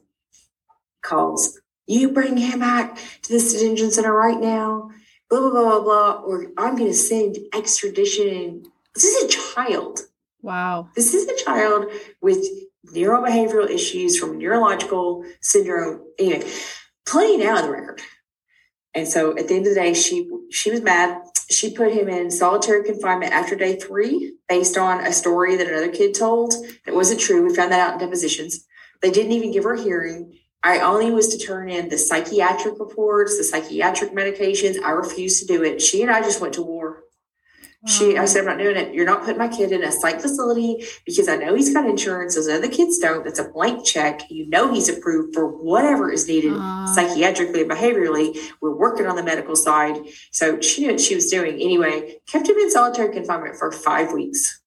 Calls. 1.01 1.59
You 1.87 2.11
bring 2.11 2.37
him 2.37 2.59
back 2.59 2.95
to 3.23 3.33
the 3.33 3.39
detention 3.39 3.91
center 3.91 4.13
right 4.13 4.39
now. 4.39 4.91
Blah 5.29 5.39
blah 5.39 5.49
blah 5.49 5.63
blah 5.63 5.81
blah. 5.81 6.11
Or 6.21 6.47
I'm 6.57 6.75
going 6.75 6.91
to 6.91 6.93
send 6.93 7.37
extradition. 7.53 8.63
This 8.93 9.05
is 9.05 9.23
a 9.23 9.27
child. 9.27 10.01
Wow. 10.41 10.89
This 10.95 11.13
is 11.13 11.27
a 11.27 11.43
child 11.43 11.85
with 12.21 12.45
neurobehavioral 12.93 13.69
issues 13.69 14.17
from 14.17 14.37
neurological 14.37 15.23
syndrome. 15.41 16.05
Anyway, 16.17 16.47
plenty 17.05 17.45
out 17.45 17.59
of 17.59 17.65
the 17.65 17.71
record. 17.71 18.01
And 18.95 19.07
so 19.07 19.37
at 19.37 19.47
the 19.47 19.55
end 19.55 19.67
of 19.67 19.75
the 19.75 19.79
day, 19.79 19.93
she 19.93 20.29
she 20.51 20.71
was 20.71 20.81
mad. 20.81 21.21
She 21.49 21.73
put 21.73 21.93
him 21.93 22.09
in 22.09 22.31
solitary 22.31 22.83
confinement 22.83 23.33
after 23.33 23.55
day 23.55 23.75
three, 23.75 24.35
based 24.47 24.77
on 24.77 25.05
a 25.05 25.13
story 25.13 25.55
that 25.55 25.67
another 25.67 25.91
kid 25.91 26.15
told 26.15 26.53
It 26.85 26.95
wasn't 26.95 27.19
true. 27.19 27.45
We 27.45 27.55
found 27.55 27.71
that 27.71 27.79
out 27.79 27.93
in 27.93 27.99
depositions. 27.99 28.65
They 29.01 29.11
didn't 29.11 29.31
even 29.31 29.51
give 29.51 29.63
her 29.63 29.73
a 29.73 29.81
hearing. 29.81 30.33
I 30.61 30.79
only 30.79 31.09
was 31.11 31.29
to 31.29 31.37
turn 31.37 31.69
in 31.69 31.87
the 31.87 31.97
psychiatric 31.97 32.79
reports, 32.79 33.37
the 33.37 33.45
psychiatric 33.45 34.11
medications. 34.11 34.81
I 34.83 34.91
refused 34.91 35.39
to 35.39 35.47
do 35.47 35.63
it. 35.63 35.81
She 35.81 36.01
and 36.01 36.11
I 36.11 36.21
just 36.21 36.41
went 36.41 36.55
to 36.55 36.61
war. 36.61 37.03
She, 37.87 38.17
I 38.17 38.25
said, 38.25 38.41
I'm 38.41 38.45
not 38.47 38.57
doing 38.57 38.75
it. 38.75 38.93
You're 38.93 39.05
not 39.05 39.21
putting 39.21 39.37
my 39.37 39.47
kid 39.47 39.71
in 39.71 39.85
a 39.85 39.91
psych 39.91 40.19
facility 40.19 40.83
because 41.05 41.29
I 41.29 41.37
know 41.37 41.55
he's 41.55 41.73
got 41.73 41.89
insurance. 41.89 42.35
Those 42.35 42.49
other 42.49 42.67
kids 42.67 42.99
don't. 42.99 43.23
That's 43.23 43.39
a 43.39 43.47
blank 43.47 43.85
check. 43.85 44.29
You 44.29 44.49
know 44.49 44.73
he's 44.73 44.89
approved 44.89 45.33
for 45.33 45.47
whatever 45.47 46.11
is 46.11 46.27
needed 46.27 46.51
uh, 46.53 46.85
psychiatrically 46.93 47.61
and 47.61 47.71
behaviorally. 47.71 48.37
We're 48.59 48.75
working 48.75 49.05
on 49.05 49.15
the 49.15 49.23
medical 49.23 49.55
side. 49.55 49.95
So 50.31 50.59
she 50.59 50.81
knew 50.81 50.91
what 50.91 50.99
she 50.99 51.15
was 51.15 51.31
doing. 51.31 51.53
Anyway, 51.53 52.17
kept 52.27 52.49
him 52.49 52.57
in 52.57 52.69
solitary 52.69 53.13
confinement 53.13 53.55
for 53.55 53.71
five 53.71 54.11
weeks. 54.11 54.61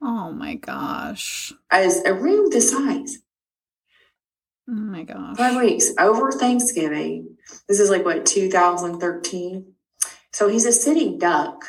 Oh 0.00 0.30
my 0.30 0.54
gosh. 0.54 1.52
As 1.72 2.04
a 2.04 2.14
room 2.14 2.50
this 2.50 2.70
size. 2.70 3.18
Oh 4.68 4.74
my 4.74 5.02
gosh. 5.02 5.36
Five 5.36 5.56
weeks 5.56 5.90
over 5.98 6.30
Thanksgiving. 6.30 7.36
This 7.66 7.80
is 7.80 7.90
like 7.90 8.04
what, 8.04 8.26
2013? 8.26 9.72
So 10.32 10.48
he's 10.48 10.66
a 10.66 10.72
sitting 10.72 11.18
duck 11.18 11.64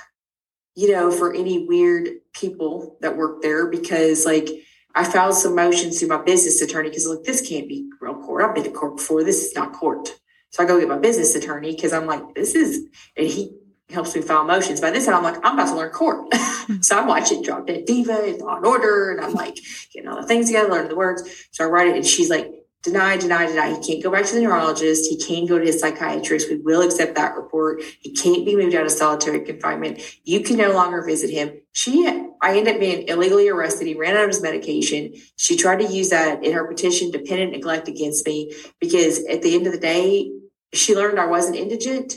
you 0.80 0.89
know, 0.93 1.11
for 1.11 1.34
any 1.34 1.67
weird 1.67 2.07
people 2.32 2.95
that 3.01 3.17
work 3.17 3.41
there 3.41 3.67
because 3.67 4.25
like 4.25 4.47
I 4.95 5.03
filed 5.03 5.36
some 5.36 5.53
motions 5.53 5.99
through 5.99 6.07
my 6.07 6.21
business 6.21 6.61
attorney 6.61 6.88
because 6.88 7.05
like 7.05 7.25
this 7.25 7.45
can't 7.45 7.67
be 7.67 7.89
real 7.99 8.15
court. 8.15 8.45
I've 8.45 8.55
been 8.55 8.63
to 8.63 8.71
court 8.71 8.95
before. 8.95 9.25
This 9.25 9.43
is 9.43 9.53
not 9.53 9.73
court. 9.73 10.07
So 10.51 10.63
I 10.63 10.65
go 10.65 10.80
get 10.80 10.88
my 10.88 10.97
business 10.97 11.36
attorney 11.36 11.75
because 11.75 11.91
I'm 11.91 12.05
like, 12.05 12.34
this 12.34 12.55
is 12.55 12.88
and 13.17 13.27
he 13.27 13.51
helps 13.89 14.15
me 14.15 14.21
file 14.21 14.45
motions. 14.45 14.80
By 14.80 14.91
this 14.91 15.05
time 15.05 15.15
I'm 15.15 15.23
like, 15.23 15.45
I'm 15.45 15.55
about 15.55 15.67
to 15.67 15.75
learn 15.75 15.91
court. 15.91 16.34
so 16.80 16.97
I'm 16.97 17.07
watching 17.07 17.43
Drop 17.43 17.67
Dead 17.67 17.84
Diva 17.84 18.13
and 18.13 18.39
Law 18.39 18.55
and 18.55 18.65
Order 18.65 19.11
and 19.11 19.19
I'm 19.19 19.34
like 19.34 19.57
getting 19.93 20.07
all 20.07 20.21
the 20.21 20.27
things 20.27 20.45
together, 20.45 20.69
learning 20.69 20.91
the 20.91 20.95
words. 20.95 21.30
So 21.51 21.65
I 21.65 21.67
write 21.67 21.89
it 21.89 21.97
and 21.97 22.07
she's 22.07 22.30
like, 22.30 22.49
deny, 22.84 23.17
deny, 23.17 23.45
deny. 23.45 23.77
He 23.77 23.86
can't 23.86 24.03
go 24.03 24.11
back 24.11 24.25
to 24.25 24.36
the 24.36 24.41
neurologist. 24.41 25.09
He 25.09 25.17
can't 25.17 25.47
go 25.47 25.59
to 25.59 25.65
his 25.65 25.80
psychiatrist. 25.80 26.49
We 26.49 26.57
will 26.57 26.82
accept 26.82 27.15
that 27.15 27.36
report. 27.36 27.82
He 27.99 28.11
can't 28.13 28.45
be 28.45 28.55
moved 28.55 28.75
out 28.75 28.86
of 28.86 28.91
solitary 28.91 29.41
confinement. 29.41 30.01
You 30.23 30.41
can 30.41 30.57
no 30.57 30.71
longer 30.71 31.03
visit 31.05 31.30
him. 31.30 31.61
She, 31.73 32.07
I 32.41 32.57
ended 32.57 32.75
up 32.75 32.80
being 32.80 33.07
illegally 33.07 33.49
arrested. 33.49 33.88
He 33.88 33.95
ran 33.95 34.15
out 34.15 34.23
of 34.23 34.30
his 34.30 34.41
medication. 34.41 35.13
She 35.38 35.57
tried 35.57 35.80
to 35.80 35.93
use 35.93 36.09
that 36.09 36.43
in 36.43 36.53
her 36.53 36.67
petition, 36.67 37.11
dependent 37.11 37.51
neglect 37.51 37.88
against 37.88 38.25
me, 38.25 38.53
because 38.80 39.25
at 39.25 39.41
the 39.41 39.55
end 39.55 39.67
of 39.67 39.73
the 39.73 39.80
day, 39.80 40.32
she 40.73 40.95
learned 40.95 41.19
I 41.19 41.25
wasn't 41.25 41.57
indigent 41.57 42.15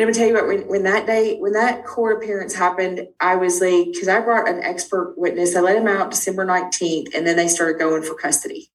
let 0.00 0.06
me 0.06 0.14
tell 0.14 0.26
you 0.26 0.32
what, 0.32 0.46
when, 0.46 0.60
when 0.66 0.82
that 0.84 1.06
day, 1.06 1.36
when 1.40 1.52
that 1.52 1.84
court 1.84 2.16
appearance 2.16 2.54
happened, 2.54 3.06
I 3.20 3.36
was 3.36 3.60
like, 3.60 3.92
because 3.92 4.08
I 4.08 4.20
brought 4.20 4.48
an 4.48 4.62
expert 4.62 5.12
witness. 5.18 5.54
I 5.54 5.60
let 5.60 5.76
him 5.76 5.86
out 5.86 6.10
December 6.10 6.46
19th, 6.46 7.14
and 7.14 7.26
then 7.26 7.36
they 7.36 7.48
started 7.48 7.78
going 7.78 8.02
for 8.02 8.14
custody. 8.14 8.70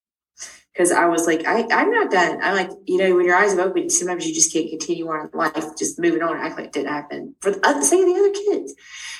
Because 0.71 0.91
I 0.91 1.07
was 1.07 1.25
like, 1.25 1.43
I, 1.47 1.65
I'm 1.71 1.89
not 1.89 2.11
done. 2.11 2.43
I'm 2.43 2.53
like, 2.53 2.69
you 2.85 2.99
know, 2.99 3.15
when 3.15 3.25
your 3.25 3.35
eyes 3.35 3.55
are 3.55 3.61
open, 3.61 3.89
sometimes 3.89 4.27
you 4.27 4.35
just 4.35 4.53
can't 4.53 4.69
continue 4.69 5.07
on 5.07 5.31
life, 5.33 5.75
just 5.79 5.97
moving 5.97 6.21
on, 6.21 6.37
act 6.37 6.57
like 6.57 6.67
it 6.67 6.73
didn't 6.73 6.89
happen 6.89 7.33
for 7.41 7.49
the, 7.49 7.67
uh, 7.67 7.81
sake 7.81 8.01
of 8.01 8.05
the 8.05 8.19
other 8.19 8.31
kids. 8.31 8.75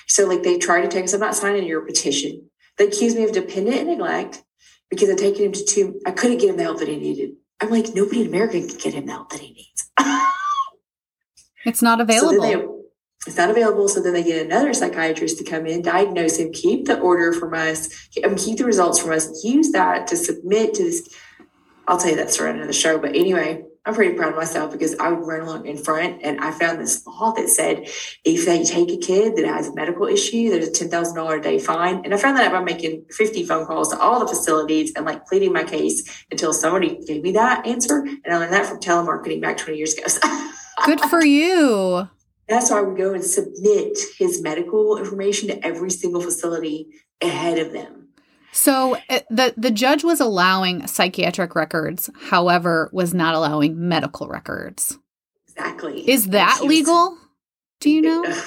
So, 0.06 0.28
like, 0.28 0.44
they 0.44 0.60
tried 0.60 0.82
to 0.82 0.88
take 0.88 1.06
us, 1.06 1.14
I'm 1.14 1.22
not 1.22 1.36
signing 1.36 1.66
your 1.66 1.82
petition. 1.82 2.52
They 2.78 2.86
accused 2.86 3.18
me 3.18 3.24
of 3.24 3.32
dependent 3.32 3.78
and 3.78 3.88
neglect 3.88 4.44
because 4.92 5.10
I'd 5.10 5.18
taken 5.18 5.46
him 5.46 5.54
to 5.54 5.66
two, 5.66 6.00
I 6.06 6.12
couldn't 6.12 6.38
get 6.38 6.52
him 6.52 6.58
the 6.58 6.64
help 6.64 6.78
that 6.80 6.88
he 6.88 6.98
needed. 6.98 7.32
I'm 7.60 7.72
like, 7.72 7.96
nobody 7.96 8.22
in 8.22 8.28
America 8.28 8.60
can 8.60 8.78
get 8.78 8.94
him 8.94 9.08
the 9.08 9.14
help 9.14 9.32
that 9.32 9.40
he 9.40 9.54
needs. 9.54 9.90
It's 11.66 11.82
not 11.82 12.00
available. 12.00 12.32
So 12.32 12.42
they, 12.42 12.76
it's 13.28 13.38
not 13.38 13.50
available. 13.50 13.88
So 13.88 14.02
then 14.02 14.14
they 14.14 14.24
get 14.24 14.46
another 14.46 14.74
psychiatrist 14.74 15.38
to 15.40 15.44
come 15.44 15.66
in, 15.66 15.82
diagnose 15.82 16.38
him, 16.38 16.52
keep 16.54 16.86
the 16.86 17.00
order 17.00 17.34
from 17.34 17.54
us, 17.54 17.90
um, 18.24 18.36
keep 18.36 18.60
the 18.60 18.66
results 18.66 19.00
from 19.00 19.12
us, 19.12 19.44
use 19.44 19.72
that 19.72 20.08
to 20.08 20.16
submit 20.16 20.76
to 20.76 20.84
this. 20.84 21.10
I'll 21.88 21.98
tell 21.98 22.12
you 22.12 22.18
that 22.18 22.32
story 22.32 22.60
of 22.60 22.68
the 22.68 22.74
show. 22.74 22.98
But 22.98 23.16
anyway, 23.16 23.64
I'm 23.88 23.94
pretty 23.94 24.16
proud 24.16 24.30
of 24.30 24.36
myself 24.36 24.72
because 24.72 24.96
I 24.98 25.10
would 25.10 25.28
run 25.28 25.42
along 25.42 25.68
in 25.68 25.78
front 25.78 26.22
and 26.24 26.40
I 26.42 26.52
found 26.52 26.80
this 26.80 27.06
law 27.06 27.34
that 27.34 27.50
said 27.50 27.88
if 28.24 28.46
they 28.46 28.64
take 28.64 28.90
a 28.90 28.98
kid 28.98 29.36
that 29.36 29.46
has 29.46 29.68
a 29.68 29.76
medical 29.76 30.08
issue, 30.08 30.50
there's 30.50 30.68
a 30.68 30.72
$10,000 30.72 31.38
a 31.38 31.42
day 31.42 31.60
fine. 31.60 32.04
And 32.04 32.14
I 32.14 32.18
found 32.18 32.38
that 32.38 32.48
out 32.48 32.52
by 32.52 32.64
making 32.64 33.06
50 33.12 33.46
phone 33.46 33.68
calls 33.68 33.90
to 33.90 34.00
all 34.00 34.20
the 34.20 34.28
facilities 34.28 34.94
and 34.96 35.06
like 35.06 35.28
pleading 35.28 35.54
my 35.54 35.64
case 35.64 36.26
until 36.32 36.52
somebody 36.52 36.98
gave 37.06 37.22
me 37.22 37.32
that 37.34 37.68
answer. 37.68 38.00
And 38.00 38.34
I 38.34 38.38
learned 38.38 38.54
that 38.54 38.66
from 38.66 38.80
telemarketing 38.80 39.42
back 39.42 39.58
20 39.58 39.78
years 39.78 39.94
ago. 39.94 40.08
Good 40.86 41.02
for 41.02 41.24
you. 41.24 42.10
That's 42.48 42.70
why 42.70 42.82
we 42.82 42.98
go 42.98 43.14
and 43.14 43.24
submit 43.24 43.98
his 44.18 44.42
medical 44.42 44.98
information 44.98 45.48
to 45.50 45.66
every 45.66 45.90
single 45.90 46.22
facility 46.22 46.88
ahead 47.22 47.58
of 47.58 47.72
them. 47.74 48.10
So 48.52 48.96
uh, 49.10 49.20
the 49.30 49.54
the 49.58 49.72
judge 49.72 50.04
was 50.04 50.20
allowing 50.20 50.88
psychiatric 50.88 51.56
records, 51.56 52.10
however, 52.30 52.90
was 52.94 53.14
not 53.14 53.36
allowing 53.36 53.88
medical 53.88 54.28
records. 54.28 54.98
Exactly. 55.50 56.10
Is 56.10 56.28
that 56.28 56.62
legal? 56.64 57.18
Do 57.80 57.90
you 57.90 58.02
know? 58.02 58.24
It, 58.24 58.44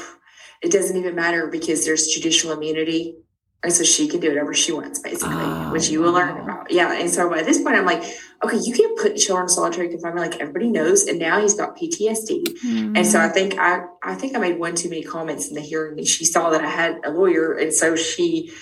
it 0.63 0.73
doesn't 0.73 0.97
even 0.97 1.15
matter 1.15 1.49
because 1.49 1.85
there's 1.85 2.07
judicial 2.07 2.53
immunity 2.53 3.17
and 3.65 3.73
so 3.73 3.83
she 3.83 4.07
can 4.07 4.21
do 4.21 4.29
whatever 4.29 4.55
she 4.55 4.71
wants, 4.71 5.01
basically, 5.01 5.35
oh, 5.35 5.73
which 5.73 5.89
you 5.89 6.01
will 6.01 6.13
wow. 6.13 6.19
learn 6.19 6.39
about. 6.39 6.71
Yeah. 6.71 6.93
And 6.93 7.11
so 7.11 7.35
at 7.35 7.45
this 7.45 7.61
point, 7.61 7.75
I'm 7.75 7.85
like, 7.85 8.05
okay, 8.45 8.57
you 8.57 8.73
can't 8.73 8.97
put 8.97 9.17
children 9.17 9.47
in 9.47 9.49
solitary 9.49 9.89
confinement 9.89 10.31
like 10.31 10.41
everybody 10.41 10.71
knows. 10.71 11.09
And 11.09 11.19
now 11.19 11.41
he's 11.41 11.55
got 11.55 11.77
PTSD. 11.77 12.45
Mm-hmm. 12.45 12.97
And 12.97 13.05
so 13.05 13.19
I 13.19 13.29
think 13.29 13.59
I 13.59 13.85
I 14.05 14.15
think 14.15 14.37
I 14.37 14.39
made 14.39 14.61
one 14.61 14.77
too 14.77 14.89
many 14.89 15.03
comments 15.03 15.49
in 15.49 15.55
the 15.55 15.61
hearing. 15.61 15.99
And 15.99 16.07
she 16.07 16.25
saw 16.25 16.51
that 16.51 16.63
I 16.63 16.71
had 16.71 17.01
a 17.05 17.11
lawyer. 17.11 17.53
And 17.55 17.75
so 17.75 17.97
she 17.97 18.53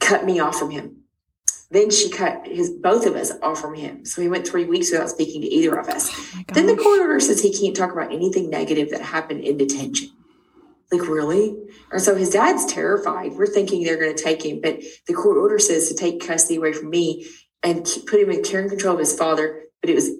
cut 0.00 0.26
me 0.26 0.38
off 0.38 0.58
from 0.58 0.70
him. 0.70 0.98
Then 1.70 1.90
she 1.90 2.10
cut 2.10 2.46
his 2.46 2.68
both 2.68 3.06
of 3.06 3.16
us 3.16 3.32
off 3.40 3.58
from 3.58 3.72
him. 3.72 4.04
So 4.04 4.20
he 4.20 4.28
went 4.28 4.46
three 4.46 4.66
weeks 4.66 4.92
without 4.92 5.08
speaking 5.08 5.40
to 5.40 5.46
either 5.46 5.78
of 5.78 5.88
us. 5.88 6.10
Oh 6.12 6.42
then 6.52 6.66
the 6.66 6.76
court 6.76 7.00
order 7.00 7.18
says 7.20 7.40
he 7.40 7.58
can't 7.58 7.74
talk 7.74 7.90
about 7.90 8.12
anything 8.12 8.50
negative 8.50 8.90
that 8.90 9.00
happened 9.00 9.44
in 9.44 9.56
detention. 9.56 10.10
Like, 10.92 11.08
really? 11.08 11.56
Or 11.90 11.98
so 11.98 12.14
his 12.14 12.30
dad's 12.30 12.66
terrified. 12.66 13.32
We're 13.32 13.46
thinking 13.46 13.82
they're 13.82 13.98
going 13.98 14.14
to 14.14 14.22
take 14.22 14.44
him, 14.44 14.60
but 14.60 14.80
the 15.06 15.14
court 15.14 15.38
order 15.38 15.58
says 15.58 15.88
to 15.88 15.94
take 15.94 16.26
custody 16.26 16.56
away 16.56 16.74
from 16.74 16.90
me 16.90 17.26
and 17.62 17.84
put 18.06 18.20
him 18.20 18.30
in 18.30 18.42
care 18.42 18.60
and 18.60 18.70
control 18.70 18.94
of 18.94 19.00
his 19.00 19.16
father. 19.16 19.62
But 19.80 19.90
it 19.90 19.94
was 19.94 20.10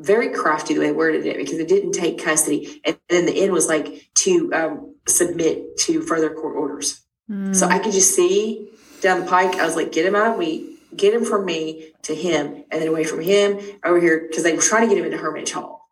very 0.00 0.30
crafty 0.30 0.74
the 0.74 0.80
way 0.80 0.86
they 0.86 0.92
worded 0.92 1.26
it 1.26 1.36
because 1.36 1.58
it 1.58 1.68
didn't 1.68 1.92
take 1.92 2.22
custody. 2.22 2.80
And 2.84 2.98
then 3.08 3.26
the 3.26 3.42
end 3.42 3.52
was 3.52 3.68
like 3.68 4.10
to 4.16 4.52
um, 4.54 4.94
submit 5.06 5.76
to 5.80 6.02
further 6.02 6.30
court 6.30 6.56
orders. 6.56 7.02
Mm. 7.30 7.54
So 7.54 7.66
I 7.68 7.78
could 7.78 7.92
just 7.92 8.14
see 8.14 8.70
down 9.00 9.20
the 9.20 9.26
pike, 9.26 9.56
I 9.56 9.66
was 9.66 9.76
like, 9.76 9.92
get 9.92 10.06
him 10.06 10.14
out 10.14 10.32
of 10.34 10.38
me, 10.38 10.76
get 10.96 11.12
him 11.12 11.24
from 11.24 11.44
me 11.44 11.92
to 12.02 12.14
him, 12.14 12.64
and 12.70 12.80
then 12.80 12.88
away 12.88 13.04
from 13.04 13.20
him 13.20 13.58
over 13.84 14.00
here 14.00 14.26
because 14.28 14.44
they 14.44 14.54
were 14.54 14.62
trying 14.62 14.88
to 14.88 14.94
get 14.94 14.98
him 14.98 15.04
into 15.04 15.18
Hermitage 15.18 15.52
Hall, 15.52 15.88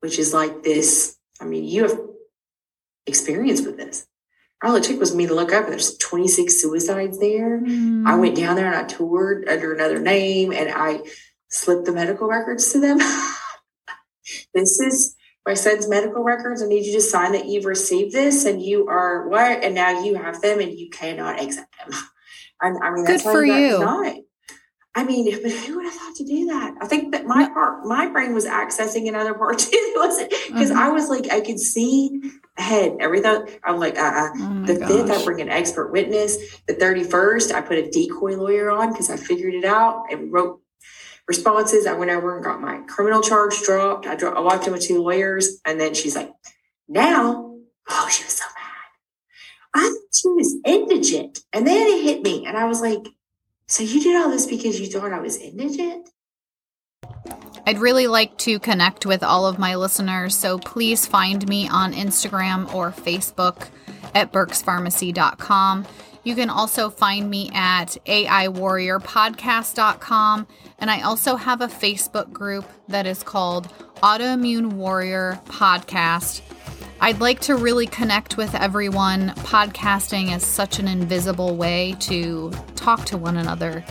which 0.00 0.18
is 0.18 0.32
like 0.32 0.62
this. 0.62 1.16
I 1.40 1.44
mean, 1.44 1.64
you 1.64 1.82
have 1.82 1.98
experience 3.06 3.62
with 3.62 3.76
this. 3.76 4.06
All 4.62 4.76
it 4.76 4.84
took 4.84 5.00
was 5.00 5.14
me 5.14 5.26
to 5.26 5.34
look 5.34 5.52
up 5.52 5.64
and 5.64 5.72
there's 5.72 5.96
26 5.98 6.62
suicides 6.62 7.18
there. 7.18 7.60
Mm. 7.60 8.06
I 8.06 8.14
went 8.14 8.36
down 8.36 8.54
there 8.54 8.66
and 8.66 8.76
I 8.76 8.84
toured 8.84 9.48
under 9.48 9.74
another 9.74 9.98
name 9.98 10.52
and 10.52 10.70
I 10.72 11.00
slipped 11.48 11.84
the 11.84 11.92
medical 11.92 12.28
records 12.28 12.72
to 12.72 12.80
them. 12.80 12.98
this 14.54 14.78
is 14.78 15.16
my 15.44 15.54
son's 15.54 15.88
medical 15.88 16.22
records. 16.22 16.62
I 16.62 16.66
need 16.66 16.86
you 16.86 16.92
to 16.92 17.00
sign 17.00 17.32
that 17.32 17.46
you've 17.46 17.64
received 17.64 18.12
this 18.12 18.44
and 18.44 18.62
you 18.62 18.86
are 18.86 19.28
what? 19.28 19.64
And 19.64 19.74
now 19.74 20.04
you 20.04 20.14
have 20.14 20.40
them 20.40 20.60
and 20.60 20.72
you 20.72 20.90
cannot 20.90 21.42
accept 21.42 21.74
them. 21.78 21.92
I, 22.62 22.68
I 22.68 22.90
mean, 22.92 23.04
that's 23.04 23.24
Good 23.24 23.32
for 23.32 23.44
you. 23.44 23.80
Not. 23.80 24.16
I 24.94 25.04
mean, 25.04 25.24
but 25.42 25.50
who 25.50 25.76
would 25.76 25.86
have 25.86 25.94
thought 25.94 26.14
to 26.16 26.24
do 26.24 26.46
that? 26.48 26.74
I 26.82 26.86
think 26.86 27.12
that 27.12 27.24
my 27.26 27.48
part, 27.48 27.86
my 27.86 28.08
brain 28.08 28.34
was 28.34 28.44
accessing 28.44 29.08
another 29.08 29.32
part 29.32 29.58
too. 29.70 29.92
Wasn't 29.96 30.28
because 30.30 30.70
Mhm. 30.70 30.76
I 30.76 30.90
was 30.90 31.08
like, 31.08 31.30
I 31.32 31.40
could 31.40 31.58
see 31.58 32.20
ahead 32.58 32.96
everything. 33.00 33.46
I'm 33.64 33.78
like, 33.78 33.98
uh, 33.98 34.28
Oh 34.36 34.62
the 34.66 34.74
fifth, 34.86 35.10
I 35.10 35.24
bring 35.24 35.40
an 35.40 35.48
expert 35.48 35.92
witness. 35.92 36.36
The 36.66 36.74
31st, 36.74 37.52
I 37.52 37.62
put 37.62 37.78
a 37.78 37.90
decoy 37.90 38.36
lawyer 38.36 38.70
on 38.70 38.90
because 38.92 39.08
I 39.08 39.16
figured 39.16 39.54
it 39.54 39.64
out 39.64 40.04
and 40.10 40.30
wrote 40.30 40.60
responses. 41.26 41.86
I 41.86 41.94
went 41.94 42.10
over 42.10 42.34
and 42.36 42.44
got 42.44 42.60
my 42.60 42.78
criminal 42.86 43.22
charge 43.22 43.62
dropped. 43.62 44.06
I, 44.06 44.14
dro- 44.14 44.34
I 44.34 44.40
walked 44.40 44.66
in 44.66 44.72
with 44.74 44.82
two 44.82 45.02
lawyers, 45.02 45.58
and 45.64 45.80
then 45.80 45.94
she's 45.94 46.14
like, 46.16 46.30
now, 46.88 47.56
oh, 47.88 48.08
she 48.10 48.24
was 48.24 48.34
so 48.34 48.44
mad. 48.44 49.72
I 49.74 49.88
thought 49.88 50.14
she 50.14 50.28
was 50.28 50.56
indigent. 50.66 51.38
And 51.54 51.66
then 51.66 51.86
it 51.86 52.02
hit 52.02 52.22
me, 52.22 52.44
and 52.44 52.58
I 52.58 52.64
was 52.66 52.82
like, 52.82 53.06
so 53.72 53.82
you 53.82 54.02
did 54.02 54.20
all 54.20 54.28
this 54.28 54.44
because 54.44 54.78
you 54.78 54.86
thought 54.86 55.14
I 55.14 55.18
was 55.18 55.38
indigent? 55.38 56.10
I'd 57.66 57.78
really 57.78 58.06
like 58.06 58.36
to 58.38 58.58
connect 58.58 59.06
with 59.06 59.22
all 59.22 59.46
of 59.46 59.58
my 59.58 59.76
listeners, 59.76 60.36
so 60.36 60.58
please 60.58 61.06
find 61.06 61.48
me 61.48 61.70
on 61.70 61.94
Instagram 61.94 62.70
or 62.74 62.90
Facebook 62.90 63.68
at 64.14 64.30
burkespharmacy.com. 64.30 65.86
You 66.22 66.34
can 66.34 66.50
also 66.50 66.90
find 66.90 67.30
me 67.30 67.50
at 67.54 67.96
AIWarriorPodcast.com. 68.04 70.46
And 70.78 70.90
I 70.90 71.00
also 71.00 71.36
have 71.36 71.62
a 71.62 71.66
Facebook 71.66 72.30
group 72.30 72.66
that 72.88 73.06
is 73.06 73.22
called 73.22 73.72
Autoimmune 74.02 74.74
Warrior 74.74 75.40
Podcast. 75.46 76.42
I'd 77.02 77.18
like 77.18 77.40
to 77.40 77.56
really 77.56 77.88
connect 77.88 78.36
with 78.36 78.54
everyone. 78.54 79.30
Podcasting 79.30 80.32
is 80.36 80.46
such 80.46 80.78
an 80.78 80.86
invisible 80.86 81.56
way 81.56 81.96
to 81.98 82.52
talk 82.76 83.04
to 83.06 83.18
one 83.18 83.38
another. 83.38 83.84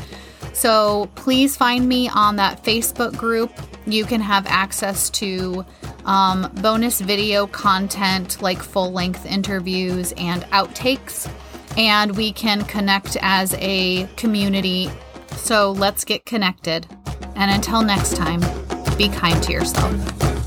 So 0.54 1.10
please 1.16 1.58
find 1.58 1.90
me 1.90 2.08
on 2.08 2.38
that 2.38 2.64
Facebook 2.64 3.18
group. 3.18 3.52
You 3.86 4.06
can 4.06 4.22
have 4.22 4.48
access 4.48 5.10
to 5.10 5.66
um, 6.06 6.50
bonus 6.62 7.02
video 7.02 7.48
content 7.48 8.42
like 8.42 8.64
full 8.64 8.94
length 8.94 9.26
interviews 9.26 10.14
and 10.16 10.44
outtakes. 10.44 11.30
And 11.76 12.16
we 12.16 12.32
can 12.32 12.64
connect 12.64 13.18
as 13.22 13.54
a 13.60 14.08
community. 14.16 14.90
So 15.36 15.74
let's 15.74 16.06
get 16.06 16.26
connected. 16.26 16.88
And 17.36 17.52
until 17.52 17.82
next 17.82 18.16
time, 18.16 18.40
be 18.98 19.10
kind 19.10 19.44
to 19.44 19.52
yourself. 19.52 20.41